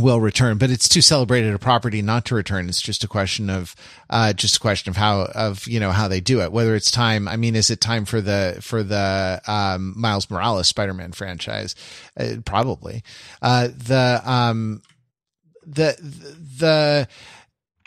will 0.01 0.19
return, 0.19 0.57
but 0.57 0.69
it's 0.69 0.89
too 0.89 1.01
celebrated 1.01 1.53
a 1.53 1.59
property 1.59 2.01
not 2.01 2.25
to 2.25 2.35
return. 2.35 2.67
It's 2.67 2.81
just 2.81 3.03
a 3.03 3.07
question 3.07 3.49
of, 3.49 3.75
uh, 4.09 4.33
just 4.33 4.57
a 4.57 4.59
question 4.59 4.89
of 4.89 4.97
how, 4.97 5.21
of, 5.33 5.67
you 5.67 5.79
know, 5.79 5.91
how 5.91 6.07
they 6.07 6.19
do 6.19 6.41
it. 6.41 6.51
Whether 6.51 6.75
it's 6.75 6.91
time, 6.91 7.27
I 7.27 7.37
mean, 7.37 7.55
is 7.55 7.69
it 7.69 7.79
time 7.79 8.05
for 8.05 8.21
the, 8.21 8.57
for 8.61 8.83
the, 8.83 9.41
um, 9.47 9.93
Miles 9.95 10.29
Morales 10.29 10.67
Spider-Man 10.67 11.11
franchise? 11.13 11.75
Uh, 12.19 12.35
probably. 12.45 13.03
Uh, 13.41 13.69
the, 13.69 14.21
um, 14.25 14.81
the, 15.65 15.95
the, 16.57 17.07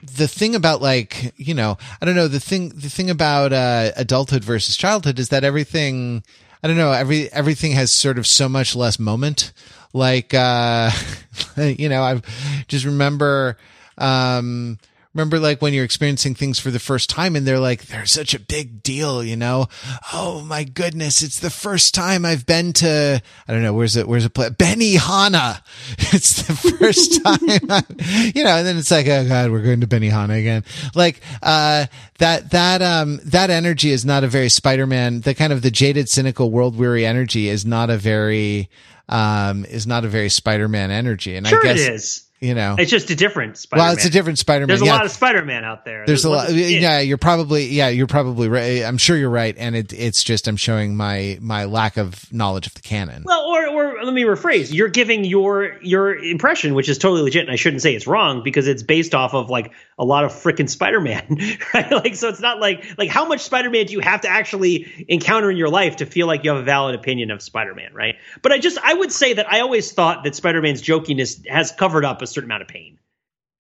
the 0.03 0.29
thing 0.29 0.55
about 0.55 0.83
like 0.83 1.33
you 1.37 1.55
know 1.55 1.79
i 2.01 2.05
don't 2.05 2.15
know 2.15 2.29
the 2.29 2.41
thing 2.41 2.69
the 2.71 2.91
thing 2.91 3.09
about 3.09 3.55
uh 3.55 3.91
adulthood 3.97 4.45
versus 4.45 4.77
childhood 4.77 5.19
is 5.19 5.31
that 5.31 5.45
everything 5.45 6.23
i 6.63 6.69
don't 6.69 6.77
know 6.77 6.93
every 6.93 7.33
everything 7.33 7.73
has 7.73 7.91
sort 7.91 8.19
of 8.19 8.27
so 8.27 8.47
much 8.47 8.77
less 8.77 8.99
moment 8.99 9.53
like 9.95 10.35
uh 10.35 10.91
you 11.57 11.89
know 11.89 12.03
i 12.03 12.21
just 12.69 12.85
remember 12.85 13.57
um 13.97 14.79
remember 15.15 15.39
like 15.39 15.63
when 15.63 15.73
you're 15.73 15.85
experiencing 15.85 16.35
things 16.35 16.59
for 16.59 16.73
the 16.73 16.81
first 16.81 17.09
time 17.09 17.37
and 17.37 17.47
they're 17.47 17.61
like 17.61 17.85
they're 17.87 18.05
such 18.05 18.35
a 18.35 18.41
big 18.41 18.83
deal 18.83 19.23
you 19.23 19.37
know? 19.37 19.69
Oh 20.13 20.43
my 20.43 20.65
goodness 20.65 21.23
it's 21.23 21.39
the 21.39 21.51
first 21.51 21.95
time 21.95 22.25
i've 22.27 22.45
been 22.45 22.73
to 22.75 23.23
i 23.47 23.53
don't 23.53 23.63
know 23.63 23.73
where's 23.73 23.97
it 23.97 24.09
where's 24.09 24.25
it 24.25 24.35
play 24.35 24.49
benihana. 24.51 25.63
It's 26.13 26.43
the 26.43 26.55
first 26.55 27.23
time 27.25 28.33
you 28.35 28.43
know 28.45 28.57
and 28.57 28.67
then 28.67 28.77
it's 28.77 28.91
like 28.91 29.07
oh 29.07 29.27
god 29.27 29.51
we're 29.51 29.63
going 29.63 29.81
to 29.81 29.87
benihana 29.87 30.39
again. 30.39 30.65
Like 30.95 31.21
uh 31.43 31.87
that 32.19 32.51
that 32.51 32.83
um 32.83 33.21
that 33.25 33.51
energy 33.51 33.91
is 33.91 34.05
not 34.05 34.25
a 34.25 34.29
very 34.29 34.49
spider-man 34.49 35.21
the 35.21 35.35
kind 35.35 35.53
of 35.53 35.63
the 35.63 35.71
jaded 35.71 36.09
cynical 36.09 36.51
world 36.51 36.77
weary 36.77 37.07
energy 37.07 37.49
is 37.49 37.65
not 37.65 37.89
a 37.89 37.97
very 37.97 38.69
um 39.09 39.65
is 39.67 39.87
not 39.87 40.05
a 40.05 40.09
very 40.09 40.29
spider-man 40.29 40.91
energy 40.91 41.37
and 41.37 41.47
sure 41.47 41.61
i 41.61 41.63
guess 41.63 41.81
it 41.81 41.93
is. 41.93 42.24
You 42.41 42.55
know 42.55 42.77
It's 42.79 42.91
just 42.91 43.11
a 43.11 43.15
different 43.15 43.57
Spider-Man. 43.57 43.87
well 43.87 43.95
it's 43.95 44.05
a 44.05 44.11
different 44.11 44.39
spider-man 44.39 44.69
There's 44.69 44.83
a 44.83 44.87
yeah. 44.87 44.93
lot 44.95 45.05
of 45.05 45.11
Spider-Man 45.11 45.65
out 45.65 45.85
there. 45.85 46.05
There's 46.07 46.25
a 46.25 46.31
lot. 46.31 46.53
Yeah, 46.53 47.01
you're 47.01 47.19
probably 47.19 47.67
yeah, 47.67 47.89
you're 47.89 48.07
probably 48.07 48.49
right. 48.49 48.83
I'm 48.83 48.99
sure 48.99 49.17
you're 49.17 49.31
right, 49.31 49.55
and 49.57 49.75
it, 49.77 49.93
it's 49.93 50.23
just 50.23 50.49
I'm 50.49 50.57
showing 50.57 50.97
my 50.97 51.39
my 51.41 51.65
lack 51.65 51.97
of 51.97 52.31
knowledge 52.33 52.67
of 52.67 52.75
the 52.75 52.81
canon. 52.83 53.23
Well, 53.25 53.41
or, 53.43 53.69
or 53.69 54.05
let 54.05 54.13
me 54.13 54.23
rephrase. 54.23 54.73
You're 54.73 54.89
giving 54.89 55.25
your 55.25 55.79
your 55.83 56.17
impression, 56.17 56.75
which 56.75 56.89
is 56.89 56.99
totally 56.99 57.23
legit, 57.23 57.43
and 57.43 57.51
I 57.51 57.57
shouldn't 57.57 57.83
say 57.83 57.95
it's 57.95 58.07
wrong 58.07 58.43
because 58.43 58.67
it's 58.67 58.83
based 58.83 59.15
off 59.15 59.35
of 59.35 59.49
like 59.49 59.73
a 59.99 60.05
lot 60.05 60.25
of 60.25 60.33
freaking 60.33 60.69
Spider-Man, 60.69 61.39
right? 61.75 61.91
Like, 61.93 62.17
so 62.17 62.29
it's 62.29 62.41
not 62.41 62.59
like 62.61 62.99
like 62.99 63.09
how 63.09 63.27
much 63.27 63.43
Spider-Man 63.43 63.87
do 63.87 63.93
you 63.93 64.01
have 64.01 64.23
to 64.23 64.29
actually 64.29 65.07
encounter 65.09 65.51
in 65.51 65.57
your 65.57 65.69
life 65.71 65.97
to 65.97 66.07
feel 66.07 66.27
like 66.27 66.45
you 66.45 66.51
have 66.51 66.59
a 66.61 66.65
valid 66.65 66.95
opinion 66.95 67.31
of 67.31 67.43
Spider-Man, 67.43 67.95
right? 67.95 68.17
But 68.43 68.53
I 68.53 68.59
just 68.59 68.79
I 68.79 68.93
would 68.95 69.13
say 69.13 69.35
that 69.35 69.51
I 69.51 69.61
always 69.61 69.93
thought 69.93 70.25
that 70.25 70.35
Spider-Man's 70.35 70.83
jokiness 70.83 71.47
has 71.47 71.71
covered 71.73 72.05
up 72.05 72.23
a 72.25 72.27
certain 72.27 72.51
amount 72.51 72.63
of 72.63 72.69
pain. 72.69 72.99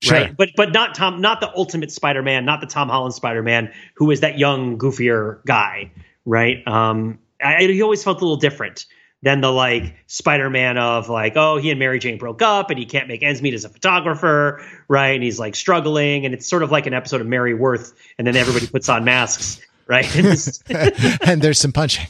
Sure. 0.02 0.18
right? 0.18 0.36
But 0.36 0.50
but 0.56 0.72
not 0.72 0.94
Tom, 0.94 1.20
not 1.20 1.40
the 1.40 1.50
ultimate 1.54 1.90
Spider-Man, 1.90 2.44
not 2.44 2.60
the 2.60 2.66
Tom 2.66 2.88
Holland 2.88 3.14
Spider-Man, 3.14 3.72
who 3.94 4.10
is 4.10 4.20
that 4.20 4.38
young, 4.38 4.78
goofier 4.78 5.44
guy, 5.46 5.92
right? 6.26 6.66
Um, 6.66 7.18
I, 7.42 7.62
he 7.62 7.82
always 7.82 8.04
felt 8.04 8.20
a 8.20 8.24
little 8.24 8.36
different 8.36 8.86
than 9.22 9.40
the 9.40 9.50
like 9.50 9.96
Spider-Man 10.06 10.76
of 10.76 11.08
like, 11.08 11.36
oh, 11.36 11.56
he 11.56 11.70
and 11.70 11.78
Mary 11.78 11.98
Jane 11.98 12.18
broke 12.18 12.42
up 12.42 12.68
and 12.68 12.78
he 12.78 12.84
can't 12.84 13.08
make 13.08 13.22
ends 13.22 13.40
meet 13.40 13.54
as 13.54 13.64
a 13.64 13.70
photographer, 13.70 14.62
right? 14.88 15.14
And 15.14 15.22
he's 15.22 15.38
like 15.38 15.56
struggling, 15.56 16.26
and 16.26 16.34
it's 16.34 16.46
sort 16.46 16.62
of 16.62 16.70
like 16.70 16.86
an 16.86 16.92
episode 16.92 17.22
of 17.22 17.26
Mary 17.26 17.54
Worth, 17.54 17.94
and 18.18 18.26
then 18.26 18.36
everybody 18.36 18.66
puts 18.66 18.90
on 18.90 19.04
masks, 19.04 19.60
right? 19.86 20.04
and 21.26 21.40
there's 21.40 21.58
some 21.58 21.72
punching. 21.72 22.06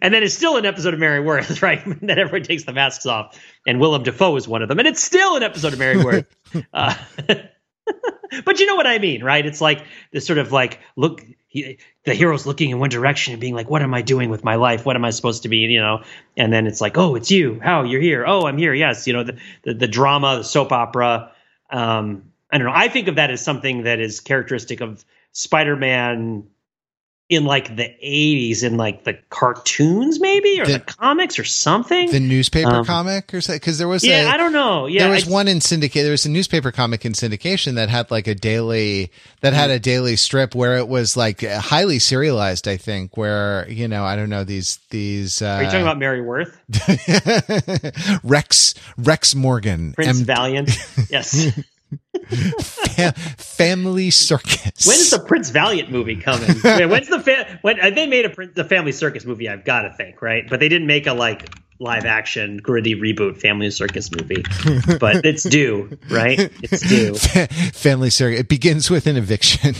And 0.00 0.12
then 0.12 0.22
it's 0.22 0.34
still 0.34 0.56
an 0.56 0.66
episode 0.66 0.94
of 0.94 1.00
Mary 1.00 1.20
Worth, 1.20 1.62
right? 1.62 1.82
Then 1.84 2.18
everyone 2.18 2.42
takes 2.42 2.64
the 2.64 2.72
masks 2.72 3.06
off, 3.06 3.38
and 3.66 3.80
Willem 3.80 4.02
Dafoe 4.02 4.36
is 4.36 4.48
one 4.48 4.62
of 4.62 4.68
them, 4.68 4.78
and 4.78 4.88
it's 4.88 5.02
still 5.02 5.36
an 5.36 5.42
episode 5.42 5.72
of 5.72 5.78
Mary 5.78 6.02
Worth. 6.02 6.26
Uh, 6.72 6.94
but 8.44 8.60
you 8.60 8.66
know 8.66 8.76
what 8.76 8.86
I 8.86 8.98
mean, 8.98 9.24
right? 9.24 9.44
It's 9.44 9.60
like 9.60 9.84
this 10.12 10.24
sort 10.24 10.38
of 10.38 10.52
like 10.52 10.78
look, 10.94 11.24
he, 11.48 11.78
the 12.04 12.14
hero's 12.14 12.46
looking 12.46 12.70
in 12.70 12.78
one 12.78 12.90
direction 12.90 13.32
and 13.32 13.40
being 13.40 13.54
like, 13.54 13.68
"What 13.68 13.82
am 13.82 13.92
I 13.92 14.02
doing 14.02 14.30
with 14.30 14.44
my 14.44 14.54
life? 14.54 14.86
What 14.86 14.94
am 14.94 15.04
I 15.04 15.10
supposed 15.10 15.42
to 15.42 15.48
be?" 15.48 15.58
You 15.58 15.80
know, 15.80 16.04
and 16.36 16.52
then 16.52 16.68
it's 16.68 16.80
like, 16.80 16.96
"Oh, 16.96 17.16
it's 17.16 17.30
you. 17.30 17.58
How 17.60 17.82
you're 17.82 18.00
here? 18.00 18.24
Oh, 18.24 18.46
I'm 18.46 18.56
here. 18.56 18.72
Yes." 18.72 19.08
You 19.08 19.14
know, 19.14 19.24
the 19.24 19.38
the, 19.62 19.74
the 19.74 19.88
drama, 19.88 20.38
the 20.38 20.44
soap 20.44 20.70
opera. 20.70 21.32
Um, 21.70 22.30
I 22.52 22.58
don't 22.58 22.68
know. 22.68 22.72
I 22.74 22.88
think 22.88 23.08
of 23.08 23.16
that 23.16 23.30
as 23.30 23.40
something 23.40 23.82
that 23.82 23.98
is 23.98 24.20
characteristic 24.20 24.80
of 24.80 25.04
Spider-Man 25.32 26.44
in 27.30 27.44
like 27.44 27.74
the 27.74 27.84
80s 28.04 28.62
in 28.62 28.76
like 28.76 29.04
the 29.04 29.18
cartoons 29.30 30.20
maybe 30.20 30.60
or 30.60 30.66
the, 30.66 30.72
the 30.74 30.80
comics 30.80 31.38
or 31.38 31.44
something? 31.44 32.10
The 32.10 32.20
newspaper 32.20 32.70
um, 32.70 32.84
comic 32.84 33.32
or 33.32 33.40
something? 33.40 33.60
Because 33.60 33.78
there 33.78 33.88
was 33.88 34.04
yeah 34.04 34.28
I 34.30 34.34
I 34.34 34.36
don't 34.36 34.52
know. 34.52 34.86
Yeah 34.86 35.04
there 35.04 35.12
was 35.12 35.26
I, 35.26 35.30
one 35.30 35.48
in 35.48 35.60
syndicate 35.60 36.02
there 36.02 36.10
was 36.10 36.26
a 36.26 36.30
newspaper 36.30 36.70
comic 36.70 37.04
in 37.04 37.12
syndication 37.12 37.76
that 37.76 37.88
had 37.88 38.10
like 38.10 38.26
a 38.26 38.34
daily 38.34 39.10
that 39.40 39.54
had 39.54 39.70
a 39.70 39.78
daily 39.78 40.16
strip 40.16 40.54
where 40.54 40.76
it 40.76 40.86
was 40.86 41.16
like 41.16 41.42
highly 41.42 41.98
serialized 41.98 42.68
I 42.68 42.76
think 42.76 43.16
where 43.16 43.66
you 43.70 43.88
know 43.88 44.04
I 44.04 44.16
don't 44.16 44.30
know 44.30 44.44
these 44.44 44.78
these 44.90 45.40
uh, 45.40 45.46
are 45.46 45.62
you 45.62 45.70
talking 45.70 45.82
about 45.82 45.98
Mary 45.98 46.20
Worth? 46.20 46.60
Rex 48.24 48.74
Rex 48.98 49.34
Morgan 49.34 49.94
Prince 49.94 50.20
M- 50.20 50.26
Valiant. 50.26 50.70
Yes 51.10 51.52
family 53.36 54.10
Circus. 54.10 54.86
When's 54.86 55.10
the 55.10 55.20
Prince 55.20 55.50
Valiant 55.50 55.90
movie 55.90 56.16
coming? 56.16 56.48
When's 56.62 57.08
the 57.08 57.20
fa- 57.20 57.58
when 57.62 57.80
uh, 57.80 57.90
they 57.90 58.06
made 58.06 58.26
a 58.26 58.46
the 58.54 58.64
Family 58.64 58.92
Circus 58.92 59.24
movie? 59.24 59.48
I've 59.48 59.64
got 59.64 59.82
to 59.82 59.92
think 59.92 60.22
right, 60.22 60.44
but 60.48 60.60
they 60.60 60.68
didn't 60.68 60.86
make 60.86 61.06
a 61.06 61.14
like 61.14 61.48
live 61.80 62.04
action 62.04 62.58
gritty 62.58 62.94
reboot 62.94 63.40
Family 63.40 63.70
Circus 63.70 64.10
movie. 64.10 64.42
but 64.98 65.24
it's 65.24 65.42
due, 65.42 65.98
right? 66.10 66.50
It's 66.62 66.80
due. 66.80 67.14
Family 67.72 68.10
Circus. 68.10 68.40
It 68.40 68.48
begins 68.48 68.90
with 68.90 69.06
an 69.06 69.16
eviction. 69.16 69.74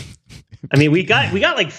I 0.71 0.77
mean, 0.77 0.91
we 0.91 1.03
got 1.03 1.31
we 1.31 1.39
got 1.39 1.55
like 1.55 1.71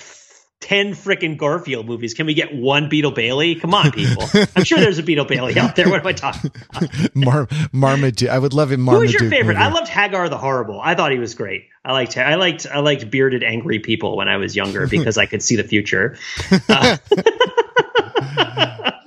10 0.67 0.95
freaking 0.95 1.37
Garfield 1.37 1.87
movies. 1.87 2.13
Can 2.13 2.27
we 2.27 2.35
get 2.35 2.53
one 2.53 2.89
Beetle 2.89 3.13
Bailey? 3.13 3.55
Come 3.55 3.73
on, 3.73 3.93
people. 3.93 4.25
I'm 4.57 4.65
sure 4.65 4.81
there's 4.81 4.99
a 4.99 5.03
Beetle 5.05 5.27
Bailey 5.27 5.57
out 5.57 5.77
there. 5.77 5.89
What 5.89 6.01
am 6.01 6.07
I 6.09 6.13
talking 6.13 6.51
about? 6.75 7.15
Mar- 7.15 7.49
Marmaduke. 7.71 8.29
I 8.29 8.37
would 8.37 8.53
love 8.53 8.73
him. 8.73 8.81
Marmaduke. 8.81 8.99
Who 8.99 9.03
was 9.03 9.13
your 9.13 9.31
favorite? 9.31 9.55
Movie. 9.55 9.65
I 9.65 9.71
loved 9.71 9.87
Hagar 9.87 10.29
the 10.29 10.37
Horrible. 10.37 10.81
I 10.83 10.97
thought 10.97 11.13
he 11.13 11.21
was 11.21 11.37
great. 11.37 11.69
I 11.85 11.93
liked 11.93 12.19
I 12.19 12.35
liked 12.35 12.67
I 12.67 12.81
liked 12.81 13.09
bearded 13.13 13.45
angry 13.45 13.79
people 13.79 14.17
when 14.17 14.27
I 14.27 14.39
was 14.39 14.57
younger 14.57 14.87
because 14.91 15.17
I 15.17 15.27
could 15.27 15.41
see 15.41 15.55
the 15.55 15.63
future. 15.63 16.19
Uh, 16.69 16.97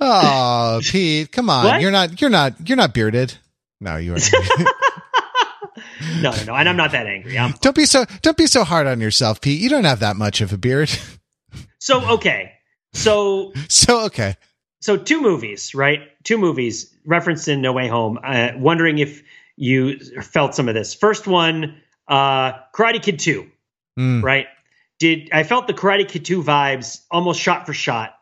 oh, 0.00 0.80
Pete, 0.82 1.30
come 1.30 1.50
on. 1.50 1.64
What? 1.66 1.80
You're 1.82 1.90
not 1.90 2.20
you're 2.22 2.30
not 2.30 2.54
you're 2.66 2.76
not 2.76 2.94
bearded. 2.94 3.34
No, 3.80 3.96
you 3.96 4.14
are. 4.14 4.18
no, 6.22 6.30
no, 6.30 6.44
no. 6.44 6.54
And 6.54 6.68
I'm 6.68 6.76
not 6.76 6.92
that 6.92 7.06
angry. 7.06 7.38
I'm, 7.38 7.52
don't 7.60 7.76
be 7.76 7.84
so 7.84 8.06
don't 8.22 8.36
be 8.36 8.46
so 8.46 8.64
hard 8.64 8.86
on 8.86 9.00
yourself, 9.00 9.42
Pete. 9.42 9.60
You 9.60 9.68
don't 9.68 9.84
have 9.84 10.00
that 10.00 10.16
much 10.16 10.40
of 10.40 10.54
a 10.54 10.56
beard. 10.56 10.90
So 11.80 12.00
okay, 12.12 12.52
so 12.92 13.52
so 13.68 14.04
okay, 14.04 14.36
so 14.80 14.98
two 14.98 15.20
movies, 15.20 15.74
right? 15.74 16.00
Two 16.24 16.36
movies 16.36 16.94
referenced 17.06 17.48
in 17.48 17.62
No 17.62 17.72
Way 17.72 17.88
Home. 17.88 18.18
Uh, 18.22 18.50
wondering 18.56 18.98
if 18.98 19.22
you 19.56 19.98
felt 20.22 20.54
some 20.54 20.68
of 20.68 20.74
this. 20.74 20.94
First 20.94 21.26
one, 21.26 21.80
uh, 22.06 22.52
Karate 22.74 23.02
Kid 23.02 23.18
Two, 23.18 23.50
mm. 23.98 24.22
right? 24.22 24.46
Did 24.98 25.30
I 25.32 25.42
felt 25.42 25.66
the 25.66 25.72
Karate 25.72 26.06
Kid 26.06 26.26
Two 26.26 26.42
vibes 26.42 27.00
almost 27.10 27.40
shot 27.40 27.64
for 27.64 27.72
shot, 27.72 28.14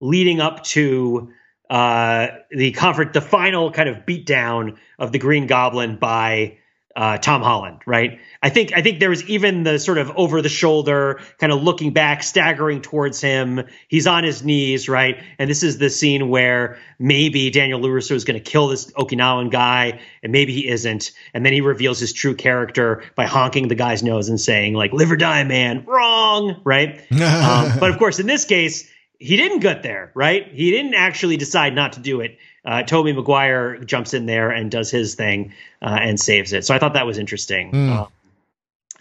leading 0.00 0.40
up 0.40 0.64
to 0.64 1.30
uh, 1.70 2.26
the 2.50 2.72
comfort, 2.72 3.12
the 3.12 3.20
final 3.20 3.70
kind 3.70 3.88
of 3.88 3.98
beatdown 3.98 4.78
of 4.98 5.12
the 5.12 5.20
Green 5.20 5.46
Goblin 5.46 5.96
by 5.96 6.58
uh, 6.96 7.18
Tom 7.18 7.42
Holland, 7.42 7.80
right? 7.84 8.18
I 8.42 8.48
think 8.48 8.72
I 8.74 8.80
think 8.80 9.00
there 9.00 9.10
was 9.10 9.22
even 9.28 9.64
the 9.64 9.78
sort 9.78 9.98
of 9.98 10.10
over 10.16 10.40
the 10.40 10.48
shoulder, 10.48 11.20
kind 11.38 11.52
of 11.52 11.62
looking 11.62 11.92
back, 11.92 12.22
staggering 12.22 12.80
towards 12.80 13.20
him. 13.20 13.64
He's 13.88 14.06
on 14.06 14.24
his 14.24 14.42
knees, 14.42 14.88
right? 14.88 15.22
And 15.38 15.50
this 15.50 15.62
is 15.62 15.76
the 15.76 15.90
scene 15.90 16.30
where 16.30 16.78
maybe 16.98 17.50
Daniel 17.50 17.80
LaRusso 17.80 18.12
is 18.12 18.24
going 18.24 18.42
to 18.42 18.50
kill 18.50 18.68
this 18.68 18.90
Okinawan 18.92 19.50
guy, 19.50 20.00
and 20.22 20.32
maybe 20.32 20.54
he 20.54 20.66
isn't. 20.66 21.12
And 21.34 21.44
then 21.44 21.52
he 21.52 21.60
reveals 21.60 22.00
his 22.00 22.14
true 22.14 22.34
character 22.34 23.04
by 23.14 23.26
honking 23.26 23.68
the 23.68 23.74
guy's 23.74 24.02
nose 24.02 24.30
and 24.30 24.40
saying, 24.40 24.72
like, 24.72 24.94
"Live 24.94 25.12
or 25.12 25.16
die, 25.16 25.44
man." 25.44 25.84
Wrong, 25.86 26.62
right? 26.64 27.00
um, 27.12 27.78
but 27.78 27.90
of 27.90 27.98
course, 27.98 28.18
in 28.20 28.26
this 28.26 28.46
case, 28.46 28.90
he 29.18 29.36
didn't 29.36 29.60
get 29.60 29.82
there, 29.82 30.12
right? 30.14 30.48
He 30.50 30.70
didn't 30.70 30.94
actually 30.94 31.36
decide 31.36 31.74
not 31.74 31.92
to 31.94 32.00
do 32.00 32.22
it 32.22 32.38
uh, 32.66 32.82
Tobey 32.82 33.12
Maguire 33.12 33.78
jumps 33.78 34.12
in 34.12 34.26
there 34.26 34.50
and 34.50 34.70
does 34.70 34.90
his 34.90 35.14
thing 35.14 35.54
uh, 35.80 35.98
and 36.00 36.18
saves 36.18 36.52
it. 36.52 36.66
So 36.66 36.74
I 36.74 36.78
thought 36.78 36.94
that 36.94 37.06
was 37.06 37.18
interesting. 37.18 37.70
Mm. 37.70 38.08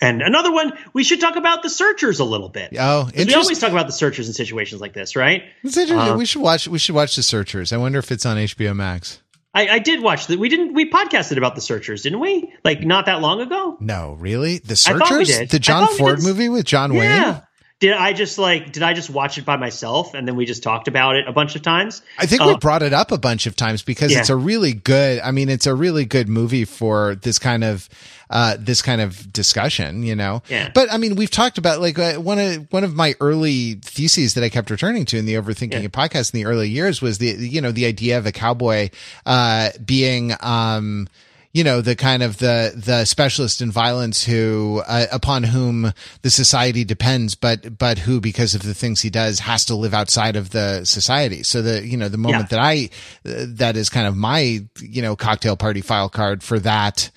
And 0.01 0.22
another 0.22 0.51
one, 0.51 0.74
we 0.93 1.03
should 1.03 1.22
talk 1.22 1.36
about 1.36 1.63
the 1.63 1.70
searchers 1.70 2.20
a 2.20 2.26
little 2.26 2.49
bit. 2.49 2.76
Oh, 2.78 3.09
we 3.16 3.34
always 3.34 3.59
talk 3.59 3.72
about 3.72 3.88
the 3.88 3.93
searchers 3.93 4.28
in 4.28 4.34
situations 4.34 4.82
like 4.82 4.93
this, 4.93 5.16
right? 5.16 5.43
Uh, 5.66 6.16
we 6.18 6.26
should 6.26 6.41
watch. 6.41 6.68
We 6.68 6.80
should 6.80 6.95
watch 6.95 7.16
the 7.16 7.24
searchers. 7.24 7.72
I 7.72 7.78
wonder 7.78 7.97
if 7.99 8.11
it's 8.11 8.26
on 8.26 8.38
HBO 8.38 8.76
Max. 8.76 9.22
I, 9.53 9.70
I 9.70 9.80
did 9.80 10.03
watch 10.03 10.28
that. 10.28 10.38
We 10.38 10.49
didn't. 10.49 10.74
We 10.74 10.91
podcasted 10.91 11.38
about 11.38 11.55
the 11.55 11.61
searchers, 11.61 12.01
didn't 12.01 12.20
we? 12.20 12.53
Like 12.66 12.82
not 12.82 13.05
that 13.05 13.22
long 13.22 13.39
ago. 13.39 13.78
No, 13.80 14.18
really. 14.20 14.57
The 14.57 14.76
searchers, 14.76 15.47
the 15.49 15.59
John 15.59 15.88
Ford 15.95 16.22
movie 16.22 16.49
with 16.49 16.66
John 16.66 16.93
yeah. 16.93 16.99
Wayne 17.32 17.41
did 17.80 17.91
I 17.91 18.13
just 18.13 18.38
like 18.38 18.71
did 18.71 18.84
I 18.84 18.93
just 18.93 19.09
watch 19.09 19.38
it 19.38 19.43
by 19.43 19.57
myself 19.57 20.13
and 20.13 20.26
then 20.28 20.36
we 20.36 20.45
just 20.45 20.63
talked 20.63 20.88
about 20.88 21.17
it 21.17 21.28
a 21.28 21.34
bunch 21.34 21.55
of 21.55 21.61
times? 21.61 22.01
I 22.17 22.26
think 22.26 22.41
uh, 22.41 22.47
we 22.47 22.57
brought 22.57 22.84
it 22.84 22.93
up 22.93 23.11
a 23.11 23.17
bunch 23.17 23.47
of 23.47 23.55
times 23.55 23.84
because 23.84 24.13
yeah. 24.13 24.19
it's 24.19 24.30
a 24.30 24.36
really 24.36 24.73
good 24.73 25.19
I 25.19 25.32
mean 25.32 25.49
it's 25.49 25.67
a 25.67 25.76
really 25.76 26.05
good 26.05 26.30
movie 26.30 26.63
for 26.63 27.15
this 27.15 27.38
kind 27.38 27.65
of 27.65 27.89
uh 28.30 28.55
this 28.57 28.82
kind 28.82 29.01
of 29.01 29.32
discussion, 29.34 30.03
you 30.03 30.15
know. 30.15 30.41
Yeah. 30.47 30.71
But 30.73 30.91
I 30.91 30.97
mean 30.97 31.15
we've 31.15 31.30
talked 31.30 31.57
about 31.57 31.82
like 31.82 31.99
uh, 31.99 32.13
one 32.13 32.39
of 32.39 32.71
one 32.71 32.86
of 32.86 32.95
my 32.95 33.13
early 33.19 33.73
theses 33.76 34.36
that 34.36 34.43
I 34.43 34.49
kept 34.49 34.69
returning 34.69 35.03
to 35.05 35.17
in 35.17 35.26
the 35.26 35.34
overthinking 35.34 35.82
yeah. 35.82 35.88
podcast 35.88 36.34
in 36.34 36.39
the 36.39 36.45
early 36.45 36.69
years 36.69 37.01
was 37.01 37.17
the 37.17 37.28
you 37.28 37.59
know 37.59 37.73
the 37.73 37.86
idea 37.86 38.17
of 38.17 38.26
a 38.26 38.32
cowboy 38.32 38.89
uh 39.26 39.71
being 39.84 40.34
um 40.39 41.09
you 41.56 41.64
know 41.64 41.80
the 41.80 41.95
kind 41.95 42.22
of 42.22 42.38
the 42.39 42.74
the 42.76 43.06
specialist 43.06 43.62
in 43.62 43.72
violence 43.72 44.26
who 44.26 44.84
uh, 44.88 45.06
upon 45.10 45.41
whom 45.41 45.93
the 46.22 46.30
society 46.30 46.84
depends 46.84 47.34
but 47.34 47.78
but 47.78 47.97
who 47.97 48.20
because 48.20 48.53
of 48.53 48.64
the 48.64 48.74
things 48.74 49.01
he 49.01 49.10
does 49.10 49.39
has 49.39 49.64
to 49.64 49.74
live 49.74 49.93
outside 49.93 50.36
of 50.36 50.49
the 50.49 50.84
society 50.84 51.43
so 51.43 51.62
the 51.62 51.88
you 51.88 51.95
know 51.95 52.10
the 52.10 52.18
moment 52.18 52.51
yeah. 52.51 52.58
that 52.58 52.60
i 52.60 52.89
uh, 53.26 53.45
that 53.47 53.78
is 53.78 53.89
kind 53.89 54.06
of 54.06 54.18
my 54.18 54.60
you 54.82 55.01
know 55.01 55.16
cocktail 55.16 55.56
party 55.56 55.80
file 55.80 56.10
card 56.10 56.43
for 56.43 56.60
that 56.60 57.10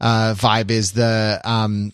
uh 0.00 0.34
vibe 0.34 0.70
is 0.70 0.92
the 0.92 1.40
um 1.44 1.92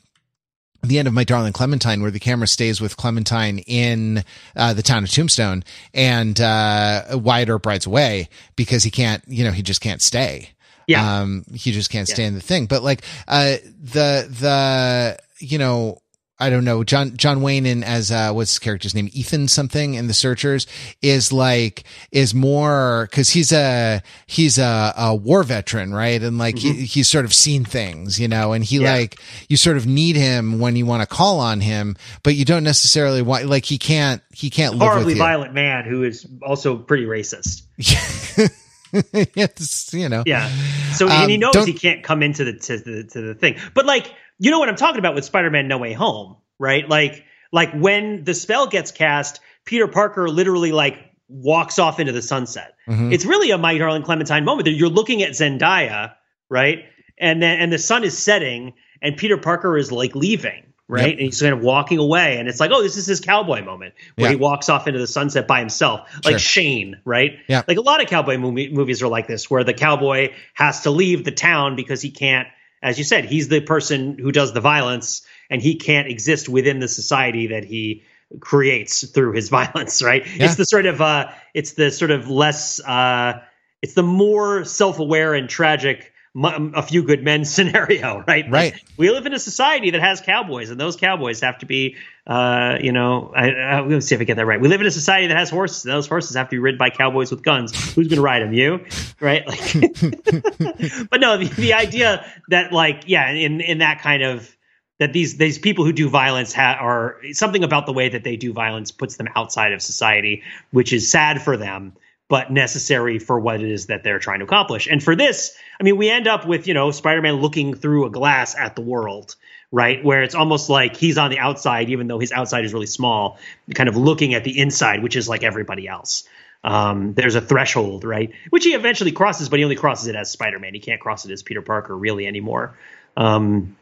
the 0.82 0.98
end 0.98 1.08
of 1.08 1.14
my 1.14 1.24
darling 1.24 1.54
clementine 1.54 2.02
where 2.02 2.10
the 2.10 2.20
camera 2.20 2.46
stays 2.46 2.78
with 2.78 2.98
clementine 2.98 3.58
in 3.60 4.22
uh, 4.54 4.74
the 4.74 4.82
town 4.82 5.02
of 5.02 5.10
tombstone 5.10 5.64
and 5.94 6.42
uh, 6.42 7.02
wyatt 7.12 7.48
earp 7.48 7.64
rides 7.64 7.86
away 7.86 8.28
because 8.54 8.84
he 8.84 8.90
can't 8.90 9.24
you 9.26 9.42
know 9.42 9.50
he 9.50 9.62
just 9.62 9.80
can't 9.80 10.02
stay 10.02 10.50
yeah. 10.86 11.20
Um, 11.20 11.44
he 11.52 11.72
just 11.72 11.90
can't 11.90 12.08
stand 12.08 12.34
yeah. 12.34 12.40
the 12.40 12.46
thing. 12.46 12.66
But 12.66 12.82
like, 12.82 13.02
uh, 13.26 13.56
the, 13.82 14.26
the, 14.28 15.18
you 15.38 15.58
know, 15.58 16.00
I 16.38 16.50
don't 16.50 16.66
know, 16.66 16.84
John, 16.84 17.16
John 17.16 17.40
Wayne 17.40 17.64
in 17.64 17.82
as, 17.82 18.12
uh, 18.12 18.30
what's 18.32 18.50
his 18.50 18.58
character's 18.58 18.94
name? 18.94 19.08
Ethan 19.12 19.48
something 19.48 19.94
in 19.94 20.06
the 20.06 20.12
searchers 20.12 20.66
is 21.00 21.32
like, 21.32 21.84
is 22.12 22.34
more, 22.34 23.08
cause 23.10 23.30
he's 23.30 23.52
a, 23.52 24.02
he's 24.26 24.58
a, 24.58 24.92
a 24.98 25.14
war 25.14 25.42
veteran, 25.44 25.94
right? 25.94 26.22
And 26.22 26.36
like, 26.36 26.56
mm-hmm. 26.56 26.74
he, 26.74 26.84
he's 26.84 27.08
sort 27.08 27.24
of 27.24 27.32
seen 27.32 27.64
things, 27.64 28.20
you 28.20 28.28
know, 28.28 28.52
and 28.52 28.62
he 28.62 28.80
yeah. 28.80 28.92
like, 28.92 29.18
you 29.48 29.56
sort 29.56 29.78
of 29.78 29.86
need 29.86 30.14
him 30.16 30.58
when 30.58 30.76
you 30.76 30.84
want 30.84 31.00
to 31.00 31.06
call 31.06 31.40
on 31.40 31.62
him, 31.62 31.96
but 32.22 32.34
you 32.34 32.44
don't 32.44 32.64
necessarily 32.64 33.22
want, 33.22 33.46
like, 33.46 33.64
he 33.64 33.78
can't, 33.78 34.20
he 34.30 34.50
can't 34.50 34.74
horribly 34.74 35.14
violent 35.14 35.54
man 35.54 35.84
who 35.84 36.02
is 36.02 36.26
also 36.42 36.76
pretty 36.76 37.06
racist. 37.06 37.62
it's 39.12 39.92
you 39.94 40.08
know. 40.08 40.22
Yeah. 40.26 40.48
So 40.92 41.08
um, 41.08 41.28
he 41.28 41.36
knows 41.36 41.64
he 41.66 41.72
can't 41.72 42.02
come 42.02 42.22
into 42.22 42.44
the 42.44 42.52
to, 42.54 42.78
the 42.78 43.04
to 43.04 43.20
the 43.20 43.34
thing. 43.34 43.56
But 43.74 43.86
like 43.86 44.12
you 44.38 44.50
know 44.50 44.58
what 44.58 44.68
i'm 44.68 44.76
talking 44.76 44.98
about 44.98 45.14
with 45.14 45.24
spider-man 45.24 45.66
no 45.66 45.78
way 45.78 45.92
home 45.92 46.36
right? 46.58 46.88
Like 46.88 47.24
like 47.52 47.72
when 47.72 48.24
the 48.24 48.34
spell 48.34 48.66
gets 48.66 48.90
cast 48.90 49.40
peter 49.64 49.88
parker 49.88 50.28
literally 50.28 50.72
like 50.72 50.98
walks 51.28 51.78
off 51.78 52.00
into 52.00 52.12
the 52.12 52.22
sunset. 52.22 52.74
Mm-hmm. 52.88 53.12
it's 53.12 53.24
really 53.24 53.50
a 53.50 53.58
my 53.58 53.76
darling 53.78 54.02
clementine 54.02 54.44
moment 54.44 54.68
you're 54.68 54.88
looking 54.88 55.22
at 55.22 55.30
zendaya 55.30 56.14
right? 56.48 56.84
And 57.18 57.42
then 57.42 57.60
and 57.60 57.72
the 57.72 57.78
sun 57.78 58.04
is 58.04 58.16
setting 58.16 58.74
and 59.02 59.16
Peter 59.16 59.36
Parker 59.36 59.76
is 59.76 59.92
like 59.92 60.14
leaving. 60.14 60.72
Right. 60.88 61.08
Yep. 61.08 61.12
And 61.12 61.20
he's 61.20 61.40
kind 61.42 61.52
of 61.52 61.62
walking 61.62 61.98
away. 61.98 62.38
And 62.38 62.48
it's 62.48 62.60
like, 62.60 62.70
oh, 62.72 62.80
this 62.80 62.96
is 62.96 63.06
his 63.06 63.20
cowboy 63.20 63.64
moment 63.64 63.94
where 64.14 64.30
he 64.30 64.36
walks 64.36 64.68
off 64.68 64.86
into 64.86 65.00
the 65.00 65.06
sunset 65.08 65.48
by 65.48 65.58
himself, 65.58 66.08
like 66.24 66.34
sure. 66.34 66.38
Shane, 66.38 67.00
right? 67.04 67.38
Yeah. 67.48 67.62
Like 67.66 67.78
a 67.78 67.80
lot 67.80 68.00
of 68.00 68.08
cowboy 68.08 68.38
movie, 68.38 68.72
movies 68.72 69.02
are 69.02 69.08
like 69.08 69.26
this, 69.26 69.50
where 69.50 69.64
the 69.64 69.74
cowboy 69.74 70.32
has 70.54 70.82
to 70.82 70.92
leave 70.92 71.24
the 71.24 71.32
town 71.32 71.74
because 71.74 72.02
he 72.02 72.10
can't, 72.10 72.46
as 72.82 72.98
you 72.98 73.04
said, 73.04 73.24
he's 73.24 73.48
the 73.48 73.60
person 73.60 74.16
who 74.16 74.30
does 74.30 74.52
the 74.52 74.60
violence 74.60 75.26
and 75.50 75.60
he 75.60 75.74
can't 75.74 76.06
exist 76.06 76.48
within 76.48 76.78
the 76.78 76.88
society 76.88 77.48
that 77.48 77.64
he 77.64 78.04
creates 78.38 79.04
through 79.08 79.32
his 79.32 79.48
violence, 79.58 80.04
right? 80.04 80.24
Yeah. 80.24 80.44
It's 80.44 80.54
the 80.54 80.66
sort 80.66 80.86
of, 80.86 81.00
uh, 81.00 81.30
it's 81.52 81.72
the 81.72 81.90
sort 81.90 82.12
of 82.12 82.30
less, 82.30 82.78
uh, 82.78 83.42
it's 83.82 83.94
the 83.94 84.04
more 84.04 84.64
self-aware 84.64 85.34
and 85.34 85.48
tragic 85.48 86.12
a 86.44 86.82
few 86.82 87.02
good 87.02 87.22
men 87.22 87.44
scenario, 87.44 88.22
right? 88.26 88.44
Right. 88.48 88.74
We 88.96 89.10
live 89.10 89.26
in 89.26 89.32
a 89.32 89.38
society 89.38 89.90
that 89.90 90.00
has 90.00 90.20
cowboys, 90.20 90.70
and 90.70 90.80
those 90.80 90.96
cowboys 90.96 91.40
have 91.40 91.58
to 91.58 91.66
be, 91.66 91.96
uh, 92.26 92.78
you 92.80 92.92
know, 92.92 93.32
I, 93.34 93.50
I, 93.50 93.80
let's 93.80 94.06
see 94.06 94.14
if 94.14 94.20
I 94.20 94.24
get 94.24 94.36
that 94.36 94.46
right. 94.46 94.60
We 94.60 94.68
live 94.68 94.80
in 94.80 94.86
a 94.86 94.90
society 94.90 95.28
that 95.28 95.36
has 95.36 95.50
horses. 95.50 95.84
And 95.84 95.94
those 95.94 96.06
horses 96.06 96.36
have 96.36 96.48
to 96.48 96.50
be 96.50 96.58
ridden 96.58 96.78
by 96.78 96.90
cowboys 96.90 97.30
with 97.30 97.42
guns. 97.42 97.72
Who's 97.94 98.08
going 98.08 98.16
to 98.16 98.22
ride 98.22 98.42
them? 98.42 98.52
You, 98.52 98.84
right? 99.20 99.46
Like, 99.46 99.72
but 101.10 101.20
no, 101.20 101.38
the, 101.38 101.50
the 101.56 101.72
idea 101.74 102.24
that, 102.48 102.72
like, 102.72 103.04
yeah, 103.06 103.30
in 103.30 103.60
in 103.60 103.78
that 103.78 104.00
kind 104.00 104.22
of 104.22 104.54
that 104.98 105.12
these 105.12 105.36
these 105.36 105.58
people 105.58 105.84
who 105.84 105.92
do 105.92 106.08
violence 106.08 106.52
ha- 106.52 106.78
are 106.80 107.20
something 107.32 107.64
about 107.64 107.86
the 107.86 107.92
way 107.92 108.08
that 108.08 108.24
they 108.24 108.36
do 108.36 108.52
violence 108.52 108.90
puts 108.90 109.16
them 109.16 109.28
outside 109.36 109.72
of 109.72 109.82
society, 109.82 110.42
which 110.70 110.92
is 110.92 111.10
sad 111.10 111.42
for 111.42 111.56
them 111.56 111.94
but 112.28 112.50
necessary 112.50 113.18
for 113.18 113.38
what 113.38 113.60
it 113.60 113.70
is 113.70 113.86
that 113.86 114.02
they're 114.02 114.18
trying 114.18 114.40
to 114.40 114.44
accomplish. 114.44 114.88
And 114.88 115.02
for 115.02 115.14
this, 115.14 115.56
I 115.80 115.84
mean, 115.84 115.96
we 115.96 116.10
end 116.10 116.26
up 116.26 116.46
with, 116.46 116.66
you 116.66 116.74
know, 116.74 116.90
Spider-Man 116.90 117.34
looking 117.34 117.74
through 117.74 118.06
a 118.06 118.10
glass 118.10 118.56
at 118.56 118.74
the 118.74 118.82
world, 118.82 119.36
right? 119.70 120.04
Where 120.04 120.22
it's 120.22 120.34
almost 120.34 120.68
like 120.68 120.96
he's 120.96 121.18
on 121.18 121.30
the 121.30 121.38
outside, 121.38 121.90
even 121.90 122.08
though 122.08 122.18
his 122.18 122.32
outside 122.32 122.64
is 122.64 122.72
really 122.72 122.86
small, 122.86 123.38
kind 123.74 123.88
of 123.88 123.96
looking 123.96 124.34
at 124.34 124.42
the 124.42 124.58
inside, 124.58 125.02
which 125.02 125.14
is 125.16 125.28
like 125.28 125.44
everybody 125.44 125.86
else. 125.86 126.28
Um, 126.64 127.14
there's 127.14 127.36
a 127.36 127.40
threshold, 127.40 128.02
right? 128.02 128.32
Which 128.50 128.64
he 128.64 128.74
eventually 128.74 129.12
crosses, 129.12 129.48
but 129.48 129.60
he 129.60 129.64
only 129.64 129.76
crosses 129.76 130.08
it 130.08 130.16
as 130.16 130.30
Spider-Man. 130.30 130.74
He 130.74 130.80
can't 130.80 131.00
cross 131.00 131.24
it 131.24 131.30
as 131.30 131.44
Peter 131.44 131.62
Parker 131.62 131.96
really 131.96 132.26
anymore. 132.26 132.76
Um, 133.16 133.76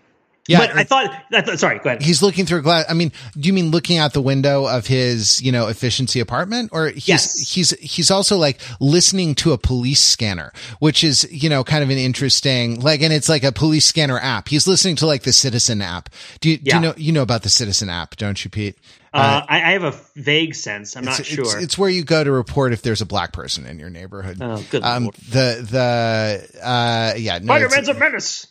yeah, 0.46 0.58
but 0.58 0.76
I 0.76 0.84
thought, 0.84 1.10
I 1.32 1.40
thought. 1.40 1.58
Sorry, 1.58 1.78
go 1.78 1.90
ahead. 1.90 2.02
He's 2.02 2.22
looking 2.22 2.44
through 2.44 2.58
a 2.58 2.62
glass. 2.62 2.84
I 2.88 2.92
mean, 2.92 3.12
do 3.38 3.46
you 3.46 3.52
mean 3.52 3.70
looking 3.70 3.96
out 3.96 4.12
the 4.12 4.20
window 4.20 4.66
of 4.66 4.86
his, 4.86 5.40
you 5.40 5.50
know, 5.50 5.68
efficiency 5.68 6.20
apartment, 6.20 6.70
or 6.72 6.88
he's 6.88 7.08
yes. 7.08 7.50
he's 7.50 7.70
he's 7.80 8.10
also 8.10 8.36
like 8.36 8.60
listening 8.78 9.34
to 9.36 9.52
a 9.52 9.58
police 9.58 10.02
scanner, 10.02 10.52
which 10.80 11.02
is 11.02 11.26
you 11.30 11.48
know 11.48 11.64
kind 11.64 11.82
of 11.82 11.88
an 11.88 11.96
interesting 11.96 12.80
like, 12.80 13.00
and 13.00 13.12
it's 13.12 13.28
like 13.28 13.42
a 13.42 13.52
police 13.52 13.86
scanner 13.86 14.18
app. 14.18 14.48
He's 14.48 14.66
listening 14.66 14.96
to 14.96 15.06
like 15.06 15.22
the 15.22 15.32
Citizen 15.32 15.80
app. 15.80 16.10
Do 16.40 16.50
you, 16.50 16.58
yeah. 16.62 16.72
do 16.72 16.76
you 16.76 16.80
know 16.82 16.94
you 16.98 17.12
know 17.12 17.22
about 17.22 17.42
the 17.42 17.48
Citizen 17.48 17.88
app, 17.88 18.16
don't 18.16 18.44
you, 18.44 18.50
Pete? 18.50 18.76
Uh, 19.14 19.18
uh, 19.18 19.46
I, 19.48 19.56
I, 19.56 19.72
have 19.74 19.84
a 19.84 19.94
vague 20.16 20.56
sense. 20.56 20.96
I'm 20.96 21.04
not 21.04 21.24
sure. 21.24 21.44
It's, 21.44 21.54
it's, 21.54 21.78
where 21.78 21.88
you 21.88 22.02
go 22.02 22.24
to 22.24 22.32
report 22.32 22.72
if 22.72 22.82
there's 22.82 23.00
a 23.00 23.06
black 23.06 23.32
person 23.32 23.64
in 23.64 23.78
your 23.78 23.88
neighborhood. 23.88 24.38
Oh, 24.40 24.60
good. 24.72 24.82
Um, 24.82 25.04
the 25.30 25.64
the 25.70 26.60
uh, 26.60 27.14
yeah, 27.16 27.38
no, 27.38 27.44
Spider-Man's 27.44 27.88
a 27.90 27.94
menace. 27.94 28.46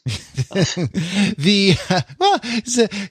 the 1.38 1.76
uh, 1.90 2.02
well, 2.18 2.40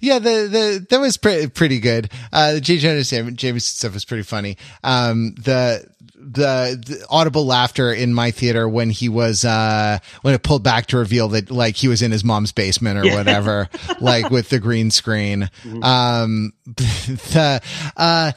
yeah, 0.01 0.19
the 0.19 0.49
the 0.49 0.87
that 0.89 0.99
was 0.99 1.19
pretty 1.19 1.49
pretty 1.49 1.79
good. 1.79 2.11
Uh, 2.33 2.55
the 2.55 2.61
J. 2.63 2.79
Jonah 2.79 3.03
Jameson 3.03 3.61
stuff 3.61 3.93
was 3.93 4.07
pretty 4.07 4.23
funny. 4.23 4.57
Um, 4.83 5.35
the 5.35 5.87
the, 6.33 6.83
the, 6.87 7.07
audible 7.11 7.47
laughter 7.47 7.93
in 7.93 8.15
my 8.15 8.31
theater 8.31 8.69
when 8.69 8.91
he 8.91 9.09
was 9.09 9.45
uh 9.45 9.99
when 10.23 10.35
it 10.35 10.43
pulled 10.43 10.63
back 10.63 10.87
to 10.87 10.97
reveal 10.97 11.29
that 11.29 11.51
like 11.51 11.77
he 11.77 11.89
was 11.89 12.03
in 12.03 12.11
his 12.11 12.25
mom's 12.25 12.53
basement 12.53 12.99
or 12.99 13.05
yeah. 13.05 13.15
whatever 13.17 13.69
like 14.01 14.31
with 14.31 14.49
the 14.49 14.59
green 14.59 14.91
screen 14.91 15.51
mm-hmm. 15.63 15.83
um 15.83 16.53
the 16.67 17.61
uh 17.97 18.33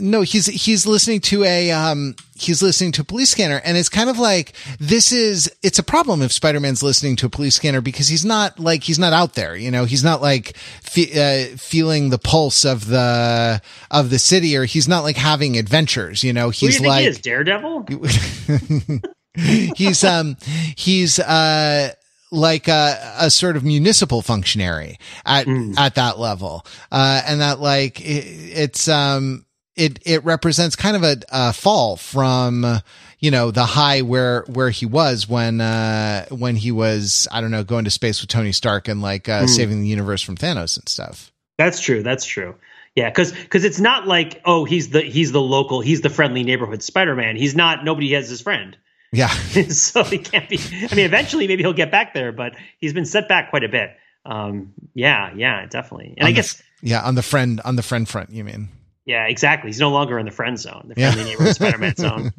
no 0.00 0.22
he's 0.22 0.46
he's 0.46 0.86
listening 0.86 1.20
to 1.20 1.44
a 1.44 1.70
um 1.72 2.14
he's 2.36 2.62
listening 2.62 2.92
to 2.92 3.02
a 3.02 3.04
police 3.04 3.30
scanner 3.30 3.60
and 3.64 3.76
it's 3.76 3.88
kind 3.88 4.08
of 4.08 4.18
like 4.18 4.54
this 4.78 5.10
is 5.12 5.52
it's 5.62 5.78
a 5.78 5.82
problem 5.82 6.22
if 6.22 6.32
spider-man's 6.32 6.82
listening 6.82 7.16
to 7.16 7.26
a 7.26 7.28
police 7.28 7.56
scanner 7.56 7.80
because 7.80 8.08
he's 8.08 8.24
not 8.24 8.60
like 8.60 8.84
he's 8.84 8.98
not 8.98 9.12
out 9.12 9.34
there 9.34 9.56
you 9.56 9.70
know? 9.70 9.84
He's 9.84 10.04
not 10.04 10.22
like 10.22 10.56
fe- 10.82 11.52
uh, 11.52 11.56
feeling 11.56 12.10
the 12.10 12.18
pulse 12.18 12.64
of 12.64 12.86
the 12.86 13.60
of 13.90 14.10
the 14.10 14.18
city 14.18 14.56
or 14.56 14.64
he's 14.64 14.88
not 14.88 15.02
like 15.02 15.16
having 15.16 15.56
adventures 15.56 16.22
you 16.24 16.32
know? 16.32 16.50
He's 16.50 16.80
like 16.80 17.02
he 17.02 17.06
is, 17.08 17.18
daredevil? 17.18 17.86
He's 19.76 20.02
um 20.02 20.36
he's 20.74 21.20
uh 21.20 21.92
like 22.30 22.68
a, 22.68 23.14
a, 23.20 23.30
sort 23.30 23.56
of 23.56 23.64
municipal 23.64 24.20
functionary 24.20 24.98
at 25.24 25.46
mm. 25.46 25.78
at 25.78 25.94
that 25.94 26.18
level. 26.18 26.66
Uh, 26.92 27.22
and 27.26 27.40
that 27.40 27.60
like 27.60 28.00
it, 28.00 28.24
it's 28.26 28.88
um 28.88 29.46
it 29.78 30.00
it 30.04 30.24
represents 30.24 30.76
kind 30.76 30.96
of 30.96 31.04
a, 31.04 31.16
a 31.30 31.52
fall 31.52 31.96
from 31.96 32.80
you 33.20 33.30
know 33.30 33.50
the 33.50 33.64
high 33.64 34.02
where 34.02 34.44
where 34.48 34.70
he 34.70 34.84
was 34.84 35.28
when 35.28 35.60
uh 35.60 36.26
when 36.30 36.56
he 36.56 36.72
was 36.72 37.28
I 37.30 37.40
don't 37.40 37.50
know 37.50 37.64
going 37.64 37.84
to 37.84 37.90
space 37.90 38.20
with 38.20 38.28
Tony 38.28 38.52
Stark 38.52 38.88
and 38.88 39.00
like 39.00 39.28
uh, 39.28 39.42
mm. 39.42 39.48
saving 39.48 39.80
the 39.80 39.88
universe 39.88 40.20
from 40.20 40.36
Thanos 40.36 40.76
and 40.76 40.88
stuff. 40.88 41.32
That's 41.56 41.80
true. 41.80 42.02
That's 42.02 42.24
true. 42.24 42.56
Yeah, 42.94 43.08
because 43.08 43.32
because 43.32 43.64
it's 43.64 43.80
not 43.80 44.06
like 44.06 44.40
oh 44.44 44.64
he's 44.64 44.90
the 44.90 45.02
he's 45.02 45.32
the 45.32 45.40
local 45.40 45.80
he's 45.80 46.00
the 46.00 46.10
friendly 46.10 46.42
neighborhood 46.42 46.82
Spider 46.82 47.14
Man. 47.14 47.36
He's 47.36 47.54
not. 47.54 47.84
Nobody 47.84 48.12
has 48.12 48.28
his 48.28 48.40
friend. 48.40 48.76
Yeah. 49.10 49.28
so 49.70 50.04
he 50.04 50.18
can't 50.18 50.50
be. 50.50 50.58
I 50.58 50.94
mean, 50.94 51.06
eventually 51.06 51.48
maybe 51.48 51.62
he'll 51.62 51.72
get 51.72 51.90
back 51.90 52.12
there, 52.12 52.30
but 52.30 52.52
he's 52.76 52.92
been 52.92 53.06
set 53.06 53.26
back 53.26 53.48
quite 53.48 53.64
a 53.64 53.68
bit. 53.70 53.96
Um. 54.26 54.74
Yeah. 54.92 55.32
Yeah. 55.34 55.64
Definitely. 55.64 56.12
And 56.18 56.26
on 56.26 56.26
I 56.26 56.32
guess. 56.32 56.56
The, 56.56 56.62
yeah, 56.90 57.00
on 57.00 57.14
the 57.14 57.22
friend 57.22 57.58
on 57.64 57.76
the 57.76 57.82
friend 57.82 58.06
front, 58.06 58.28
you 58.28 58.44
mean? 58.44 58.68
Yeah, 59.08 59.24
exactly. 59.24 59.70
He's 59.70 59.80
no 59.80 59.88
longer 59.88 60.18
in 60.18 60.26
the 60.26 60.30
friend 60.30 60.58
zone, 60.58 60.84
the 60.88 60.94
friendly 60.94 61.22
yeah. 61.22 61.28
neighborhood 61.30 61.54
Spider-Man 61.54 61.96
zone. 61.96 62.32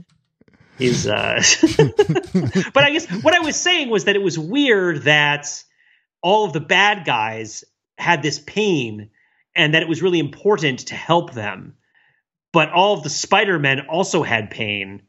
He's, 0.77 1.07
uh, 1.07 1.41
but 2.73 2.83
I 2.83 2.91
guess 2.91 3.07
what 3.23 3.33
I 3.33 3.39
was 3.39 3.55
saying 3.55 3.89
was 3.89 4.05
that 4.05 4.15
it 4.15 4.21
was 4.21 4.37
weird 4.37 5.01
that 5.03 5.63
all 6.21 6.45
of 6.45 6.53
the 6.53 6.59
bad 6.59 7.05
guys 7.05 7.63
had 7.97 8.21
this 8.21 8.37
pain 8.37 9.09
and 9.55 9.73
that 9.73 9.81
it 9.81 9.89
was 9.89 10.03
really 10.03 10.19
important 10.19 10.79
to 10.89 10.95
help 10.95 11.33
them. 11.33 11.73
But 12.53 12.69
all 12.69 12.93
of 12.93 13.01
the 13.01 13.09
Spider-Men 13.09 13.87
also 13.89 14.21
had 14.21 14.51
pain 14.51 15.01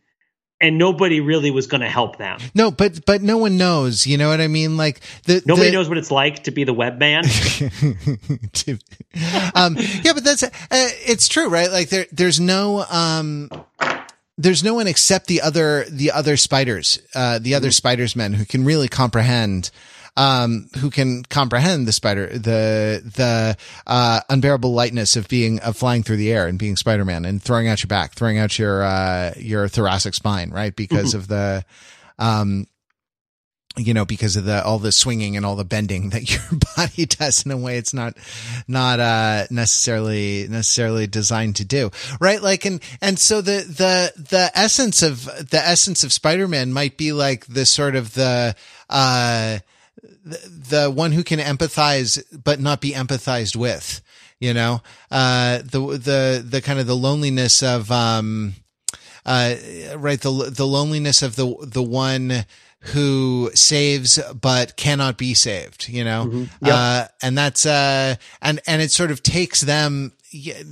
and 0.61 0.77
nobody 0.77 1.21
really 1.21 1.51
was 1.51 1.67
going 1.67 1.81
to 1.81 1.89
help 1.89 2.19
them. 2.19 2.39
No, 2.55 2.71
but 2.71 3.05
but 3.07 3.23
no 3.23 3.39
one 3.39 3.57
knows. 3.57 4.07
You 4.07 4.19
know 4.19 4.29
what 4.29 4.41
I 4.41 4.49
mean? 4.49 4.77
Like 4.77 5.01
the 5.25 5.43
nobody 5.47 5.71
the, 5.71 5.77
knows 5.77 5.89
what 5.89 5.99
it's 5.99 6.11
like 6.11 6.45
to 6.45 6.51
be 6.51 6.65
the 6.65 6.75
web 6.75 6.99
man. 6.99 7.25
um, 9.55 9.77
yeah, 10.03 10.13
but 10.13 10.25
that's 10.25 10.43
uh, 10.43 10.51
it's 10.71 11.29
true, 11.29 11.49
right? 11.49 11.71
Like 11.71 11.89
there 11.89 12.07
there's 12.13 12.41
no 12.41 12.85
um 12.91 13.49
there's 14.37 14.63
no 14.63 14.75
one 14.75 14.87
except 14.87 15.27
the 15.27 15.41
other 15.41 15.85
the 15.89 16.11
other 16.11 16.37
spiders, 16.37 16.99
uh, 17.15 17.39
the 17.39 17.55
other 17.55 17.69
mm-hmm. 17.69 17.73
spiders 17.73 18.15
men 18.15 18.35
who 18.35 18.45
can 18.45 18.65
really 18.65 18.89
comprehend 18.89 19.71
um, 20.21 20.69
who 20.81 20.91
can 20.91 21.23
comprehend 21.23 21.89
the 21.89 21.93
spider, 21.93 22.27
the, 22.27 23.03
the, 23.17 23.57
uh, 23.87 24.21
unbearable 24.29 24.71
lightness 24.71 25.17
of 25.17 25.29
being, 25.29 25.61
of 25.61 25.79
flying 25.79 26.03
through 26.03 26.19
the 26.19 26.31
air 26.31 26.47
and 26.47 26.59
being 26.59 26.77
Spider-Man 26.77 27.25
and 27.25 27.43
throwing 27.43 27.69
out 27.69 27.83
your 27.83 27.89
back, 27.89 28.13
throwing 28.13 28.37
out 28.37 28.59
your, 28.59 28.83
uh, 28.83 29.33
your 29.39 29.67
thoracic 29.67 30.13
spine, 30.13 30.51
right? 30.51 30.77
Because 30.77 31.11
mm-hmm. 31.11 31.19
of 31.21 31.29
the, 31.29 31.65
um, 32.19 32.67
you 33.79 33.95
know, 33.95 34.05
because 34.05 34.37
of 34.37 34.45
the, 34.45 34.63
all 34.63 34.79
the 34.79 34.93
swinging 34.93 35.39
and 35.39 35.47
all 35.47 35.57
the 35.57 35.65
bending 35.65 36.11
that 36.11 36.31
your 36.51 36.61
body 36.77 37.07
does 37.07 37.47
in 37.47 37.53
a 37.53 37.57
way 37.57 37.79
it's 37.79 37.95
not, 37.95 38.15
not, 38.69 39.01
uh, 39.01 39.47
necessarily, 39.51 40.47
necessarily 40.51 41.07
designed 41.07 41.57
to 41.57 41.65
do. 41.65 41.91
Right. 42.21 42.43
Like, 42.43 42.67
and, 42.67 42.83
and 43.01 43.19
so 43.19 43.41
the, 43.41 43.63
the, 43.63 44.13
the 44.23 44.51
essence 44.55 45.03
of, 45.03 45.25
the 45.25 45.63
essence 45.65 46.05
of 46.05 46.13
Spider-Man 46.13 46.75
might 46.75 46.99
be 46.99 47.13
like 47.13 47.47
the 47.47 47.65
sort 47.65 47.97
of 47.97 48.13
the, 48.13 48.55
uh, 48.91 49.61
the, 50.25 50.91
one 50.91 51.13
who 51.13 51.25
can 51.25 51.39
empathize 51.39 52.23
but 52.45 52.61
not 52.61 52.81
be 52.81 52.93
empathized 52.93 53.57
with, 53.57 54.03
you 54.39 54.55
know, 54.55 54.83
uh, 55.11 55.59
the, 55.59 55.81
the, 55.81 56.45
the 56.47 56.63
kind 56.63 56.79
of 56.79 56.87
the 56.87 56.97
loneliness 56.97 57.63
of, 57.63 57.91
um, 57.91 58.55
uh, 59.27 59.55
right. 59.97 60.21
The, 60.21 60.51
the 60.55 60.67
loneliness 60.67 61.23
of 61.23 61.37
the, 61.37 61.55
the 61.63 61.83
one 61.83 62.47
who 62.81 63.51
saves 63.55 64.19
but 64.41 64.77
cannot 64.77 65.19
be 65.19 65.35
saved, 65.35 65.89
you 65.89 66.05
know? 66.05 66.27
Mm-hmm. 66.27 66.67
Yep. 66.67 66.75
Uh, 66.75 67.09
and 67.23 67.37
that's, 67.37 67.67
uh, 67.67 68.17
and, 68.41 68.61
and 68.67 68.81
it 68.81 68.91
sort 68.91 69.11
of 69.11 69.23
takes 69.23 69.61
them 69.61 70.13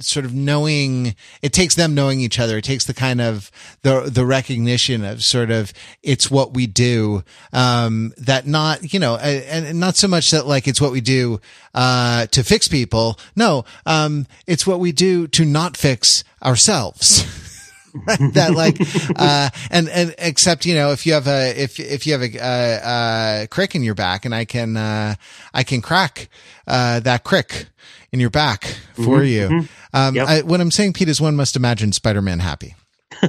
sort 0.00 0.24
of 0.24 0.34
knowing 0.34 1.14
it 1.42 1.52
takes 1.52 1.74
them 1.74 1.94
knowing 1.94 2.20
each 2.20 2.38
other. 2.38 2.58
It 2.58 2.64
takes 2.64 2.84
the 2.84 2.94
kind 2.94 3.20
of 3.20 3.50
the 3.82 4.02
the 4.02 4.24
recognition 4.24 5.04
of 5.04 5.22
sort 5.22 5.50
of 5.50 5.72
it's 6.02 6.30
what 6.30 6.54
we 6.54 6.66
do 6.66 7.24
um 7.52 8.12
that 8.18 8.46
not 8.46 8.92
you 8.92 9.00
know 9.00 9.16
and 9.16 9.78
not 9.80 9.96
so 9.96 10.08
much 10.08 10.30
that 10.30 10.46
like 10.46 10.68
it's 10.68 10.80
what 10.80 10.92
we 10.92 11.00
do 11.00 11.40
uh 11.74 12.26
to 12.26 12.44
fix 12.44 12.68
people. 12.68 13.18
No 13.34 13.64
um 13.86 14.26
it's 14.46 14.66
what 14.66 14.80
we 14.80 14.92
do 14.92 15.26
to 15.28 15.44
not 15.44 15.76
fix 15.76 16.24
ourselves 16.42 17.26
that 18.34 18.54
like, 18.54 18.80
uh, 19.18 19.50
and, 19.70 19.88
and 19.88 20.14
except, 20.18 20.64
you 20.66 20.74
know, 20.74 20.92
if 20.92 21.06
you 21.06 21.12
have 21.14 21.26
a, 21.26 21.50
if, 21.60 21.78
if 21.80 22.06
you 22.06 22.12
have 22.12 22.22
a, 22.22 22.36
a, 22.38 23.42
a 23.44 23.46
crick 23.48 23.74
in 23.74 23.82
your 23.82 23.94
back 23.94 24.24
and 24.24 24.34
I 24.34 24.44
can, 24.44 24.76
uh, 24.76 25.14
I 25.54 25.62
can 25.62 25.80
crack, 25.82 26.28
uh, 26.66 27.00
that 27.00 27.24
crick 27.24 27.66
in 28.12 28.20
your 28.20 28.30
back 28.30 28.64
for 28.94 29.20
Mhm, 29.20 29.28
you. 29.28 29.48
mhm. 29.48 29.68
Um, 29.92 30.14
Yep. 30.14 30.28
I, 30.28 30.42
what 30.42 30.60
I'm 30.60 30.70
saying, 30.70 30.92
Pete, 30.94 31.08
is 31.08 31.20
one 31.20 31.36
must 31.36 31.56
imagine 31.56 31.92
Spider-Man 31.92 32.38
happy. 32.40 32.74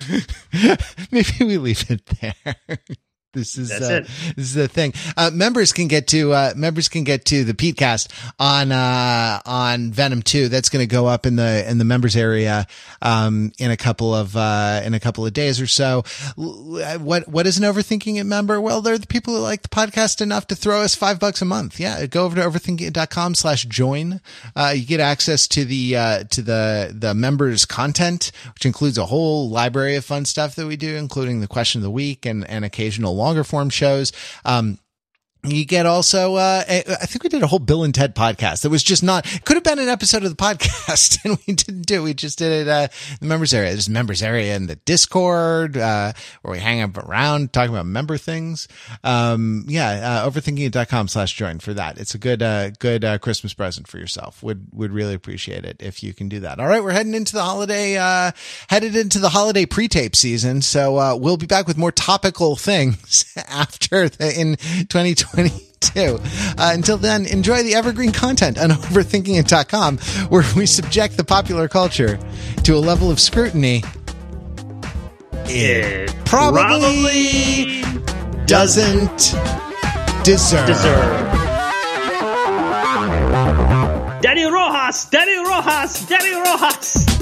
Maybe 1.10 1.32
we 1.40 1.58
leave 1.58 1.90
it 1.90 2.06
there. 2.20 2.56
This 3.34 3.58
is 3.58 3.70
uh, 3.70 4.06
this 4.36 4.38
is 4.38 4.54
the 4.54 4.68
thing. 4.68 4.94
Uh, 5.14 5.30
members 5.30 5.74
can 5.74 5.86
get 5.86 6.06
to 6.08 6.32
uh, 6.32 6.54
members 6.56 6.88
can 6.88 7.04
get 7.04 7.26
to 7.26 7.44
the 7.44 7.52
Petecast 7.52 8.08
on 8.38 8.72
uh, 8.72 9.40
on 9.44 9.92
Venom 9.92 10.22
Two. 10.22 10.48
That's 10.48 10.70
going 10.70 10.82
to 10.82 10.90
go 10.90 11.06
up 11.06 11.26
in 11.26 11.36
the 11.36 11.68
in 11.68 11.76
the 11.76 11.84
members 11.84 12.16
area 12.16 12.66
um, 13.02 13.52
in 13.58 13.70
a 13.70 13.76
couple 13.76 14.14
of 14.14 14.34
uh, 14.34 14.80
in 14.82 14.94
a 14.94 15.00
couple 15.00 15.26
of 15.26 15.34
days 15.34 15.60
or 15.60 15.66
so. 15.66 16.04
What 16.36 17.28
what 17.28 17.46
is 17.46 17.58
an 17.58 17.64
overthinking 17.64 18.16
it 18.16 18.24
member? 18.24 18.62
Well, 18.62 18.80
they're 18.80 18.96
the 18.96 19.06
people 19.06 19.34
who 19.34 19.40
like 19.40 19.60
the 19.60 19.68
podcast 19.68 20.22
enough 20.22 20.46
to 20.46 20.56
throw 20.56 20.80
us 20.80 20.94
five 20.94 21.20
bucks 21.20 21.42
a 21.42 21.44
month. 21.44 21.78
Yeah, 21.78 22.06
go 22.06 22.24
over 22.24 22.34
to 22.36 22.40
overthinking.com 22.40 23.34
slash 23.34 23.66
join. 23.66 24.22
Uh, 24.56 24.72
you 24.74 24.86
get 24.86 25.00
access 25.00 25.46
to 25.48 25.66
the 25.66 25.96
uh, 25.96 26.24
to 26.30 26.40
the 26.40 26.94
the 26.98 27.12
members 27.12 27.66
content, 27.66 28.32
which 28.54 28.64
includes 28.64 28.96
a 28.96 29.04
whole 29.04 29.50
library 29.50 29.96
of 29.96 30.04
fun 30.06 30.24
stuff 30.24 30.54
that 30.54 30.66
we 30.66 30.76
do, 30.76 30.96
including 30.96 31.42
the 31.42 31.46
question 31.46 31.80
of 31.80 31.82
the 31.82 31.90
week 31.90 32.24
and 32.24 32.48
and 32.48 32.64
occasional 32.64 33.17
longer 33.18 33.44
form 33.44 33.68
shows. 33.70 34.12
Um, 34.44 34.78
you 35.44 35.64
get 35.64 35.86
also, 35.86 36.34
uh, 36.34 36.64
I 36.68 36.84
I 36.88 37.06
think 37.06 37.22
we 37.22 37.28
did 37.28 37.42
a 37.42 37.46
whole 37.46 37.60
Bill 37.60 37.84
and 37.84 37.94
Ted 37.94 38.14
podcast 38.14 38.62
that 38.62 38.70
was 38.70 38.82
just 38.82 39.02
not, 39.02 39.24
could 39.44 39.56
have 39.56 39.64
been 39.64 39.78
an 39.78 39.88
episode 39.88 40.24
of 40.24 40.30
the 40.30 40.36
podcast 40.44 41.24
and 41.24 41.38
we 41.46 41.54
didn't 41.54 41.86
do. 41.86 42.00
it. 42.00 42.04
We 42.04 42.14
just 42.14 42.38
did 42.38 42.66
it, 42.66 42.68
uh, 42.68 42.88
the 43.20 43.26
members 43.26 43.54
area. 43.54 43.70
There's 43.70 43.88
members 43.88 44.22
area 44.22 44.56
in 44.56 44.66
the 44.66 44.76
Discord, 44.76 45.76
uh, 45.76 46.12
where 46.42 46.52
we 46.52 46.58
hang 46.58 46.80
up 46.80 46.96
around 46.98 47.52
talking 47.52 47.72
about 47.72 47.86
member 47.86 48.18
things. 48.18 48.66
Um, 49.04 49.64
yeah, 49.68 50.22
uh, 50.24 50.30
overthinking.com 50.30 51.08
slash 51.08 51.34
join 51.34 51.60
for 51.60 51.72
that. 51.74 51.98
It's 51.98 52.14
a 52.14 52.18
good, 52.18 52.42
uh, 52.42 52.70
good, 52.70 53.04
uh, 53.04 53.18
Christmas 53.18 53.54
present 53.54 53.86
for 53.86 53.98
yourself. 53.98 54.42
Would, 54.42 54.68
would 54.72 54.92
really 54.92 55.14
appreciate 55.14 55.64
it 55.64 55.76
if 55.80 56.02
you 56.02 56.14
can 56.14 56.28
do 56.28 56.40
that. 56.40 56.58
All 56.58 56.66
right. 56.66 56.82
We're 56.82 56.92
heading 56.92 57.14
into 57.14 57.34
the 57.34 57.44
holiday, 57.44 57.96
uh, 57.96 58.32
headed 58.68 58.96
into 58.96 59.20
the 59.20 59.28
holiday 59.28 59.66
pre-tape 59.66 60.16
season. 60.16 60.62
So, 60.62 60.96
uh, 60.98 61.16
we'll 61.16 61.36
be 61.36 61.46
back 61.46 61.66
with 61.66 61.78
more 61.78 61.92
topical 61.92 62.56
things 62.68 63.32
after 63.48 64.08
the, 64.08 64.38
in 64.38 64.56
2022. 65.32 66.18
Uh, 66.58 66.70
until 66.74 66.96
then, 66.98 67.26
enjoy 67.26 67.62
the 67.62 67.74
evergreen 67.74 68.12
content 68.12 68.58
on 68.58 68.70
overthinkingit.com, 68.90 69.98
where 70.28 70.44
we 70.56 70.66
subject 70.66 71.16
the 71.16 71.24
popular 71.24 71.68
culture 71.68 72.18
to 72.64 72.74
a 72.74 72.78
level 72.80 73.10
of 73.10 73.20
scrutiny 73.20 73.82
it 75.50 76.10
It 76.10 76.24
probably 76.26 77.80
doesn't 78.46 79.34
deserve. 80.24 80.66
deserve. 80.66 81.32
Daddy 84.20 84.44
Rojas, 84.44 85.06
Daddy 85.06 85.36
Rojas, 85.36 86.06
Daddy 86.06 86.32
Rojas. 86.34 87.17